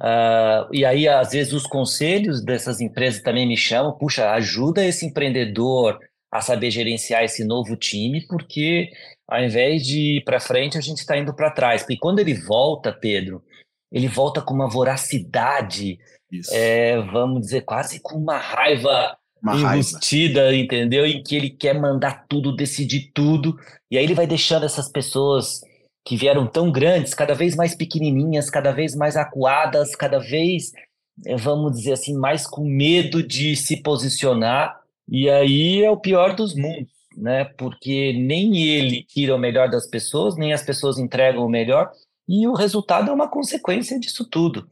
Uh, 0.00 0.64
e 0.72 0.82
aí, 0.82 1.06
às 1.06 1.32
vezes, 1.32 1.52
os 1.52 1.66
conselhos 1.66 2.42
dessas 2.42 2.80
empresas 2.80 3.20
também 3.20 3.46
me 3.46 3.56
chamam, 3.56 3.92
puxa, 3.92 4.32
ajuda 4.32 4.82
esse 4.82 5.04
empreendedor 5.04 5.98
a 6.32 6.40
saber 6.40 6.70
gerenciar 6.70 7.22
esse 7.22 7.44
novo 7.44 7.76
time, 7.76 8.26
porque 8.26 8.88
ao 9.28 9.42
invés 9.42 9.86
de 9.86 10.16
ir 10.16 10.24
para 10.24 10.40
frente, 10.40 10.78
a 10.78 10.80
gente 10.80 10.98
está 10.98 11.18
indo 11.18 11.34
para 11.34 11.50
trás. 11.50 11.82
Porque 11.82 11.98
quando 11.98 12.18
ele 12.18 12.34
volta, 12.34 12.92
Pedro, 12.92 13.42
ele 13.92 14.08
volta 14.08 14.40
com 14.40 14.54
uma 14.54 14.68
voracidade, 14.68 15.98
é, 16.50 16.96
vamos 17.12 17.42
dizer, 17.42 17.62
quase 17.62 18.00
com 18.00 18.16
uma 18.16 18.38
raiva 18.38 19.16
uma 19.42 19.56
embustida, 19.56 20.42
raiva. 20.42 20.56
entendeu? 20.56 21.06
Em 21.06 21.22
que 21.22 21.36
ele 21.36 21.50
quer 21.50 21.78
mandar 21.78 22.26
tudo, 22.28 22.54
decidir 22.54 23.10
tudo, 23.14 23.58
e 23.90 23.96
aí 23.96 24.04
ele 24.04 24.14
vai 24.14 24.26
deixando 24.26 24.64
essas 24.64 24.88
pessoas 24.88 25.60
que 26.04 26.16
vieram 26.16 26.46
tão 26.46 26.70
grandes, 26.70 27.14
cada 27.14 27.34
vez 27.34 27.54
mais 27.54 27.74
pequenininhas, 27.74 28.50
cada 28.50 28.72
vez 28.72 28.94
mais 28.94 29.16
acuadas, 29.16 29.94
cada 29.94 30.18
vez, 30.18 30.72
eh, 31.26 31.36
vamos 31.36 31.76
dizer 31.76 31.92
assim, 31.92 32.16
mais 32.16 32.46
com 32.46 32.64
medo 32.64 33.22
de 33.22 33.54
se 33.56 33.76
posicionar. 33.82 34.80
E 35.08 35.28
aí 35.28 35.82
é 35.82 35.90
o 35.90 35.96
pior 35.96 36.34
dos 36.34 36.54
mundos, 36.54 36.92
né? 37.16 37.44
Porque 37.56 38.12
nem 38.14 38.62
ele 38.62 39.02
tira 39.04 39.34
o 39.34 39.38
melhor 39.38 39.68
das 39.68 39.86
pessoas, 39.86 40.36
nem 40.36 40.52
as 40.52 40.62
pessoas 40.62 40.98
entregam 40.98 41.44
o 41.44 41.50
melhor, 41.50 41.90
e 42.28 42.46
o 42.46 42.54
resultado 42.54 43.10
é 43.10 43.14
uma 43.14 43.28
consequência 43.28 43.98
disso 43.98 44.24
tudo. 44.24 44.66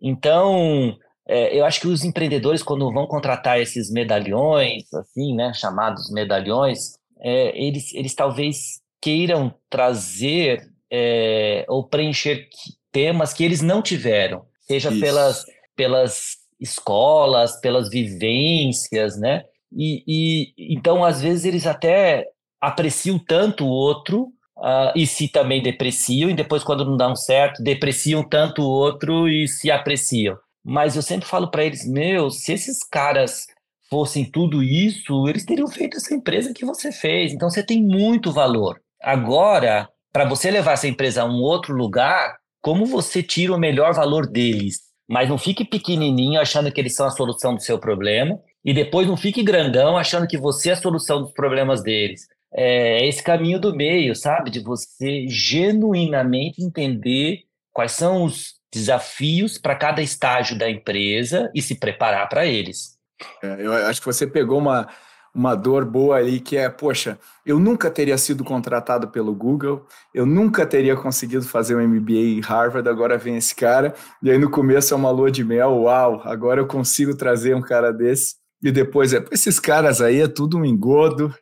Então, 0.00 0.96
é, 1.32 1.58
eu 1.58 1.64
acho 1.64 1.80
que 1.80 1.88
os 1.88 2.04
empreendedores, 2.04 2.62
quando 2.62 2.92
vão 2.92 3.06
contratar 3.06 3.58
esses 3.58 3.90
medalhões, 3.90 4.92
assim, 4.92 5.34
né, 5.34 5.52
chamados 5.54 6.10
medalhões, 6.10 6.92
é, 7.20 7.58
eles, 7.58 7.94
eles 7.94 8.14
talvez 8.14 8.82
queiram 9.00 9.54
trazer 9.70 10.62
é, 10.90 11.64
ou 11.68 11.88
preencher 11.88 12.48
temas 12.92 13.32
que 13.32 13.42
eles 13.42 13.62
não 13.62 13.80
tiveram, 13.80 14.44
seja 14.60 14.92
pelas, 14.92 15.44
pelas 15.74 16.36
escolas, 16.60 17.58
pelas 17.60 17.88
vivências, 17.88 19.18
né? 19.18 19.44
E, 19.74 20.04
e, 20.06 20.74
então, 20.76 21.02
às 21.02 21.22
vezes, 21.22 21.46
eles 21.46 21.66
até 21.66 22.26
apreciam 22.60 23.18
tanto 23.18 23.64
o 23.64 23.70
outro 23.70 24.24
uh, 24.58 24.92
e 24.94 25.06
se 25.06 25.28
também 25.28 25.62
depreciam, 25.62 26.28
e 26.28 26.34
depois, 26.34 26.62
quando 26.62 26.84
não 26.84 26.96
dão 26.96 27.16
certo, 27.16 27.62
depreciam 27.62 28.22
tanto 28.22 28.62
o 28.62 28.68
outro 28.68 29.26
e 29.26 29.48
se 29.48 29.70
apreciam. 29.70 30.36
Mas 30.64 30.96
eu 30.96 31.02
sempre 31.02 31.28
falo 31.28 31.50
para 31.50 31.64
eles: 31.64 31.86
meu, 31.86 32.30
se 32.30 32.52
esses 32.52 32.84
caras 32.84 33.46
fossem 33.90 34.24
tudo 34.24 34.62
isso, 34.62 35.28
eles 35.28 35.44
teriam 35.44 35.68
feito 35.68 35.96
essa 35.96 36.14
empresa 36.14 36.54
que 36.54 36.64
você 36.64 36.90
fez. 36.90 37.32
Então, 37.32 37.50
você 37.50 37.62
tem 37.62 37.82
muito 37.82 38.32
valor. 38.32 38.80
Agora, 39.02 39.88
para 40.12 40.24
você 40.24 40.50
levar 40.50 40.72
essa 40.72 40.88
empresa 40.88 41.22
a 41.22 41.26
um 41.26 41.40
outro 41.42 41.74
lugar, 41.74 42.36
como 42.60 42.86
você 42.86 43.22
tira 43.22 43.52
o 43.52 43.58
melhor 43.58 43.92
valor 43.92 44.26
deles? 44.26 44.80
Mas 45.08 45.28
não 45.28 45.36
fique 45.36 45.64
pequenininho 45.64 46.40
achando 46.40 46.70
que 46.72 46.80
eles 46.80 46.94
são 46.94 47.06
a 47.06 47.10
solução 47.10 47.54
do 47.54 47.62
seu 47.62 47.78
problema 47.78 48.38
e 48.64 48.72
depois 48.72 49.06
não 49.06 49.16
fique 49.16 49.42
grandão 49.42 49.96
achando 49.96 50.26
que 50.26 50.38
você 50.38 50.70
é 50.70 50.72
a 50.72 50.76
solução 50.76 51.22
dos 51.22 51.32
problemas 51.32 51.82
deles. 51.82 52.28
É 52.54 53.06
esse 53.06 53.22
caminho 53.22 53.58
do 53.58 53.74
meio, 53.74 54.14
sabe? 54.14 54.50
De 54.50 54.60
você 54.60 55.26
genuinamente 55.28 56.62
entender 56.62 57.40
quais 57.72 57.92
são 57.92 58.24
os 58.24 58.54
desafios 58.72 59.58
para 59.58 59.76
cada 59.76 60.00
estágio 60.00 60.58
da 60.58 60.68
empresa 60.70 61.50
e 61.54 61.60
se 61.60 61.74
preparar 61.74 62.28
para 62.28 62.46
eles. 62.46 62.96
É, 63.42 63.66
eu 63.66 63.72
acho 63.72 64.00
que 64.00 64.06
você 64.06 64.26
pegou 64.26 64.58
uma, 64.58 64.88
uma 65.34 65.54
dor 65.54 65.84
boa 65.84 66.16
ali 66.16 66.40
que 66.40 66.56
é, 66.56 66.68
poxa, 66.68 67.18
eu 67.44 67.58
nunca 67.58 67.90
teria 67.90 68.16
sido 68.16 68.42
contratado 68.42 69.08
pelo 69.08 69.34
Google, 69.34 69.86
eu 70.14 70.24
nunca 70.24 70.66
teria 70.66 70.96
conseguido 70.96 71.44
fazer 71.44 71.76
um 71.76 71.86
MBA 71.86 72.12
em 72.12 72.40
Harvard, 72.40 72.88
agora 72.88 73.18
vem 73.18 73.36
esse 73.36 73.54
cara, 73.54 73.94
e 74.22 74.30
aí 74.30 74.38
no 74.38 74.50
começo 74.50 74.94
é 74.94 74.96
uma 74.96 75.10
lua 75.10 75.30
de 75.30 75.44
mel, 75.44 75.82
uau, 75.82 76.22
agora 76.24 76.60
eu 76.60 76.66
consigo 76.66 77.14
trazer 77.14 77.54
um 77.54 77.62
cara 77.62 77.92
desse, 77.92 78.36
e 78.62 78.72
depois 78.72 79.12
é, 79.12 79.24
esses 79.30 79.60
caras 79.60 80.00
aí 80.00 80.20
é 80.20 80.28
tudo 80.28 80.58
um 80.58 80.64
engodo, 80.64 81.34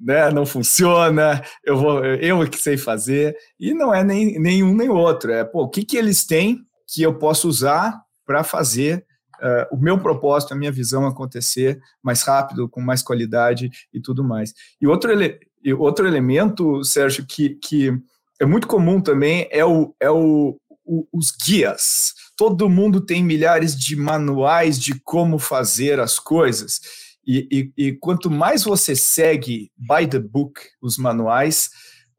né, 0.00 0.30
não 0.30 0.46
funciona, 0.46 1.42
eu 1.64 1.76
vou, 1.76 2.04
eu 2.04 2.48
que 2.48 2.58
sei 2.58 2.76
fazer, 2.76 3.36
e 3.60 3.74
não 3.74 3.94
é 3.94 4.02
nem, 4.02 4.40
nem 4.40 4.62
um 4.62 4.74
nem 4.74 4.88
outro, 4.88 5.32
é, 5.32 5.44
pô, 5.44 5.64
o 5.64 5.68
que 5.68 5.84
que 5.84 5.96
eles 5.96 6.24
têm 6.26 6.66
que 6.86 7.02
eu 7.02 7.14
posso 7.14 7.48
usar 7.48 8.00
para 8.24 8.42
fazer 8.44 9.04
uh, 9.40 9.74
o 9.74 9.78
meu 9.78 9.98
propósito, 9.98 10.52
a 10.52 10.56
minha 10.56 10.72
visão 10.72 11.06
acontecer 11.06 11.80
mais 12.02 12.22
rápido, 12.22 12.68
com 12.68 12.80
mais 12.80 13.02
qualidade 13.02 13.70
e 13.92 14.00
tudo 14.00 14.24
mais. 14.24 14.52
E 14.80 14.86
outro, 14.86 15.10
ele, 15.10 15.38
e 15.62 15.72
outro 15.72 16.06
elemento, 16.06 16.82
Sérgio, 16.84 17.24
que, 17.26 17.50
que 17.56 17.92
é 18.40 18.46
muito 18.46 18.66
comum 18.66 19.00
também 19.00 19.48
é, 19.50 19.64
o, 19.64 19.94
é 20.00 20.10
o, 20.10 20.58
o, 20.84 21.06
os 21.12 21.30
guias. 21.30 22.14
Todo 22.36 22.68
mundo 22.68 23.00
tem 23.00 23.22
milhares 23.24 23.76
de 23.76 23.96
manuais 23.96 24.78
de 24.78 25.00
como 25.00 25.38
fazer 25.38 25.98
as 26.00 26.18
coisas. 26.18 26.80
E, 27.26 27.72
e, 27.76 27.86
e 27.86 27.92
quanto 27.92 28.30
mais 28.30 28.62
você 28.62 28.94
segue 28.94 29.72
by 29.76 30.06
the 30.06 30.18
book 30.18 30.60
os 30.80 30.96
manuais, 30.96 31.70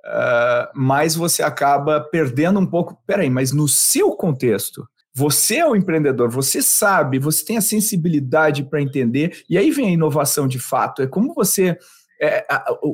uh, 0.07 0.69
mais 0.73 1.15
você 1.15 1.43
acaba 1.43 1.99
perdendo 1.99 2.59
um 2.59 2.65
pouco. 2.65 2.97
Peraí, 3.05 3.29
mas 3.29 3.51
no 3.51 3.67
seu 3.67 4.11
contexto, 4.11 4.87
você 5.13 5.57
é 5.57 5.67
o 5.67 5.75
empreendedor, 5.75 6.29
você 6.29 6.61
sabe, 6.61 7.19
você 7.19 7.43
tem 7.43 7.57
a 7.57 7.61
sensibilidade 7.61 8.63
para 8.63 8.81
entender, 8.81 9.43
e 9.49 9.57
aí 9.57 9.71
vem 9.71 9.87
a 9.87 9.91
inovação 9.91 10.47
de 10.47 10.59
fato. 10.59 11.01
É 11.01 11.07
como 11.07 11.33
você. 11.33 11.77
É, 12.19 12.43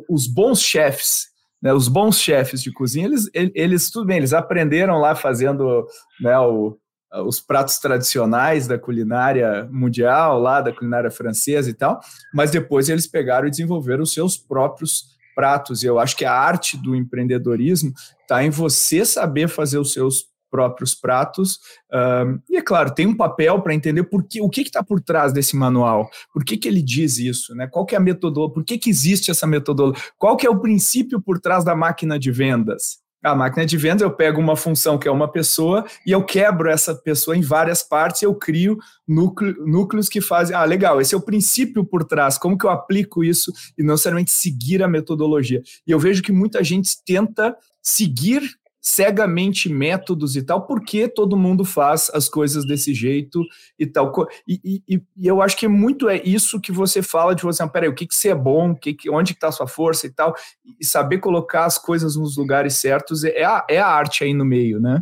os 0.10 0.28
bons 0.28 0.62
chefes, 0.62 1.28
né, 1.62 1.74
os 1.74 1.88
bons 1.88 2.20
chefes 2.20 2.62
de 2.62 2.74
cozinha, 2.74 3.06
eles, 3.06 3.30
eles, 3.34 3.90
tudo 3.90 4.06
bem, 4.06 4.18
eles 4.18 4.34
aprenderam 4.34 5.00
lá 5.00 5.16
fazendo 5.16 5.88
né, 6.20 6.38
o, 6.40 6.78
os 7.26 7.40
pratos 7.40 7.78
tradicionais 7.78 8.68
da 8.68 8.78
culinária 8.78 9.66
mundial, 9.72 10.40
lá 10.42 10.60
da 10.60 10.74
culinária 10.74 11.10
francesa 11.10 11.70
e 11.70 11.74
tal, 11.74 12.02
mas 12.34 12.52
depois 12.52 12.90
eles 12.90 13.08
pegaram 13.08 13.48
e 13.48 13.52
desenvolveram 13.52 14.04
os 14.04 14.14
seus 14.14 14.36
próprios 14.36 15.14
pratos. 15.34 15.84
E 15.84 15.88
eu 15.88 16.00
acho 16.00 16.16
que 16.16 16.26
a 16.26 16.34
arte 16.34 16.78
do 16.78 16.96
empreendedorismo 16.96 17.94
está 18.22 18.44
em 18.44 18.50
você 18.50 19.06
saber 19.06 19.48
fazer 19.48 19.78
os 19.78 19.94
seus 19.94 20.26
próprios 20.54 20.94
pratos. 20.94 21.60
Um, 21.92 22.40
e 22.48 22.58
é 22.58 22.62
claro, 22.62 22.94
tem 22.94 23.08
um 23.08 23.18
papel 23.18 23.60
para 23.62 23.74
entender 23.74 24.04
por 24.04 24.24
que, 24.24 24.40
o 24.40 24.48
que 24.48 24.62
está 24.62 24.84
por 24.84 25.02
trás 25.02 25.34
desse 25.34 25.56
manual, 25.56 26.08
por 26.32 26.46
que, 26.46 26.58
que 26.58 26.68
ele 26.68 26.82
diz 26.82 27.18
isso, 27.18 27.56
né? 27.56 27.66
qual 27.66 27.88
que 27.88 27.96
é 27.96 27.98
a 27.98 28.02
metodologia, 28.02 28.54
por 28.54 28.64
que, 28.64 28.78
que 28.78 28.90
existe 28.90 29.32
essa 29.32 29.48
metodologia, 29.48 30.00
qual 30.16 30.38
que 30.38 30.46
é 30.46 30.50
o 30.50 30.60
princípio 30.60 31.20
por 31.20 31.40
trás 31.40 31.64
da 31.64 31.76
máquina 31.76 32.20
de 32.20 32.32
vendas. 32.32 33.03
A 33.24 33.34
máquina 33.34 33.66
de 33.66 33.78
vendas, 33.78 34.02
eu 34.02 34.12
pego 34.12 34.42
uma 34.42 34.56
função 34.56 34.98
que 34.98 35.08
é 35.08 35.12
uma 35.12 35.28
pessoa 35.28 35.86
e 36.06 36.12
eu 36.12 36.24
quebro 36.24 36.70
essa 36.70 36.94
pessoa 36.94 37.38
em 37.38 37.42
várias 37.42 37.82
partes 37.82 38.22
e 38.22 38.26
eu 38.26 38.36
crio 38.36 38.78
núcleo, 39.08 39.56
núcleos 39.66 40.10
que 40.10 40.20
fazem. 40.20 40.56
Ah, 40.56 40.66
legal, 40.66 41.00
esse 41.00 41.16
é 41.16 41.18
o 41.18 41.22
princípio 41.22 41.86
por 41.86 42.04
trás. 42.04 42.38
Como 42.38 42.58
que 42.58 42.66
eu 42.66 42.70
aplico 42.70 43.24
isso 43.24 43.54
e 43.78 43.84
não 43.84 43.94
necessariamente 43.94 44.32
seguir 44.32 44.84
a 44.84 44.88
metodologia? 44.88 45.62
E 45.88 45.92
eu 45.92 46.00
vejo 46.00 46.22
que 46.22 46.34
muita 46.34 46.62
gente 46.64 47.02
tenta 47.06 47.56
seguir 47.82 48.42
cegamente 48.86 49.70
métodos 49.70 50.36
e 50.36 50.44
tal, 50.44 50.68
porque 50.68 51.08
todo 51.08 51.38
mundo 51.38 51.64
faz 51.64 52.12
as 52.14 52.28
coisas 52.28 52.66
desse 52.66 52.94
jeito 52.94 53.42
e 53.80 53.88
tal. 53.88 54.12
E, 54.46 54.84
e, 54.86 55.02
e 55.16 55.26
eu 55.26 55.42
acho 55.42 55.56
que 55.56 55.70
muito 55.70 56.10
é 56.10 56.22
isso 56.22 56.60
que 56.60 56.72
você 56.72 57.02
fala 57.02 57.34
de 57.34 57.44
você, 57.44 57.64
ah, 57.64 57.68
peraí, 57.68 57.88
o 57.88 57.96
que, 57.96 58.06
que 58.06 58.14
você 58.14 58.30
é 58.30 58.36
bom, 58.36 58.76
que, 58.76 58.94
que, 58.94 59.10
onde 59.10 59.32
está 59.32 59.48
a 59.48 59.52
sua 59.54 59.68
força 59.68 60.06
e 60.06 60.10
tal, 60.10 60.36
e 60.78 60.86
saber 60.86 61.20
colocar 61.20 61.64
as 61.64 61.78
coisas 61.78 62.18
nos 62.18 62.36
lugares 62.36 62.76
certos 62.76 63.24
é 63.24 63.46
a, 63.46 63.66
é 63.70 63.80
a 63.80 63.88
arte 63.88 64.26
aí 64.26 64.34
no 64.34 64.44
meio, 64.44 64.82
né? 64.82 65.02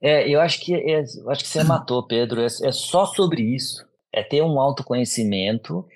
É, 0.00 0.26
eu 0.26 0.40
acho 0.40 0.60
que, 0.60 0.74
é, 0.74 1.00
acho 1.00 1.44
que 1.44 1.48
você 1.48 1.62
matou, 1.62 2.06
Pedro, 2.06 2.40
é, 2.40 2.46
é 2.46 2.72
só 2.72 3.04
sobre 3.04 3.42
isso, 3.42 3.86
é 4.10 4.22
ter 4.22 4.42
um 4.42 4.58
autoconhecimento, 4.58 5.86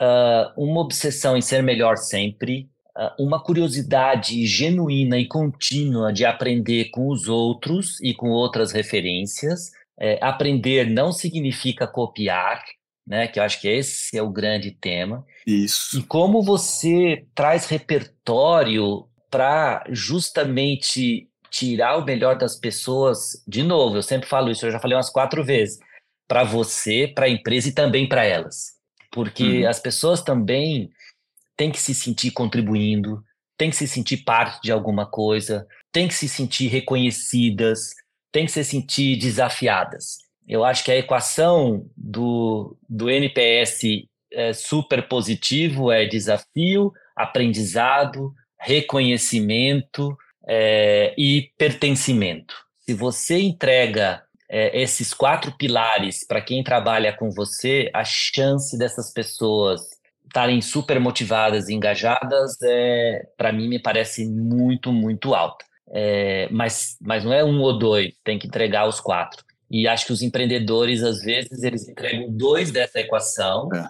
uh, 0.00 0.50
uma 0.56 0.80
obsessão 0.80 1.36
em 1.36 1.42
ser 1.42 1.62
melhor 1.62 1.98
sempre, 1.98 2.70
uma 3.18 3.42
curiosidade 3.42 4.46
genuína 4.46 5.18
e 5.18 5.26
contínua 5.26 6.12
de 6.12 6.24
aprender 6.24 6.90
com 6.90 7.08
os 7.08 7.28
outros 7.28 8.00
e 8.00 8.14
com 8.14 8.30
outras 8.30 8.72
referências. 8.72 9.72
É, 9.98 10.18
aprender 10.20 10.88
não 10.90 11.12
significa 11.12 11.86
copiar, 11.86 12.62
né? 13.06 13.28
Que 13.28 13.38
eu 13.38 13.42
acho 13.42 13.60
que 13.60 13.68
esse 13.68 14.16
é 14.16 14.22
o 14.22 14.30
grande 14.30 14.70
tema. 14.70 15.24
Isso. 15.46 15.98
E 15.98 16.02
como 16.02 16.42
você 16.42 17.26
traz 17.34 17.66
repertório 17.66 19.06
para 19.30 19.84
justamente 19.90 21.28
tirar 21.54 21.96
o 21.96 22.04
melhor 22.04 22.36
das 22.36 22.56
pessoas. 22.56 23.42
De 23.46 23.62
novo, 23.62 23.96
eu 23.96 24.02
sempre 24.02 24.28
falo 24.28 24.50
isso, 24.50 24.66
eu 24.66 24.72
já 24.72 24.80
falei 24.80 24.96
umas 24.96 25.10
quatro 25.10 25.44
vezes. 25.44 25.78
Para 26.26 26.42
você, 26.42 27.06
para 27.06 27.26
a 27.26 27.28
empresa 27.28 27.68
e 27.68 27.72
também 27.72 28.08
para 28.08 28.24
elas. 28.24 28.72
Porque 29.12 29.62
uhum. 29.62 29.68
as 29.68 29.78
pessoas 29.78 30.20
também 30.20 30.90
tem 31.56 31.70
que 31.70 31.80
se 31.80 31.94
sentir 31.94 32.30
contribuindo, 32.30 33.22
tem 33.56 33.70
que 33.70 33.76
se 33.76 33.86
sentir 33.86 34.18
parte 34.18 34.60
de 34.62 34.72
alguma 34.72 35.06
coisa, 35.06 35.66
tem 35.92 36.08
que 36.08 36.14
se 36.14 36.28
sentir 36.28 36.68
reconhecidas, 36.68 37.94
tem 38.32 38.46
que 38.46 38.52
se 38.52 38.64
sentir 38.64 39.16
desafiadas. 39.16 40.18
Eu 40.46 40.64
acho 40.64 40.84
que 40.84 40.90
a 40.90 40.96
equação 40.96 41.88
do, 41.96 42.76
do 42.88 43.08
NPS 43.08 43.82
é 44.32 44.52
super 44.52 45.08
positivo 45.08 45.92
é 45.92 46.04
desafio, 46.04 46.92
aprendizado, 47.16 48.34
reconhecimento 48.58 50.16
é, 50.46 51.14
e 51.16 51.50
pertencimento. 51.56 52.54
Se 52.80 52.92
você 52.92 53.40
entrega 53.40 54.22
é, 54.50 54.82
esses 54.82 55.14
quatro 55.14 55.52
pilares 55.56 56.26
para 56.26 56.40
quem 56.40 56.62
trabalha 56.62 57.12
com 57.12 57.30
você, 57.30 57.90
a 57.94 58.04
chance 58.04 58.76
dessas 58.76 59.12
pessoas 59.12 59.80
estarem 60.34 60.60
super 60.60 60.98
motivadas 60.98 61.68
e 61.68 61.74
engajadas, 61.74 62.60
é, 62.60 63.24
para 63.36 63.52
mim, 63.52 63.68
me 63.68 63.78
parece 63.78 64.26
muito, 64.26 64.92
muito 64.92 65.32
alta. 65.32 65.64
É, 65.92 66.48
mas, 66.50 66.96
mas 67.00 67.24
não 67.24 67.32
é 67.32 67.44
um 67.44 67.60
ou 67.60 67.78
dois, 67.78 68.12
tem 68.24 68.36
que 68.36 68.48
entregar 68.48 68.88
os 68.88 68.98
quatro. 68.98 69.44
E 69.70 69.86
acho 69.86 70.06
que 70.06 70.12
os 70.12 70.22
empreendedores, 70.22 71.04
às 71.04 71.22
vezes, 71.22 71.62
eles 71.62 71.88
entregam 71.88 72.26
dois 72.30 72.72
dessa 72.72 72.98
equação, 72.98 73.68
é. 73.72 73.80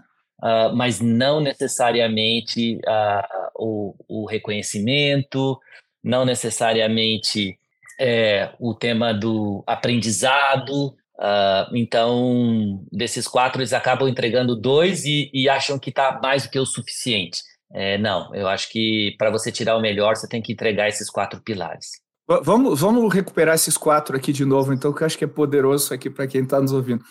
uh, 0.47 0.77
mas 0.77 1.01
não 1.01 1.41
necessariamente 1.41 2.79
uh, 2.87 3.51
o, 3.55 3.95
o, 4.07 4.27
reconhecimento, 4.27 5.59
não 6.03 6.27
necessariamente 6.27 7.59
é, 7.99 8.51
o 8.61 8.75
tema 8.75 9.15
do 9.15 9.65
aprendizado, 9.67 10.95
Uh, 11.19 11.77
então, 11.77 12.85
desses 12.91 13.29
quatro, 13.29 13.61
eles 13.61 13.73
acabam 13.73 14.09
entregando 14.09 14.57
dois 14.57 15.05
e, 15.05 15.31
e 15.33 15.49
acham 15.49 15.79
que 15.79 15.91
está 15.91 16.19
mais 16.23 16.45
do 16.45 16.51
que 16.51 16.59
o 16.59 16.67
suficiente. 16.67 17.41
É, 17.73 17.99
não, 17.99 18.35
eu 18.35 18.47
acho 18.47 18.71
que 18.71 19.15
para 19.19 19.31
você 19.31 19.51
tirar 19.51 19.77
o 19.77 19.81
melhor, 19.81 20.17
você 20.17 20.29
tem 20.29 20.43
que 20.43 20.53
entregar 20.53 20.89
esses 20.89 21.11
quatro 21.11 21.41
pilares. 21.41 22.03
Vamos, 22.43 22.81
vamos 22.81 23.13
recuperar 23.13 23.55
esses 23.55 23.77
quatro 23.77 24.17
aqui 24.17 24.33
de 24.33 24.45
novo, 24.45 24.73
então, 24.73 24.93
que 24.93 25.03
eu 25.03 25.07
acho 25.07 25.19
que 25.19 25.25
é 25.25 25.29
poderoso 25.29 25.93
aqui 25.93 26.09
para 26.09 26.27
quem 26.27 26.43
está 26.43 26.61
nos 26.61 26.73
ouvindo. 26.73 27.05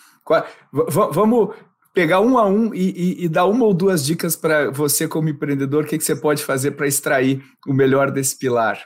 vamos 0.72 1.54
pegar 1.94 2.20
um 2.20 2.36
a 2.36 2.44
um 2.44 2.74
e, 2.74 2.90
e, 2.90 3.24
e, 3.24 3.28
dar 3.28 3.46
uma 3.46 3.64
ou 3.64 3.72
duas 3.72 4.04
dicas 4.04 4.34
para 4.34 4.72
você, 4.72 5.06
como 5.06 5.28
empreendedor, 5.28 5.84
o 5.84 5.86
que, 5.86 5.96
que 5.96 6.02
você 6.02 6.16
pode 6.16 6.42
fazer 6.42 6.72
para 6.72 6.88
extrair 6.88 7.44
o 7.68 7.72
melhor 7.72 8.10
desse 8.10 8.36
pilar. 8.36 8.84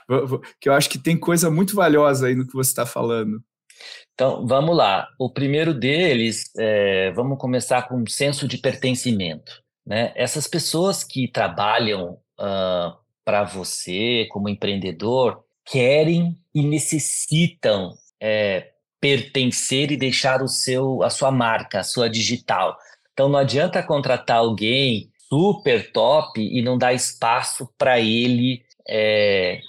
Que 0.61 0.69
eu 0.69 0.73
acho 0.73 0.87
que 0.87 0.99
tem 0.99 1.17
coisa 1.17 1.49
muito 1.49 1.75
valiosa 1.75 2.27
aí 2.27 2.35
no 2.35 2.45
que 2.45 2.53
você 2.53 2.69
está 2.69 2.85
falando. 2.85 3.41
Então, 4.19 4.45
vamos 4.45 4.75
lá. 4.75 5.07
O 5.17 5.29
primeiro 5.29 5.73
deles, 5.73 6.51
é, 6.57 7.09
vamos 7.11 7.37
começar 7.37 7.83
com 7.83 7.95
um 7.95 8.05
senso 8.05 8.49
de 8.49 8.57
pertencimento. 8.57 9.63
Né? 9.87 10.11
Essas 10.13 10.45
pessoas 10.45 11.05
que 11.05 11.25
trabalham 11.25 12.17
uh, 12.37 12.97
para 13.23 13.45
você 13.45 14.27
como 14.29 14.49
empreendedor 14.49 15.41
querem 15.63 16.37
e 16.53 16.61
necessitam 16.61 17.93
é, 18.19 18.71
pertencer 18.99 19.89
e 19.89 19.95
deixar 19.95 20.43
o 20.43 20.49
seu, 20.49 21.01
a 21.01 21.09
sua 21.09 21.31
marca, 21.31 21.79
a 21.79 21.83
sua 21.83 22.09
digital. 22.09 22.77
Então, 23.13 23.29
não 23.29 23.39
adianta 23.39 23.81
contratar 23.81 24.39
alguém 24.39 25.09
super 25.29 25.93
top 25.93 26.41
e 26.41 26.61
não 26.61 26.77
dar 26.77 26.91
espaço 26.91 27.73
para 27.77 28.01
ele 28.01 28.63
é, 28.85 29.61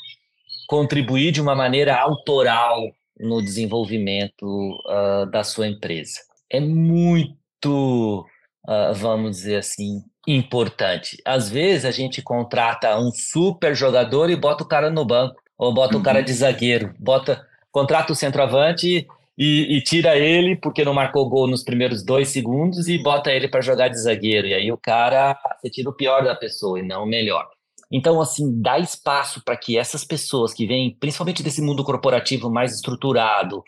contribuir 0.66 1.30
de 1.30 1.40
uma 1.40 1.54
maneira 1.54 1.96
autoral 1.96 2.92
no 3.20 3.42
desenvolvimento 3.42 4.44
uh, 4.86 5.26
da 5.30 5.44
sua 5.44 5.68
empresa. 5.68 6.20
É 6.50 6.60
muito, 6.60 8.26
uh, 8.66 8.94
vamos 8.94 9.36
dizer 9.36 9.56
assim, 9.56 10.02
importante. 10.26 11.20
Às 11.24 11.48
vezes 11.48 11.84
a 11.84 11.90
gente 11.90 12.22
contrata 12.22 12.98
um 12.98 13.10
super 13.12 13.74
jogador 13.74 14.30
e 14.30 14.36
bota 14.36 14.64
o 14.64 14.68
cara 14.68 14.90
no 14.90 15.04
banco, 15.04 15.36
ou 15.58 15.72
bota 15.72 15.94
uhum. 15.94 16.00
o 16.00 16.04
cara 16.04 16.20
uhum. 16.20 16.24
de 16.24 16.32
zagueiro, 16.32 16.94
bota, 16.98 17.46
contrata 17.70 18.12
o 18.12 18.16
centroavante 18.16 18.86
e, 18.86 19.06
e, 19.38 19.76
e, 19.76 19.82
tira 19.82 20.16
ele 20.16 20.56
porque 20.56 20.84
não 20.84 20.94
marcou 20.94 21.28
gol 21.28 21.46
nos 21.46 21.62
primeiros 21.62 22.02
dois 22.02 22.28
segundos 22.28 22.88
e 22.88 22.98
bota 23.02 23.30
ele 23.30 23.48
para 23.48 23.60
jogar 23.60 23.88
de 23.88 23.98
zagueiro. 23.98 24.46
E 24.46 24.54
aí 24.54 24.72
o 24.72 24.78
cara, 24.78 25.38
você 25.60 25.70
tira 25.70 25.90
o 25.90 25.96
pior 25.96 26.24
da 26.24 26.34
pessoa 26.34 26.78
e 26.78 26.82
não 26.82 27.04
o 27.04 27.06
melhor. 27.06 27.46
Então, 27.90 28.20
assim, 28.20 28.60
dá 28.60 28.78
espaço 28.78 29.42
para 29.44 29.56
que 29.56 29.76
essas 29.76 30.04
pessoas 30.04 30.54
que 30.54 30.66
vêm, 30.66 30.96
principalmente 30.98 31.42
desse 31.42 31.60
mundo 31.60 31.82
corporativo 31.82 32.50
mais 32.50 32.74
estruturado, 32.74 33.64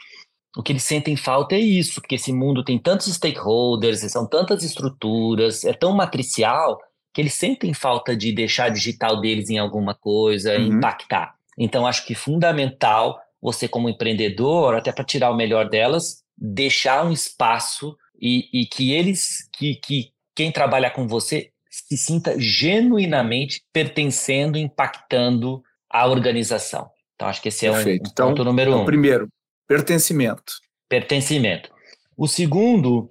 o 0.56 0.62
que 0.62 0.72
eles 0.72 0.84
sentem 0.84 1.16
falta 1.16 1.54
é 1.54 1.60
isso, 1.60 2.00
porque 2.00 2.14
esse 2.14 2.32
mundo 2.32 2.62
tem 2.62 2.78
tantos 2.78 3.12
stakeholders, 3.12 4.00
são 4.12 4.26
tantas 4.26 4.62
estruturas, 4.62 5.64
é 5.64 5.72
tão 5.72 5.94
matricial 5.94 6.78
que 7.12 7.20
eles 7.20 7.34
sentem 7.34 7.74
falta 7.74 8.16
de 8.16 8.32
deixar 8.32 8.70
digital 8.70 9.20
deles 9.20 9.50
em 9.50 9.58
alguma 9.58 9.94
coisa, 9.94 10.56
uhum. 10.56 10.78
impactar. 10.78 11.34
Então, 11.58 11.86
acho 11.86 12.06
que 12.06 12.14
fundamental 12.14 13.18
você, 13.40 13.66
como 13.66 13.88
empreendedor, 13.88 14.74
até 14.74 14.92
para 14.92 15.04
tirar 15.04 15.30
o 15.30 15.36
melhor 15.36 15.68
delas, 15.68 16.22
deixar 16.36 17.04
um 17.04 17.12
espaço 17.12 17.96
e, 18.20 18.48
e 18.52 18.66
que 18.66 18.92
eles, 18.92 19.48
que, 19.52 19.74
que 19.74 20.12
quem 20.34 20.52
trabalha 20.52 20.90
com 20.90 21.06
você, 21.06 21.50
se 21.72 21.96
sinta 21.96 22.38
genuinamente 22.38 23.64
pertencendo, 23.72 24.58
impactando 24.58 25.62
a 25.88 26.06
organização. 26.06 26.90
Então, 27.14 27.28
acho 27.28 27.40
que 27.40 27.48
esse 27.48 27.66
é 27.66 27.72
um, 27.72 27.76
um 27.76 27.88
então, 27.88 28.28
ponto 28.28 28.44
número 28.44 28.70
então, 28.70 28.82
um. 28.82 28.84
Primeiro, 28.84 29.28
pertencimento. 29.66 30.52
Pertencimento. 30.88 31.70
O 32.16 32.28
segundo 32.28 33.10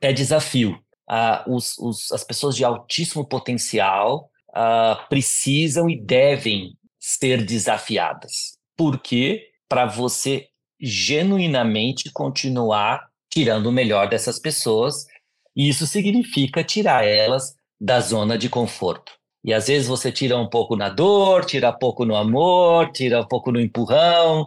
é 0.00 0.12
desafio 0.12 0.80
uh, 1.10 1.54
os, 1.54 1.76
os, 1.78 2.10
as 2.12 2.24
pessoas 2.24 2.56
de 2.56 2.64
altíssimo 2.64 3.26
potencial 3.26 4.30
uh, 4.50 5.08
precisam 5.08 5.90
e 5.90 6.00
devem 6.00 6.78
ser 6.98 7.44
desafiadas. 7.44 8.56
Por 8.76 8.98
quê? 8.98 9.48
Para 9.68 9.84
você 9.84 10.48
genuinamente 10.80 12.10
continuar 12.10 13.10
tirando 13.28 13.66
o 13.66 13.72
melhor 13.72 14.08
dessas 14.08 14.38
pessoas. 14.38 15.06
E 15.54 15.68
isso 15.68 15.86
significa 15.86 16.64
tirar 16.64 17.04
elas 17.04 17.54
da 17.80 18.00
zona 18.00 18.36
de 18.36 18.48
conforto. 18.48 19.12
E 19.42 19.54
às 19.54 19.68
vezes 19.68 19.88
você 19.88 20.12
tira 20.12 20.36
um 20.36 20.48
pouco 20.48 20.76
na 20.76 20.90
dor, 20.90 21.44
tira 21.46 21.70
um 21.70 21.78
pouco 21.78 22.04
no 22.04 22.14
amor, 22.14 22.92
tira 22.92 23.20
um 23.22 23.26
pouco 23.26 23.50
no 23.50 23.58
empurrão, 23.58 24.46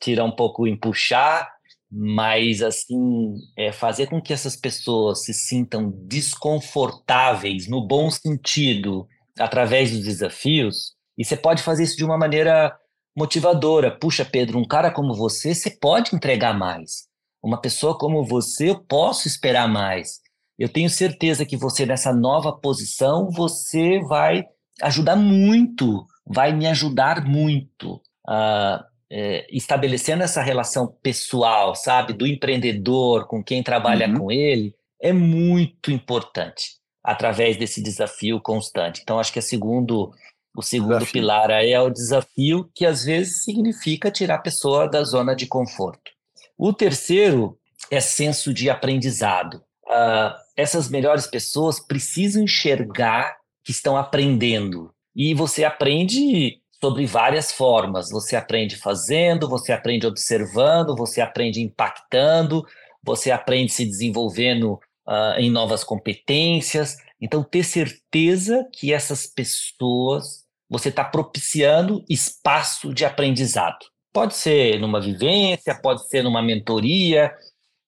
tira 0.00 0.24
um 0.24 0.32
pouco 0.32 0.66
em 0.66 0.76
puxar, 0.76 1.48
mas 1.90 2.60
assim 2.60 3.34
é 3.56 3.70
fazer 3.70 4.08
com 4.08 4.20
que 4.20 4.32
essas 4.32 4.56
pessoas 4.56 5.24
se 5.24 5.32
sintam 5.32 5.92
desconfortáveis 6.06 7.68
no 7.68 7.86
bom 7.86 8.10
sentido 8.10 9.06
através 9.38 9.92
dos 9.92 10.02
desafios 10.02 10.94
e 11.16 11.24
você 11.24 11.36
pode 11.36 11.62
fazer 11.62 11.84
isso 11.84 11.96
de 11.96 12.04
uma 12.04 12.18
maneira 12.18 12.76
motivadora. 13.16 13.96
Puxa 13.96 14.24
Pedro 14.24 14.58
um 14.58 14.66
cara 14.66 14.90
como 14.90 15.14
você 15.14 15.54
você 15.54 15.70
pode 15.70 16.16
entregar 16.16 16.58
mais. 16.58 17.06
Uma 17.40 17.60
pessoa 17.60 17.96
como 17.96 18.24
você 18.24 18.70
eu 18.70 18.80
posso 18.80 19.28
esperar 19.28 19.68
mais 19.68 20.21
eu 20.62 20.68
tenho 20.68 20.88
certeza 20.88 21.44
que 21.44 21.56
você 21.56 21.84
nessa 21.84 22.12
nova 22.12 22.52
posição 22.52 23.30
você 23.30 24.00
vai 24.00 24.44
ajudar 24.82 25.16
muito 25.16 26.06
vai 26.26 26.52
me 26.52 26.66
ajudar 26.66 27.24
muito 27.24 27.94
uh, 28.28 28.82
é, 29.10 29.46
estabelecendo 29.50 30.22
essa 30.22 30.42
relação 30.42 30.86
pessoal, 31.02 31.74
sabe, 31.74 32.12
do 32.12 32.26
empreendedor 32.26 33.26
com 33.26 33.42
quem 33.42 33.62
trabalha 33.62 34.08
uhum. 34.08 34.18
com 34.18 34.32
ele, 34.32 34.74
é 35.00 35.12
muito 35.12 35.90
importante 35.90 36.80
através 37.04 37.56
desse 37.56 37.82
desafio 37.82 38.40
constante. 38.40 39.00
Então, 39.02 39.18
acho 39.18 39.32
que 39.32 39.38
é 39.38 39.42
segundo, 39.42 40.12
o 40.56 40.62
segundo 40.62 41.00
desafio. 41.00 41.12
pilar 41.12 41.50
aí 41.50 41.72
é 41.72 41.80
o 41.80 41.90
desafio 41.90 42.70
que 42.74 42.86
às 42.86 43.04
vezes 43.04 43.42
significa 43.42 44.10
tirar 44.10 44.36
a 44.36 44.42
pessoa 44.42 44.88
da 44.88 45.02
zona 45.02 45.34
de 45.34 45.46
conforto. 45.46 46.12
O 46.56 46.72
terceiro 46.72 47.58
é 47.90 48.00
senso 48.00 48.54
de 48.54 48.70
aprendizado. 48.70 49.62
Uh, 49.86 50.41
essas 50.56 50.88
melhores 50.88 51.26
pessoas 51.26 51.80
precisam 51.80 52.42
enxergar 52.42 53.36
que 53.64 53.70
estão 53.70 53.96
aprendendo. 53.96 54.92
E 55.14 55.34
você 55.34 55.64
aprende 55.64 56.60
sobre 56.80 57.06
várias 57.06 57.52
formas. 57.52 58.10
Você 58.10 58.34
aprende 58.34 58.76
fazendo, 58.76 59.48
você 59.48 59.72
aprende 59.72 60.06
observando, 60.06 60.96
você 60.96 61.20
aprende 61.20 61.60
impactando, 61.60 62.66
você 63.02 63.30
aprende 63.30 63.72
se 63.72 63.84
desenvolvendo 63.84 64.80
uh, 65.06 65.38
em 65.38 65.50
novas 65.50 65.84
competências. 65.84 66.96
Então, 67.20 67.44
ter 67.44 67.62
certeza 67.62 68.66
que 68.72 68.92
essas 68.92 69.26
pessoas, 69.26 70.44
você 70.68 70.88
está 70.88 71.04
propiciando 71.04 72.04
espaço 72.08 72.92
de 72.92 73.04
aprendizado. 73.04 73.78
Pode 74.12 74.34
ser 74.34 74.80
numa 74.80 75.00
vivência, 75.00 75.74
pode 75.80 76.08
ser 76.08 76.22
numa 76.22 76.42
mentoria, 76.42 77.32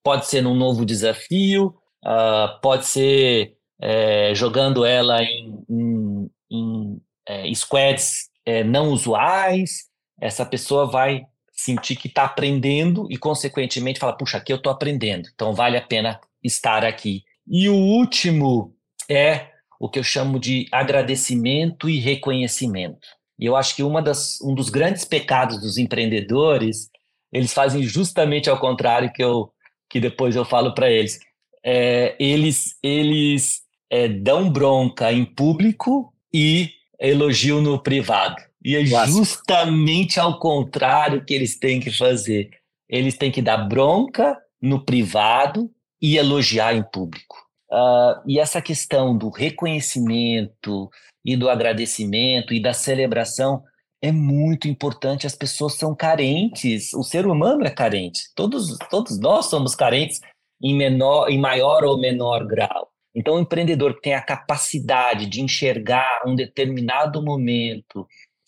pode 0.04 0.26
ser 0.26 0.40
num 0.40 0.54
novo 0.54 0.86
desafio, 0.86 1.74
uh, 2.04 2.60
pode 2.60 2.86
ser 2.86 3.56
é, 3.80 4.34
jogando 4.34 4.84
ela 4.84 5.22
em, 5.22 5.64
em, 5.68 6.30
em 6.50 7.00
é, 7.26 7.54
squads 7.54 8.30
é, 8.44 8.62
não 8.62 8.90
usuais, 8.90 9.88
essa 10.20 10.44
pessoa 10.44 10.86
vai 10.86 11.26
sentir 11.52 11.96
que 11.96 12.08
está 12.08 12.24
aprendendo 12.24 13.06
e, 13.10 13.16
consequentemente, 13.16 13.98
fala: 13.98 14.16
puxa, 14.16 14.38
aqui 14.38 14.52
eu 14.52 14.56
estou 14.56 14.72
aprendendo, 14.72 15.28
então 15.34 15.54
vale 15.54 15.76
a 15.76 15.82
pena 15.82 16.20
estar 16.42 16.84
aqui. 16.84 17.22
E 17.46 17.68
o 17.68 17.74
último 17.74 18.74
é 19.10 19.48
o 19.78 19.88
que 19.88 19.98
eu 19.98 20.04
chamo 20.04 20.38
de 20.38 20.66
agradecimento 20.72 21.88
e 21.88 21.98
reconhecimento. 21.98 23.06
E 23.38 23.46
eu 23.46 23.56
acho 23.56 23.74
que 23.74 23.82
uma 23.82 24.00
das, 24.00 24.40
um 24.40 24.54
dos 24.54 24.70
grandes 24.70 25.04
pecados 25.04 25.60
dos 25.60 25.76
empreendedores, 25.76 26.88
eles 27.32 27.52
fazem 27.52 27.82
justamente 27.82 28.48
ao 28.48 28.58
contrário 28.58 29.12
que 29.12 29.22
eu 29.22 29.50
que 29.90 30.00
depois 30.00 30.34
eu 30.34 30.44
falo 30.44 30.74
para 30.74 30.90
eles. 30.90 31.20
É, 31.64 32.14
eles 32.18 32.76
eles 32.82 33.62
é, 33.90 34.08
dão 34.08 34.50
bronca 34.50 35.12
em 35.12 35.24
público 35.24 36.12
e 36.32 36.70
elogio 37.00 37.60
no 37.60 37.82
privado. 37.82 38.42
E 38.64 38.76
é 38.76 38.84
justamente 38.84 40.18
ao 40.18 40.38
contrário 40.38 41.24
que 41.24 41.34
eles 41.34 41.58
têm 41.58 41.80
que 41.80 41.90
fazer. 41.90 42.50
Eles 42.88 43.16
têm 43.16 43.30
que 43.30 43.42
dar 43.42 43.58
bronca 43.58 44.36
no 44.60 44.84
privado 44.84 45.70
e 46.00 46.16
elogiar 46.16 46.74
em 46.74 46.82
público. 46.82 47.36
Uh, 47.70 48.22
e 48.26 48.38
essa 48.38 48.62
questão 48.62 49.16
do 49.16 49.28
reconhecimento 49.28 50.88
e 51.24 51.36
do 51.36 51.50
agradecimento 51.50 52.54
e 52.54 52.60
da 52.60 52.72
celebração 52.72 53.62
é 54.02 54.12
muito 54.12 54.68
importante. 54.68 55.26
As 55.26 55.34
pessoas 55.34 55.74
são 55.74 55.94
carentes, 55.94 56.92
o 56.94 57.02
ser 57.02 57.26
humano 57.26 57.64
é 57.64 57.70
carente. 57.70 58.20
Todos, 58.34 58.76
todos 58.90 59.18
nós 59.18 59.46
somos 59.46 59.74
carentes 59.74 60.20
em, 60.62 60.74
menor, 60.74 61.28
em 61.30 61.38
maior 61.38 61.84
ou 61.84 61.98
menor 61.98 62.46
grau. 62.46 62.90
Então, 63.14 63.34
o 63.34 63.40
empreendedor 63.40 63.94
que 63.94 64.02
tem 64.02 64.14
a 64.14 64.20
capacidade 64.20 65.26
de 65.26 65.40
enxergar 65.40 66.22
um 66.26 66.34
determinado 66.34 67.22
momento 67.22 68.06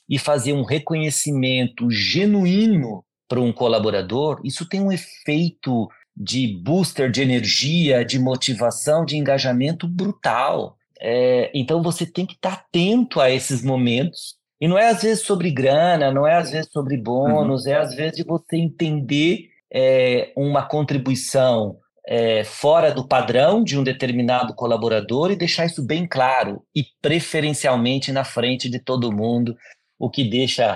e 0.08 0.18
fazer 0.18 0.52
um 0.52 0.64
reconhecimento 0.64 1.88
genuíno 1.90 3.04
para 3.28 3.40
um 3.40 3.52
colaborador, 3.52 4.40
isso 4.44 4.68
tem 4.68 4.80
um 4.80 4.90
efeito 4.90 5.88
de 6.16 6.60
booster 6.62 7.10
de 7.10 7.22
energia, 7.22 8.04
de 8.04 8.18
motivação, 8.18 9.04
de 9.04 9.16
engajamento 9.16 9.86
brutal. 9.86 10.76
É, 11.00 11.50
então, 11.54 11.82
você 11.82 12.04
tem 12.04 12.26
que 12.26 12.34
estar 12.34 12.54
atento 12.54 13.20
a 13.20 13.30
esses 13.30 13.62
momentos. 13.62 14.34
E 14.60 14.66
não 14.66 14.78
é 14.78 14.88
às 14.88 15.02
vezes 15.02 15.24
sobre 15.24 15.50
grana, 15.50 16.10
não 16.10 16.26
é 16.26 16.34
às 16.34 16.50
vezes 16.50 16.70
sobre 16.72 16.96
bônus, 16.96 17.66
uhum. 17.66 17.72
é 17.72 17.76
às 17.76 17.94
vezes 17.94 18.16
de 18.16 18.24
você 18.24 18.56
entender 18.56 19.50
é, 19.70 20.32
uma 20.34 20.66
contribuição 20.66 21.76
é, 22.06 22.44
fora 22.44 22.92
do 22.92 23.06
padrão 23.06 23.64
de 23.64 23.76
um 23.76 23.82
determinado 23.82 24.54
colaborador 24.54 25.30
e 25.30 25.36
deixar 25.36 25.66
isso 25.66 25.84
bem 25.84 26.06
claro 26.06 26.62
e 26.74 26.84
preferencialmente 27.02 28.12
na 28.12 28.22
frente 28.22 28.70
de 28.70 28.78
todo 28.78 29.12
mundo, 29.12 29.56
o 29.98 30.08
que 30.08 30.22
deixa 30.22 30.74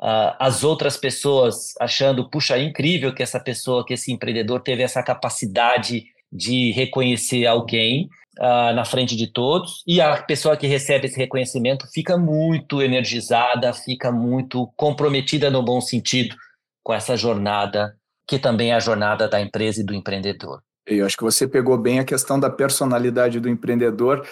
uh, 0.00 0.34
as 0.38 0.64
outras 0.64 0.96
pessoas 0.96 1.74
achando, 1.78 2.30
puxa, 2.30 2.56
é 2.56 2.62
incrível 2.62 3.14
que 3.14 3.22
essa 3.22 3.38
pessoa, 3.38 3.84
que 3.84 3.92
esse 3.92 4.10
empreendedor 4.10 4.62
teve 4.62 4.82
essa 4.82 5.02
capacidade 5.02 6.04
de 6.32 6.70
reconhecer 6.72 7.44
alguém 7.46 8.08
uh, 8.38 8.72
na 8.74 8.84
frente 8.84 9.14
de 9.16 9.26
todos 9.26 9.82
e 9.86 10.00
a 10.00 10.22
pessoa 10.22 10.56
que 10.56 10.66
recebe 10.66 11.08
esse 11.08 11.18
reconhecimento 11.18 11.86
fica 11.92 12.16
muito 12.16 12.80
energizada, 12.80 13.74
fica 13.74 14.10
muito 14.10 14.72
comprometida 14.76 15.50
no 15.50 15.62
bom 15.62 15.80
sentido 15.80 16.34
com 16.82 16.94
essa 16.94 17.16
jornada 17.16 17.94
que 18.26 18.38
também 18.38 18.70
é 18.70 18.74
a 18.74 18.80
jornada 18.80 19.28
da 19.28 19.40
empresa 19.40 19.80
e 19.80 19.84
do 19.84 19.92
empreendedor. 19.92 20.62
Eu 20.86 21.06
acho 21.06 21.16
que 21.16 21.22
você 21.22 21.46
pegou 21.46 21.76
bem 21.78 21.98
a 21.98 22.04
questão 22.04 22.38
da 22.38 22.50
personalidade 22.50 23.38
do 23.38 23.48
empreendedor, 23.48 24.26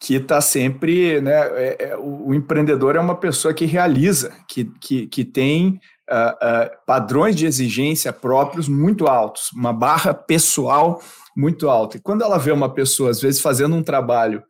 que 0.00 0.14
está 0.14 0.40
sempre. 0.40 1.20
Né, 1.20 1.32
é, 1.32 1.76
é, 1.90 1.96
o, 1.96 2.28
o, 2.28 2.34
empreendedor 2.34 2.96
é 2.96 3.00
uma 3.00 3.16
pessoa 3.16 3.52
que 3.52 3.64
realiza, 3.64 4.32
que, 4.48 4.64
que, 4.80 5.06
que 5.06 5.24
tem 5.24 5.80
uh, 6.10 6.32
uh, 6.34 6.70
padrões 6.86 7.34
de 7.36 7.46
exigência 7.46 8.12
próprios 8.12 8.68
muito 8.68 9.06
altos, 9.06 9.50
uma 9.52 9.72
barra 9.72 10.14
pessoal 10.14 11.02
muito 11.36 11.68
alta. 11.68 11.96
E 11.96 12.00
quando 12.00 12.22
ela 12.22 12.38
vê 12.38 12.52
uma 12.52 12.72
pessoa, 12.72 13.10
às 13.10 13.20
vezes, 13.20 13.40
fazendo 13.40 13.74
um 13.74 13.82
trabalho 13.82 14.42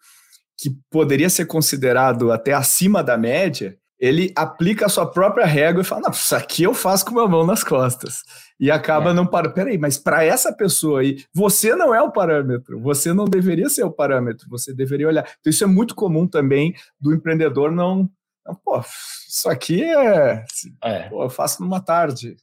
que 0.59 0.71
poderia 0.91 1.31
ser 1.31 1.47
considerado 1.47 2.33
até 2.33 2.53
acima 2.53 3.03
da 3.03 3.17
média, 3.17 3.78
ele 3.99 4.33
aplica 4.37 4.87
a 4.87 4.89
sua 4.89 5.07
própria 5.07 5.45
régua 5.45 5.83
e 5.83 5.85
fala: 5.85 6.03
Não, 6.03 6.11
isso 6.11 6.35
aqui 6.35 6.63
eu 6.63 6.73
faço 6.73 7.05
com 7.05 7.13
uma 7.13 7.27
mão 7.27 7.45
nas 7.45 7.65
costas. 7.65 8.23
E 8.61 8.71
acaba 8.71 9.11
é. 9.11 9.13
não 9.13 9.27
para. 9.27 9.51
Peraí, 9.51 9.77
mas 9.77 9.99
para 9.99 10.25
essa 10.25 10.53
pessoa 10.53 11.01
aí, 11.01 11.25
você 11.35 11.75
não 11.75 11.95
é 11.95 12.01
o 12.01 12.13
parâmetro, 12.13 12.81
você 12.81 13.13
não 13.13 13.25
deveria 13.25 13.69
ser 13.69 13.85
o 13.85 13.93
parâmetro, 13.93 14.49
você 14.49 14.73
deveria 14.73 15.09
olhar. 15.09 15.29
Então, 15.41 15.51
isso 15.51 15.65
é 15.65 15.67
muito 15.67 15.95
comum 15.95 16.27
também 16.27 16.75
do 17.01 17.13
empreendedor 17.13 17.73
não. 17.73 18.09
não 18.47 18.55
pô, 18.65 18.81
isso 19.29 19.49
aqui 19.49 19.83
é. 19.83 20.45
é. 20.85 21.09
Pô, 21.09 21.25
eu 21.25 21.31
faço 21.31 21.63
numa 21.63 21.81
tarde. 21.81 22.37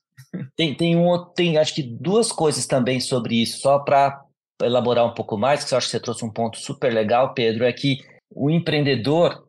Tem, 0.56 0.76
tem, 0.76 0.97
um, 0.97 1.26
tem 1.34 1.58
acho 1.58 1.74
que 1.74 1.84
duas 1.84 2.32
coisas 2.32 2.66
também 2.66 2.99
sobre 2.99 3.41
isso, 3.41 3.60
só 3.62 3.80
para 3.80 4.22
elaborar 4.62 5.06
um 5.06 5.14
pouco 5.14 5.38
mais, 5.38 5.64
que 5.64 5.74
eu 5.74 5.78
acho 5.78 5.88
que 5.88 5.91
você 5.91 5.99
trouxe 5.99 6.26
um 6.26 6.32
ponto 6.32 6.58
super 6.58 6.93
legal, 6.93 7.34
Pedro, 7.34 7.66
é 7.66 7.72
que 7.72 7.97
o 8.30 8.49
empreendedor 8.49 9.45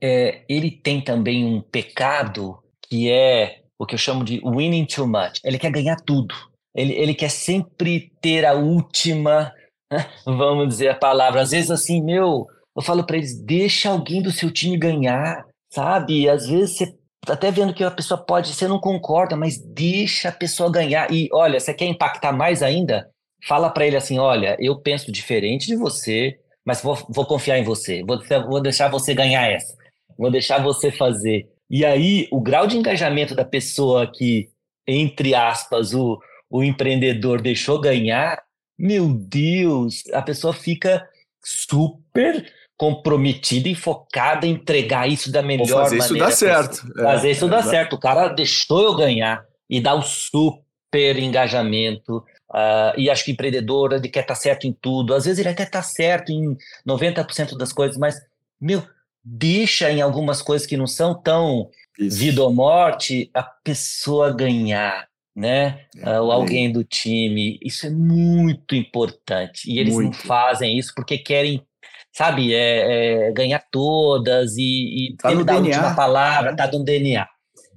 é, 0.00 0.42
ele 0.48 0.70
tem 0.70 1.00
também 1.00 1.44
um 1.44 1.60
pecado 1.60 2.58
que 2.88 3.10
é 3.10 3.60
o 3.78 3.86
que 3.86 3.94
eu 3.94 3.98
chamo 3.98 4.24
de 4.24 4.40
winning 4.44 4.86
too 4.86 5.06
much. 5.06 5.40
Ele 5.44 5.58
quer 5.58 5.70
ganhar 5.70 5.96
tudo. 5.96 6.34
Ele, 6.74 6.92
ele 6.92 7.14
quer 7.14 7.30
sempre 7.30 8.12
ter 8.20 8.44
a 8.44 8.54
última, 8.54 9.52
vamos 10.24 10.68
dizer 10.68 10.88
a 10.88 10.94
palavra. 10.94 11.40
Às 11.40 11.50
vezes, 11.50 11.70
assim, 11.70 12.02
meu, 12.02 12.46
eu 12.76 12.82
falo 12.82 13.04
para 13.04 13.16
eles: 13.16 13.38
deixa 13.42 13.90
alguém 13.90 14.22
do 14.22 14.32
seu 14.32 14.50
time 14.50 14.76
ganhar, 14.76 15.44
sabe? 15.72 16.28
Às 16.28 16.46
vezes 16.46 16.76
você 16.76 16.94
até 17.26 17.50
vendo 17.50 17.72
que 17.72 17.82
a 17.82 17.90
pessoa 17.90 18.22
pode, 18.22 18.52
você 18.52 18.68
não 18.68 18.78
concorda, 18.78 19.34
mas 19.34 19.58
deixa 19.58 20.28
a 20.28 20.32
pessoa 20.32 20.70
ganhar. 20.70 21.10
E 21.10 21.28
olha, 21.32 21.58
você 21.58 21.72
quer 21.72 21.86
impactar 21.86 22.32
mais 22.32 22.62
ainda? 22.62 23.08
Fala 23.46 23.70
para 23.70 23.86
ele 23.86 23.96
assim: 23.96 24.18
olha, 24.18 24.56
eu 24.58 24.78
penso 24.80 25.12
diferente 25.12 25.66
de 25.66 25.76
você, 25.76 26.38
mas 26.64 26.82
vou, 26.82 26.98
vou 27.08 27.26
confiar 27.26 27.58
em 27.58 27.64
você, 27.64 28.02
vou, 28.04 28.20
vou 28.48 28.60
deixar 28.60 28.88
você 28.88 29.14
ganhar 29.14 29.50
essa 29.50 29.83
vou 30.18 30.30
deixar 30.30 30.62
você 30.62 30.90
fazer. 30.90 31.48
E 31.70 31.84
aí, 31.84 32.28
o 32.30 32.40
grau 32.40 32.66
de 32.66 32.76
engajamento 32.76 33.34
da 33.34 33.44
pessoa 33.44 34.10
que, 34.12 34.48
entre 34.86 35.34
aspas, 35.34 35.94
o, 35.94 36.18
o 36.50 36.62
empreendedor 36.62 37.40
deixou 37.40 37.80
ganhar, 37.80 38.42
meu 38.78 39.08
Deus, 39.12 40.02
a 40.12 40.22
pessoa 40.22 40.52
fica 40.52 41.06
super 41.42 42.44
comprometida 42.76 43.68
e 43.68 43.74
focada 43.74 44.46
em 44.46 44.50
entregar 44.50 45.08
isso 45.08 45.30
da 45.30 45.42
melhor 45.42 45.66
Vou 45.66 45.78
fazer 45.78 45.98
maneira. 45.98 46.24
Fazer 46.24 46.34
isso 46.34 46.46
dar 46.46 46.62
certo. 46.62 46.94
Fazer 46.94 47.28
é, 47.28 47.30
isso 47.30 47.44
é, 47.46 47.48
dar 47.48 47.58
é. 47.60 47.62
certo. 47.62 47.92
O 47.94 48.00
cara 48.00 48.28
deixou 48.28 48.82
eu 48.82 48.96
ganhar 48.96 49.44
e 49.68 49.80
dá 49.80 49.94
um 49.94 50.02
super 50.02 51.18
engajamento. 51.18 52.18
Uh, 52.50 52.94
e 52.96 53.10
acho 53.10 53.24
que 53.24 53.32
empreendedor 53.32 53.92
ele 53.92 54.08
quer 54.08 54.20
estar 54.20 54.34
tá 54.34 54.40
certo 54.40 54.66
em 54.66 54.72
tudo. 54.72 55.14
Às 55.14 55.24
vezes 55.24 55.38
ele 55.38 55.48
até 55.48 55.62
está 55.62 55.82
certo 55.82 56.30
em 56.30 56.56
90% 56.86 57.56
das 57.56 57.72
coisas, 57.72 57.96
mas, 57.96 58.20
meu, 58.60 58.82
deixa 59.24 59.90
em 59.90 60.02
algumas 60.02 60.42
coisas 60.42 60.66
que 60.66 60.76
não 60.76 60.86
são 60.86 61.14
tão 61.14 61.70
Isso. 61.98 62.18
vida 62.18 62.42
ou 62.42 62.52
morte 62.52 63.30
a 63.32 63.42
pessoa 63.42 64.32
ganhar, 64.32 65.08
né? 65.34 65.86
É, 65.96 66.20
uh, 66.20 66.30
alguém 66.30 66.70
do 66.70 66.84
time. 66.84 67.58
Isso 67.62 67.86
é 67.86 67.90
muito 67.90 68.74
importante. 68.74 69.70
E 69.70 69.78
eles 69.78 69.94
muito. 69.94 70.16
não 70.16 70.24
fazem 70.24 70.78
isso 70.78 70.92
porque 70.94 71.16
querem, 71.16 71.62
sabe, 72.12 72.52
é, 72.52 73.28
é 73.28 73.32
ganhar 73.32 73.64
todas 73.70 74.56
e, 74.58 75.12
e 75.12 75.16
tá 75.16 75.32
ele 75.32 75.44
dá 75.44 75.54
a 75.54 75.58
última 75.58 75.96
palavra, 75.96 76.54
tá 76.54 76.70
no 76.70 76.84
DNA. 76.84 77.26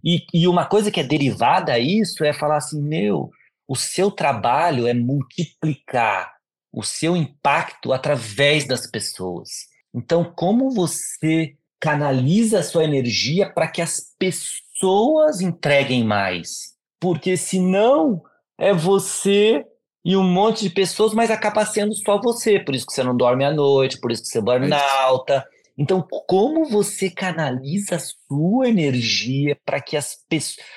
E, 0.03 0.25
e 0.33 0.47
uma 0.47 0.65
coisa 0.65 0.91
que 0.91 0.99
é 0.99 1.03
derivada 1.03 1.73
a 1.73 1.79
isso 1.79 2.23
é 2.23 2.33
falar 2.33 2.57
assim, 2.57 2.81
meu, 2.81 3.29
o 3.67 3.75
seu 3.75 4.11
trabalho 4.11 4.87
é 4.87 4.93
multiplicar 4.93 6.37
o 6.71 6.83
seu 6.83 7.15
impacto 7.15 7.91
através 7.91 8.67
das 8.67 8.85
pessoas. 8.85 9.49
Então, 9.97 10.23
como 10.23 10.69
você 10.69 11.55
canaliza 11.79 12.59
a 12.59 12.63
sua 12.63 12.83
energia 12.83 13.51
para 13.51 13.67
que 13.67 13.81
as 13.81 14.13
pessoas 14.19 15.41
entreguem 15.41 16.03
mais? 16.03 16.75
Porque 16.99 17.35
senão 17.35 18.21
é 18.59 18.71
você 18.71 19.65
e 20.05 20.15
um 20.15 20.23
monte 20.23 20.61
de 20.61 20.69
pessoas, 20.69 21.15
mas 21.15 21.31
acaba 21.31 21.65
sendo 21.65 21.95
só 21.95 22.21
você. 22.21 22.59
Por 22.59 22.75
isso 22.75 22.85
que 22.85 22.93
você 22.93 23.03
não 23.03 23.17
dorme 23.17 23.43
à 23.43 23.51
noite, 23.51 23.99
por 23.99 24.11
isso 24.11 24.21
que 24.21 24.27
você 24.27 24.39
burn 24.39 24.71
alta. 24.71 25.43
Então, 25.75 26.05
como 26.27 26.65
você 26.65 27.09
canaliza 27.09 27.95
a 27.95 27.99
sua 27.99 28.69
energia 28.69 29.57
para 29.65 29.81
que 29.81 29.97
as 29.97 30.15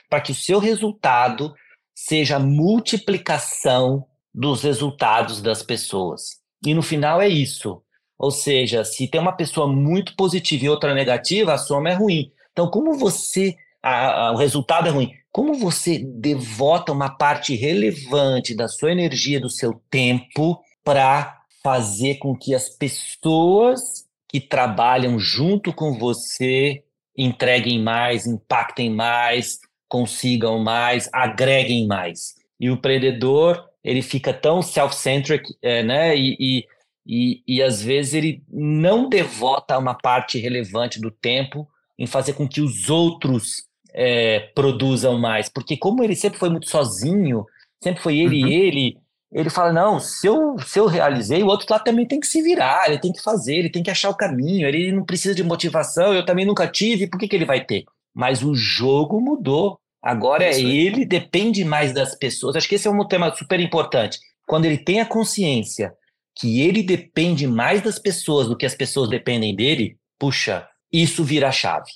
para 0.09 0.23
que 0.23 0.33
o 0.33 0.35
seu 0.35 0.59
resultado 0.59 1.55
seja 1.95 2.37
a 2.37 2.41
multiplicação 2.41 4.07
dos 4.33 4.63
resultados 4.63 5.43
das 5.43 5.63
pessoas? 5.63 6.41
E 6.65 6.73
no 6.73 6.83
final 6.83 7.21
é 7.21 7.29
isso. 7.29 7.83
Ou 8.21 8.31
seja, 8.31 8.85
se 8.85 9.09
tem 9.09 9.19
uma 9.19 9.33
pessoa 9.33 9.67
muito 9.67 10.15
positiva 10.15 10.67
e 10.67 10.69
outra 10.69 10.95
negativa, 10.95 11.55
a 11.55 11.59
soma 11.59 11.89
é 11.89 11.95
ruim. 11.95 12.31
Então, 12.53 12.69
como 12.69 12.93
você. 12.93 13.57
A, 13.83 14.27
a, 14.27 14.33
o 14.33 14.37
resultado 14.37 14.89
é 14.89 14.91
ruim. 14.91 15.11
Como 15.33 15.55
você 15.55 15.99
devota 15.99 16.93
uma 16.93 17.09
parte 17.09 17.57
relevante 17.57 18.55
da 18.55 18.69
sua 18.69 18.93
energia, 18.93 19.41
do 19.41 19.49
seu 19.49 19.81
tempo, 19.89 20.61
para 20.85 21.39
fazer 21.65 22.17
com 22.17 22.37
que 22.37 22.55
as 22.55 22.69
pessoas 22.69 24.05
que 24.29 24.39
trabalham 24.39 25.19
junto 25.19 25.73
com 25.73 25.99
você 25.99 26.85
entreguem 27.17 27.81
mais, 27.83 28.27
impactem 28.27 28.91
mais, 28.91 29.61
consigam 29.89 30.59
mais, 30.59 31.09
agreguem 31.11 31.87
mais. 31.87 32.35
E 32.61 32.69
o 32.69 32.75
empreendedor, 32.75 33.65
ele 33.83 34.03
fica 34.03 34.35
tão 34.35 34.61
self-centric, 34.61 35.57
é, 35.63 35.83
né? 35.83 36.15
E, 36.15 36.37
e 36.39 36.67
e, 37.07 37.43
e 37.47 37.63
às 37.63 37.83
vezes 37.83 38.15
ele 38.15 38.43
não 38.49 39.09
devota 39.09 39.79
uma 39.79 39.95
parte 39.95 40.39
relevante 40.39 41.01
do 41.01 41.11
tempo 41.11 41.69
em 41.99 42.07
fazer 42.07 42.33
com 42.35 42.49
que 42.49 42.61
os 42.61 42.89
outros 42.89 43.65
é, 43.93 44.41
produzam 44.55 45.19
mais, 45.19 45.49
porque 45.49 45.77
como 45.77 46.03
ele 46.03 46.15
sempre 46.15 46.39
foi 46.39 46.49
muito 46.49 46.69
sozinho, 46.69 47.45
sempre 47.83 48.03
foi 48.03 48.19
ele 48.19 48.43
uhum. 48.43 48.49
e 48.49 48.55
ele, 48.55 48.97
ele 49.33 49.51
fala, 49.51 49.73
não, 49.73 49.99
se 49.99 50.27
eu, 50.27 50.57
se 50.61 50.79
eu 50.79 50.87
realizei, 50.87 51.43
o 51.43 51.47
outro 51.47 51.67
lado 51.69 51.85
também 51.85 52.07
tem 52.07 52.21
que 52.21 52.27
se 52.27 52.43
virar, 52.43 52.89
ele 52.89 52.99
tem 52.99 53.13
que 53.13 53.23
fazer, 53.23 53.57
ele 53.57 53.71
tem 53.71 53.83
que 53.83 53.91
achar 53.91 54.11
o 54.11 54.17
caminho, 54.17 54.67
ele 54.67 54.93
não 54.93 55.05
precisa 55.05 55.35
de 55.35 55.43
motivação, 55.43 56.15
eu 56.15 56.25
também 56.25 56.47
nunca 56.47 56.67
tive, 56.67 57.07
por 57.07 57.19
que, 57.19 57.29
que 57.29 57.37
ele 57.37 57.45
vai 57.45 57.65
ter? 57.65 57.85
Mas 58.15 58.43
o 58.43 58.55
jogo 58.55 59.21
mudou, 59.21 59.79
agora 60.03 60.45
é 60.45 60.61
ele, 60.61 61.05
depende 61.05 61.65
mais 61.65 61.93
das 61.93 62.15
pessoas, 62.15 62.57
acho 62.57 62.69
que 62.69 62.77
esse 62.77 62.89
é 62.89 62.91
um 62.91 63.07
tema 63.07 63.35
super 63.35 63.61
importante, 63.61 64.19
quando 64.47 64.65
ele 64.65 64.79
tem 64.79 65.01
a 65.01 65.07
consciência 65.07 65.93
que 66.41 66.63
ele 66.63 66.83
depende 66.83 67.47
mais 67.47 67.83
das 67.83 67.99
pessoas 67.99 68.49
do 68.49 68.57
que 68.57 68.65
as 68.65 68.75
pessoas 68.75 69.11
dependem 69.11 69.55
dele, 69.55 69.99
puxa, 70.19 70.67
isso 70.91 71.23
vira 71.23 71.53
chave. 71.53 71.91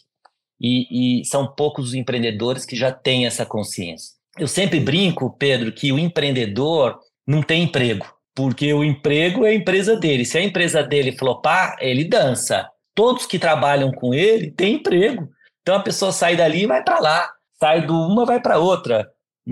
E, 0.61 1.21
e 1.21 1.25
são 1.25 1.53
poucos 1.55 1.89
os 1.89 1.95
empreendedores 1.95 2.67
que 2.67 2.77
já 2.77 2.93
têm 2.93 3.27
essa 3.27 3.47
consciência. 3.47 4.13
Eu 4.39 4.47
sempre 4.47 4.81
brinco, 4.81 5.35
Pedro, 5.39 5.73
que 5.73 5.91
o 5.91 5.99
empreendedor 5.99 6.99
não 7.27 7.43
tem 7.43 7.63
emprego, 7.63 8.07
porque 8.35 8.73
o 8.75 8.85
emprego 8.85 9.47
é 9.47 9.51
a 9.51 9.55
empresa 9.55 9.97
dele. 9.97 10.27
Se 10.27 10.37
a 10.37 10.43
empresa 10.43 10.83
dele 10.83 11.13
flopar, 11.13 11.77
ele 11.81 12.05
dança. 12.05 12.69
Todos 12.95 13.25
que 13.25 13.39
trabalham 13.39 13.91
com 13.93 14.13
ele 14.13 14.51
têm 14.51 14.75
emprego. 14.75 15.29
Então 15.63 15.77
a 15.77 15.83
pessoa 15.83 16.13
sai 16.13 16.37
dali 16.37 16.65
e 16.65 16.67
vai 16.67 16.85
para 16.85 17.01
lá, 17.01 17.31
sai 17.59 17.87
do 17.87 17.95
uma 17.95 18.27
vai 18.27 18.41
para 18.41 18.59
outra. 18.59 19.09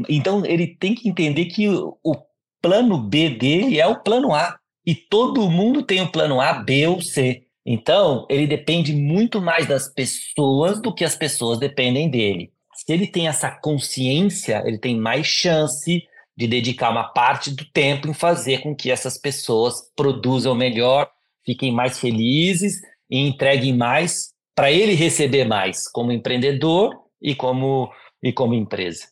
Então 0.09 0.45
ele 0.45 0.77
tem 0.77 0.95
que 0.95 1.09
entender 1.09 1.47
que 1.47 1.67
o 1.69 2.17
plano 2.61 2.99
B 2.99 3.31
dele 3.31 3.81
é 3.81 3.87
o 3.87 4.03
plano 4.03 4.35
A 4.35 4.59
e 4.85 4.95
todo 4.95 5.51
mundo 5.51 5.83
tem 5.83 6.01
um 6.01 6.07
plano 6.07 6.41
A, 6.41 6.55
B 6.55 6.87
ou 6.87 7.01
C. 7.01 7.45
Então, 7.65 8.27
ele 8.29 8.47
depende 8.47 8.95
muito 8.95 9.41
mais 9.41 9.67
das 9.67 9.89
pessoas 9.89 10.81
do 10.81 10.93
que 10.93 11.05
as 11.05 11.15
pessoas 11.15 11.59
dependem 11.59 12.11
dele. 12.11 12.53
Se 12.75 12.93
ele 12.93 13.07
tem 13.07 13.29
essa 13.29 13.51
consciência, 13.51 14.63
ele 14.67 14.79
tem 14.79 14.99
mais 14.99 15.27
chance 15.27 16.03
de 16.37 16.47
dedicar 16.47 16.91
uma 16.91 17.05
parte 17.05 17.51
do 17.51 17.65
tempo 17.65 18.09
em 18.09 18.15
fazer 18.15 18.63
com 18.63 18.75
que 18.75 18.91
essas 18.91 19.17
pessoas 19.17 19.83
produzam 19.95 20.55
melhor, 20.55 21.09
fiquem 21.45 21.71
mais 21.71 22.01
felizes 22.01 22.81
e 23.09 23.19
entreguem 23.19 23.77
mais 23.77 24.33
para 24.55 24.73
ele 24.73 24.95
receber 24.95 25.45
mais 25.45 25.89
como 25.89 26.11
empreendedor 26.11 26.95
e 27.21 27.35
como 27.35 27.91
e 28.23 28.33
como 28.33 28.55
empresa. 28.55 29.07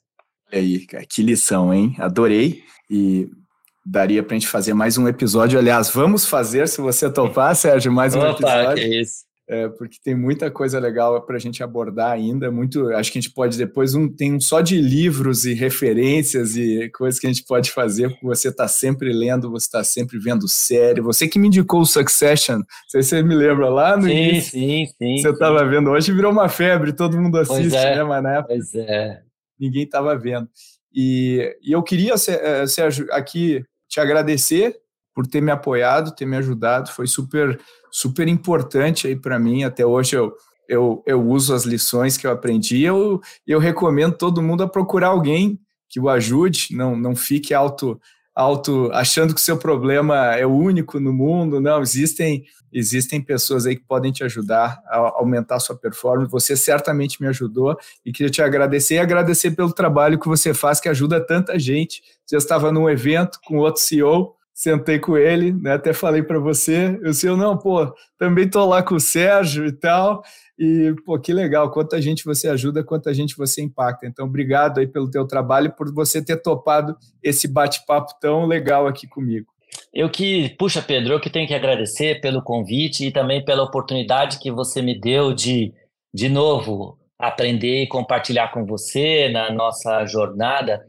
E 0.52 0.56
aí, 0.56 0.86
que 1.06 1.22
lição, 1.22 1.72
hein? 1.72 1.94
Adorei. 1.98 2.64
E 2.88 3.28
daria 3.85 4.22
para 4.22 4.37
a 4.37 4.39
gente 4.39 4.49
fazer 4.49 4.74
mais 4.74 4.99
um 4.99 5.09
episódio. 5.09 5.59
Aliás, 5.59 5.91
vamos 5.91 6.26
fazer, 6.26 6.68
se 6.68 6.81
você 6.81 7.11
topar, 7.11 7.55
Sérgio, 7.57 7.93
mais 7.93 8.14
um 8.14 8.20
Opa, 8.20 8.31
episódio. 8.31 8.74
Que 8.74 8.81
é 8.81 9.01
isso. 9.01 9.31
É, 9.53 9.68
porque 9.68 9.97
tem 10.05 10.14
muita 10.14 10.49
coisa 10.49 10.78
legal 10.78 11.20
para 11.26 11.35
a 11.35 11.39
gente 11.41 11.61
abordar 11.61 12.12
ainda. 12.12 12.53
Muito, 12.53 12.89
acho 12.91 13.11
que 13.11 13.18
a 13.18 13.20
gente 13.20 13.35
pode 13.35 13.59
depois 13.59 13.97
um 13.97 14.09
tem 14.09 14.33
um 14.33 14.41
só 14.41 14.61
de 14.61 14.81
livros 14.81 15.45
e 15.45 15.55
referências 15.55 16.55
e 16.55 16.89
coisas 16.91 17.18
que 17.18 17.26
a 17.26 17.33
gente 17.33 17.45
pode 17.45 17.72
fazer. 17.72 18.11
Porque 18.11 18.26
você 18.26 18.47
está 18.47 18.68
sempre 18.68 19.12
lendo, 19.12 19.51
você 19.51 19.66
está 19.66 19.83
sempre 19.83 20.20
vendo 20.20 20.47
série. 20.47 21.01
Você 21.01 21.26
que 21.26 21.37
me 21.37 21.49
indicou 21.49 21.81
o 21.81 21.85
Succession, 21.85 22.59
não 22.59 22.64
sei 22.87 23.03
se 23.03 23.09
você 23.09 23.22
me 23.24 23.35
lembra 23.35 23.68
lá 23.68 23.97
no 23.97 24.05
sim, 24.05 24.11
início. 24.12 24.53
Sim, 24.53 24.87
sim. 24.97 25.16
Você 25.18 25.31
estava 25.31 25.64
vendo 25.64 25.91
hoje 25.91 26.12
virou 26.12 26.31
uma 26.31 26.49
febre, 26.49 26.93
todo 26.93 27.20
mundo 27.20 27.37
assiste, 27.37 27.74
é, 27.74 28.05
né? 28.05 28.37
Época, 28.37 28.55
pois 28.55 28.72
é. 28.76 29.20
ninguém 29.59 29.83
estava 29.83 30.16
vendo. 30.16 30.49
E, 30.93 31.57
e 31.62 31.72
eu 31.72 31.82
queria, 31.82 32.14
eh, 32.14 32.66
Sérgio, 32.66 33.07
aqui 33.12 33.64
te 33.88 34.01
agradecer 34.01 34.76
por 35.14 35.26
ter 35.26 35.41
me 35.41 35.51
apoiado, 35.51 36.14
ter 36.14 36.26
me 36.26 36.36
ajudado. 36.36 36.91
Foi 36.91 37.07
super, 37.07 37.61
super 37.91 38.28
importante 38.28 39.07
aí 39.07 39.16
para 39.16 39.38
mim. 39.38 39.64
Até 39.64 39.84
hoje 39.84 40.16
eu, 40.16 40.32
eu, 40.68 41.03
eu 41.07 41.20
uso 41.20 41.55
as 41.55 41.64
lições 41.64 42.16
que 42.16 42.26
eu 42.26 42.30
aprendi, 42.30 42.82
eu, 42.82 43.20
eu 43.47 43.59
recomendo 43.59 44.16
todo 44.16 44.43
mundo 44.43 44.62
a 44.62 44.68
procurar 44.68 45.09
alguém 45.09 45.61
que 45.88 45.99
o 45.99 46.09
ajude, 46.09 46.68
não, 46.70 46.95
não 46.97 47.16
fique 47.16 47.53
auto, 47.53 48.01
auto 48.35 48.91
achando 48.93 49.35
que 49.35 49.41
o 49.41 49.45
seu 49.45 49.57
problema 49.57 50.35
é 50.37 50.47
o 50.47 50.55
único 50.55 50.99
no 51.01 51.12
mundo, 51.12 51.61
não, 51.61 51.83
existem 51.83 52.45
existem 52.72 53.20
pessoas 53.20 53.66
aí 53.66 53.74
que 53.76 53.85
podem 53.85 54.12
te 54.12 54.22
ajudar 54.22 54.81
a 54.87 54.97
aumentar 55.16 55.57
a 55.57 55.61
sua 55.61 55.76
performance, 55.76 56.31
você 56.31 56.57
certamente 56.57 57.20
me 57.20 57.28
ajudou 57.28 57.76
e 58.05 58.12
queria 58.12 58.31
te 58.31 58.41
agradecer 58.41 58.95
e 58.95 58.99
agradecer 58.99 59.51
pelo 59.53 59.72
trabalho 59.72 60.18
que 60.18 60.28
você 60.28 60.55
faz, 60.55 60.81
que 60.81 60.89
ajuda 60.89 61.20
tanta 61.20 61.59
gente, 61.59 62.01
já 62.31 62.39
estava 62.39 62.70
num 62.70 62.89
evento 62.89 63.41
com 63.45 63.59
outro 63.59 63.83
CEO, 63.83 64.37
sentei 64.55 64.99
com 64.99 65.16
ele, 65.16 65.53
né, 65.53 65.72
até 65.72 65.93
falei 65.93 66.22
para 66.22 66.39
você, 66.39 66.99
eu 67.03 67.14
sei, 67.14 67.31
não, 67.31 67.57
pô, 67.57 67.93
também 68.18 68.49
tô 68.49 68.64
lá 68.66 68.83
com 68.83 68.95
o 68.95 69.01
Sérgio 69.01 69.66
e 69.66 69.72
tal, 69.72 70.22
e 70.61 70.94
pô, 71.06 71.18
que 71.18 71.32
legal, 71.32 71.70
quanta 71.70 72.02
gente 72.02 72.22
você 72.22 72.46
ajuda, 72.46 72.84
quanta 72.84 73.14
gente 73.14 73.34
você 73.34 73.62
impacta. 73.62 74.06
Então, 74.06 74.26
obrigado 74.26 74.78
aí 74.78 74.86
pelo 74.86 75.11
teu 75.11 75.26
trabalho, 75.26 75.72
por 75.74 75.90
você 75.90 76.22
ter 76.22 76.36
topado 76.36 76.94
esse 77.22 77.48
bate-papo 77.48 78.12
tão 78.20 78.44
legal 78.44 78.86
aqui 78.86 79.06
comigo. 79.06 79.46
Eu 79.90 80.11
que, 80.11 80.50
puxa, 80.58 80.82
Pedro, 80.82 81.14
eu 81.14 81.20
que 81.20 81.30
tenho 81.30 81.48
que 81.48 81.54
agradecer 81.54 82.20
pelo 82.20 82.42
convite 82.42 83.06
e 83.06 83.11
também 83.11 83.42
pela 83.42 83.62
oportunidade 83.62 84.38
que 84.38 84.50
você 84.50 84.82
me 84.82 85.00
deu 85.00 85.32
de, 85.32 85.72
de 86.12 86.28
novo, 86.28 86.98
aprender 87.18 87.84
e 87.84 87.88
compartilhar 87.88 88.48
com 88.52 88.66
você 88.66 89.30
na 89.30 89.50
nossa 89.50 90.04
jornada. 90.04 90.84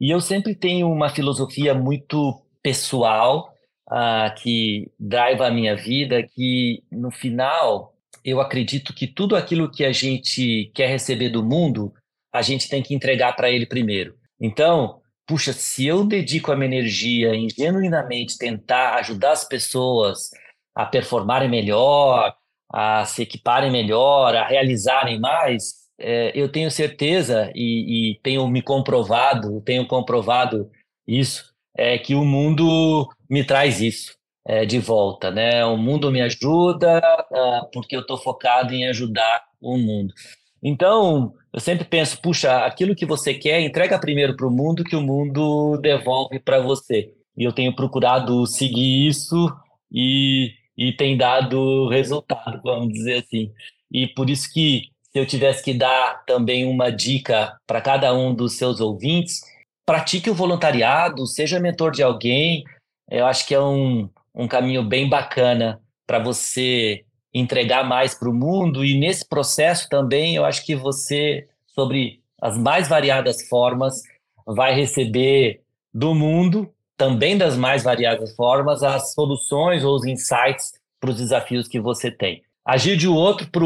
E 0.00 0.08
eu 0.08 0.20
sempre 0.20 0.54
tenho 0.54 0.88
uma 0.88 1.08
filosofia 1.08 1.74
muito 1.74 2.40
pessoal 2.62 3.52
uh, 3.90 4.32
que 4.40 4.88
drive 5.00 5.42
a 5.42 5.50
minha 5.50 5.74
vida, 5.74 6.22
que 6.22 6.84
no 6.92 7.10
final 7.10 7.95
eu 8.24 8.40
acredito 8.40 8.94
que 8.94 9.06
tudo 9.06 9.36
aquilo 9.36 9.70
que 9.70 9.84
a 9.84 9.92
gente 9.92 10.70
quer 10.74 10.88
receber 10.88 11.28
do 11.28 11.44
mundo, 11.44 11.92
a 12.32 12.42
gente 12.42 12.68
tem 12.68 12.82
que 12.82 12.94
entregar 12.94 13.34
para 13.34 13.50
ele 13.50 13.66
primeiro. 13.66 14.14
Então, 14.40 15.00
puxa, 15.26 15.52
se 15.52 15.86
eu 15.86 16.04
dedico 16.04 16.52
a 16.52 16.56
minha 16.56 16.66
energia 16.66 17.34
em 17.34 17.48
genuinamente 17.48 18.38
tentar 18.38 18.96
ajudar 18.96 19.32
as 19.32 19.44
pessoas 19.44 20.30
a 20.74 20.84
performarem 20.84 21.48
melhor, 21.48 22.34
a 22.72 23.04
se 23.04 23.22
equiparem 23.22 23.70
melhor, 23.70 24.34
a 24.36 24.46
realizarem 24.46 25.18
mais, 25.18 25.86
é, 25.98 26.32
eu 26.34 26.50
tenho 26.50 26.70
certeza 26.70 27.50
e, 27.54 28.12
e, 28.12 28.20
tenho 28.20 28.46
me 28.48 28.60
comprovado, 28.60 29.62
tenho 29.62 29.86
comprovado 29.86 30.70
isso, 31.06 31.54
é 31.74 31.98
que 31.98 32.14
o 32.14 32.24
mundo 32.24 33.08
me 33.30 33.44
traz 33.44 33.80
isso 33.80 34.16
é, 34.46 34.64
de 34.64 34.78
volta, 34.78 35.30
né? 35.30 35.64
O 35.64 35.76
mundo 35.76 36.10
me 36.10 36.22
ajuda 36.22 36.98
uh, 37.30 37.68
porque 37.72 37.96
eu 37.96 38.00
estou 38.00 38.16
focado 38.16 38.72
em 38.72 38.86
ajudar 38.86 39.42
o 39.60 39.76
mundo. 39.76 40.14
Então, 40.62 41.34
eu 41.52 41.60
sempre 41.60 41.84
penso, 41.84 42.20
puxa, 42.22 42.64
aquilo 42.64 42.94
que 42.94 43.04
você 43.04 43.34
quer, 43.34 43.60
entrega 43.60 43.98
primeiro 43.98 44.36
para 44.36 44.46
o 44.46 44.50
mundo 44.50 44.84
que 44.84 44.94
o 44.94 45.02
mundo 45.02 45.76
devolve 45.78 46.38
para 46.38 46.60
você. 46.60 47.12
E 47.36 47.44
eu 47.44 47.52
tenho 47.52 47.74
procurado 47.74 48.46
seguir 48.46 49.08
isso 49.08 49.52
e, 49.92 50.52
e 50.76 50.92
tem 50.92 51.16
dado 51.16 51.88
resultado, 51.88 52.60
vamos 52.62 52.92
dizer 52.92 53.24
assim. 53.24 53.52
E 53.92 54.06
por 54.06 54.30
isso 54.30 54.52
que 54.52 54.84
se 55.12 55.18
eu 55.18 55.26
tivesse 55.26 55.62
que 55.62 55.74
dar 55.74 56.24
também 56.24 56.66
uma 56.66 56.90
dica 56.90 57.58
para 57.66 57.80
cada 57.80 58.14
um 58.14 58.34
dos 58.34 58.56
seus 58.56 58.80
ouvintes, 58.80 59.40
pratique 59.84 60.30
o 60.30 60.34
voluntariado, 60.34 61.26
seja 61.26 61.60
mentor 61.60 61.90
de 61.90 62.02
alguém. 62.02 62.64
Eu 63.10 63.26
acho 63.26 63.46
que 63.46 63.54
é 63.54 63.60
um, 63.60 64.08
um 64.36 64.46
caminho 64.46 64.84
bem 64.84 65.08
bacana 65.08 65.80
para 66.06 66.18
você 66.18 67.04
entregar 67.32 67.84
mais 67.84 68.14
para 68.14 68.28
o 68.28 68.34
mundo. 68.34 68.84
E 68.84 68.98
nesse 68.98 69.26
processo 69.26 69.88
também, 69.88 70.36
eu 70.36 70.44
acho 70.44 70.64
que 70.64 70.76
você, 70.76 71.48
sobre 71.66 72.20
as 72.40 72.58
mais 72.58 72.86
variadas 72.86 73.48
formas, 73.48 74.02
vai 74.46 74.74
receber 74.74 75.62
do 75.92 76.14
mundo, 76.14 76.70
também 76.96 77.36
das 77.36 77.56
mais 77.56 77.82
variadas 77.82 78.34
formas, 78.36 78.82
as 78.82 79.12
soluções 79.14 79.82
ou 79.82 79.94
os 79.96 80.04
insights 80.04 80.72
para 81.00 81.10
os 81.10 81.16
desafios 81.16 81.66
que 81.66 81.80
você 81.80 82.10
tem. 82.10 82.42
Agir 82.64 82.96
de 82.96 83.08
outro 83.08 83.48
para 83.50 83.64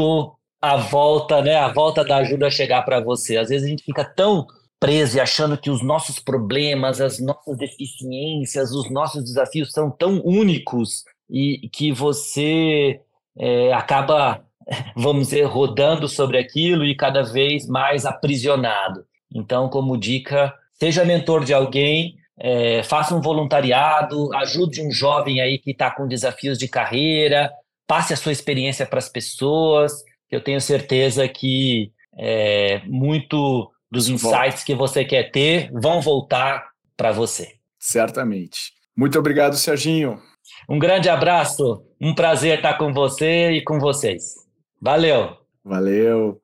a 0.61 0.77
volta, 0.77 1.41
né? 1.41 1.55
A 1.55 1.71
volta 1.71 2.03
da 2.03 2.17
ajuda 2.17 2.49
chegar 2.49 2.83
para 2.83 2.99
você. 2.99 3.37
Às 3.37 3.49
vezes 3.49 3.65
a 3.65 3.69
gente 3.69 3.83
fica 3.83 4.05
tão 4.05 4.47
preso 4.81 5.17
e 5.17 5.19
achando 5.19 5.55
que 5.55 5.69
os 5.69 5.83
nossos 5.83 6.17
problemas, 6.17 6.99
as 6.99 7.19
nossas 7.19 7.55
deficiências, 7.55 8.71
os 8.71 8.89
nossos 8.89 9.23
desafios 9.23 9.71
são 9.71 9.91
tão 9.91 10.19
únicos 10.25 11.05
e 11.29 11.69
que 11.69 11.91
você 11.91 12.99
é, 13.37 13.71
acaba, 13.73 14.43
vamos 14.97 15.27
dizer, 15.27 15.43
rodando 15.43 16.07
sobre 16.07 16.39
aquilo 16.39 16.83
e 16.83 16.95
cada 16.95 17.21
vez 17.21 17.67
mais 17.67 18.07
aprisionado. 18.07 19.05
Então, 19.31 19.69
como 19.69 19.95
dica, 19.95 20.51
seja 20.73 21.05
mentor 21.05 21.45
de 21.45 21.53
alguém, 21.53 22.15
é, 22.39 22.81
faça 22.81 23.15
um 23.15 23.21
voluntariado, 23.21 24.33
ajude 24.33 24.81
um 24.81 24.91
jovem 24.91 25.41
aí 25.41 25.59
que 25.59 25.71
está 25.71 25.91
com 25.91 26.07
desafios 26.07 26.57
de 26.57 26.67
carreira, 26.67 27.51
passe 27.85 28.13
a 28.13 28.17
sua 28.17 28.31
experiência 28.31 28.87
para 28.87 28.97
as 28.97 29.07
pessoas. 29.07 30.03
Eu 30.29 30.41
tenho 30.41 30.59
certeza 30.59 31.27
que 31.27 31.91
é, 32.17 32.81
muito 32.87 33.71
dos 33.91 34.07
insights 34.07 34.63
que 34.63 34.73
você 34.73 35.03
quer 35.03 35.31
ter 35.31 35.69
vão 35.73 36.01
voltar 36.01 36.71
para 36.95 37.11
você. 37.11 37.55
Certamente. 37.77 38.73
Muito 38.95 39.19
obrigado, 39.19 39.55
Serginho. 39.57 40.21
Um 40.69 40.79
grande 40.79 41.09
abraço, 41.09 41.83
um 41.99 42.15
prazer 42.15 42.57
estar 42.57 42.77
com 42.77 42.93
você 42.93 43.51
e 43.51 43.63
com 43.63 43.79
vocês. 43.79 44.35
Valeu. 44.81 45.37
Valeu. 45.63 46.41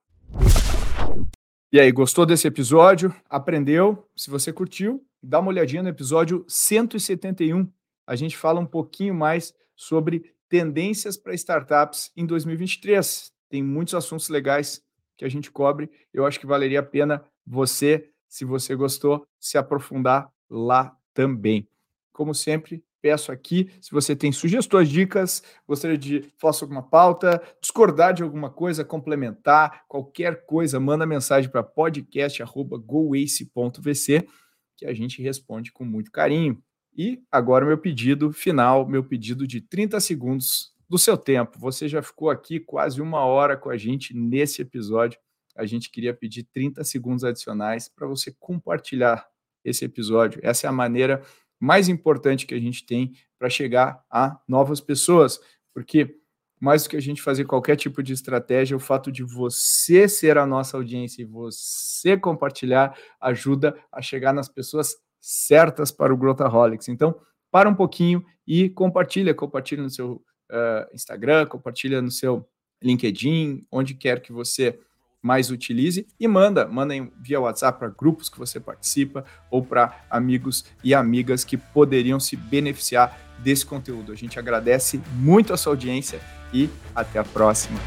E 1.72 1.80
aí, 1.80 1.92
gostou 1.92 2.26
desse 2.26 2.48
episódio? 2.48 3.14
Aprendeu? 3.30 4.08
Se 4.16 4.30
você 4.30 4.52
curtiu, 4.52 5.04
dá 5.22 5.40
uma 5.40 5.50
olhadinha 5.50 5.84
no 5.84 5.90
episódio 5.90 6.46
171. 6.48 7.70
A 8.06 8.16
gente 8.16 8.38
fala 8.38 8.60
um 8.60 8.66
pouquinho 8.66 9.14
mais 9.14 9.54
sobre 9.76 10.34
tendências 10.50 11.18
para 11.18 11.34
startups 11.34 12.12
em 12.16 12.26
2023. 12.26 13.32
Tem 13.50 13.62
muitos 13.62 13.94
assuntos 13.94 14.30
legais 14.30 14.82
que 15.18 15.26
a 15.26 15.30
gente 15.30 15.52
cobre. 15.52 15.90
Eu 16.14 16.26
acho 16.26 16.40
que 16.40 16.46
valeria 16.46 16.80
a 16.80 16.84
pena 16.84 17.24
você, 17.48 18.10
se 18.28 18.44
você 18.44 18.76
gostou, 18.76 19.26
se 19.40 19.58
aprofundar 19.58 20.30
lá 20.50 20.94
também. 21.14 21.66
Como 22.12 22.36
sempre, 22.36 22.84
peço 23.02 23.32
aqui, 23.32 23.72
se 23.80 23.92
você 23.92 24.14
tem 24.16 24.32
sugestões, 24.32 24.90
dicas, 24.90 25.44
gostaria 25.68 25.98
de 25.98 26.22
falar 26.38 26.56
alguma 26.62 26.84
pauta, 26.84 27.42
discordar 27.62 28.14
de 28.14 28.24
alguma 28.24 28.50
coisa, 28.50 28.84
complementar, 28.84 29.86
qualquer 29.88 30.46
coisa, 30.46 30.80
manda 30.80 31.06
mensagem 31.06 31.50
para 31.50 31.64
podcast@goace.vc 31.64 34.28
que 34.76 34.86
a 34.86 34.94
gente 34.94 35.22
responde 35.22 35.72
com 35.72 35.86
muito 35.86 36.12
carinho. 36.12 36.62
E 36.96 37.22
agora 37.32 37.66
meu 37.66 37.78
pedido 37.78 38.34
final, 38.34 38.88
meu 38.88 39.04
pedido 39.04 39.48
de 39.48 39.62
30 39.62 40.00
segundos 40.00 40.74
do 40.90 40.98
seu 40.98 41.18
tempo. 41.18 41.60
Você 41.60 41.88
já 41.88 42.02
ficou 42.02 42.30
aqui 42.30 42.60
quase 42.60 43.02
uma 43.02 43.26
hora 43.26 43.58
com 43.58 43.70
a 43.70 43.78
gente 43.78 44.16
nesse 44.16 44.62
episódio 44.62 45.20
a 45.58 45.66
gente 45.66 45.90
queria 45.90 46.14
pedir 46.14 46.44
30 46.44 46.84
segundos 46.84 47.24
adicionais 47.24 47.90
para 47.90 48.08
você 48.08 48.34
compartilhar 48.40 49.28
esse 49.64 49.84
episódio. 49.84 50.40
Essa 50.44 50.68
é 50.68 50.70
a 50.70 50.74
maneira 50.74 51.22
mais 51.60 51.90
importante 51.90 52.46
que 52.46 52.54
a 52.54 52.60
gente 52.60 52.86
tem 52.86 53.14
para 53.38 53.50
chegar 53.50 54.04
a 54.10 54.40
novas 54.48 54.80
pessoas, 54.80 55.40
porque 55.74 56.16
mais 56.60 56.84
do 56.84 56.90
que 56.90 56.98
a 56.98 57.02
gente 57.02 57.22
fazer 57.22 57.46
qualquer 57.46 57.76
tipo 57.76 58.02
de 58.02 58.14
estratégia, 58.14 58.76
o 58.76 58.80
fato 58.80 59.12
de 59.12 59.24
você 59.24 60.08
ser 60.08 60.38
a 60.38 60.46
nossa 60.46 60.76
audiência 60.76 61.22
e 61.22 61.26
você 61.26 62.18
compartilhar 62.18 62.98
ajuda 63.22 63.78
a 63.92 64.02
chegar 64.02 64.34
nas 64.34 64.50
pessoas 64.50 64.96
certas 65.20 65.92
para 65.92 66.14
o 66.14 66.18
Growthaholics. 66.18 66.88
Então, 66.88 67.20
para 67.52 67.70
um 67.70 67.76
pouquinho 67.76 68.24
e 68.46 68.70
compartilha, 68.70 69.34
compartilha 69.34 69.84
no 69.84 69.90
seu 69.90 70.24
uh, 70.52 70.94
Instagram, 70.94 71.46
compartilha 71.46 72.02
no 72.02 72.12
seu 72.12 72.48
LinkedIn, 72.82 73.66
onde 73.72 73.94
quer 73.94 74.22
que 74.22 74.32
você 74.32 74.80
mais 75.22 75.50
utilize 75.50 76.08
e 76.20 76.28
manda, 76.28 76.68
manda 76.68 76.94
via 77.20 77.40
WhatsApp 77.40 77.80
para 77.80 77.90
grupos 77.90 78.30
que 78.30 78.38
você 78.38 78.60
participa 78.60 79.26
ou 79.50 79.64
para 79.64 80.06
amigos 80.10 80.66
e 80.84 80.94
amigas 80.94 81.44
que 81.44 81.58
poderiam 81.58 82.20
se 82.20 82.36
beneficiar 82.36 83.18
desse 83.40 83.66
conteúdo. 83.66 84.12
A 84.12 84.16
gente 84.16 84.40
agradece 84.40 85.02
muito 85.14 85.54
a 85.54 85.58
sua 85.58 85.74
audiência 85.74 86.20
e 86.54 86.70
até 86.96 87.20
a 87.20 87.24
próxima. 87.24 87.80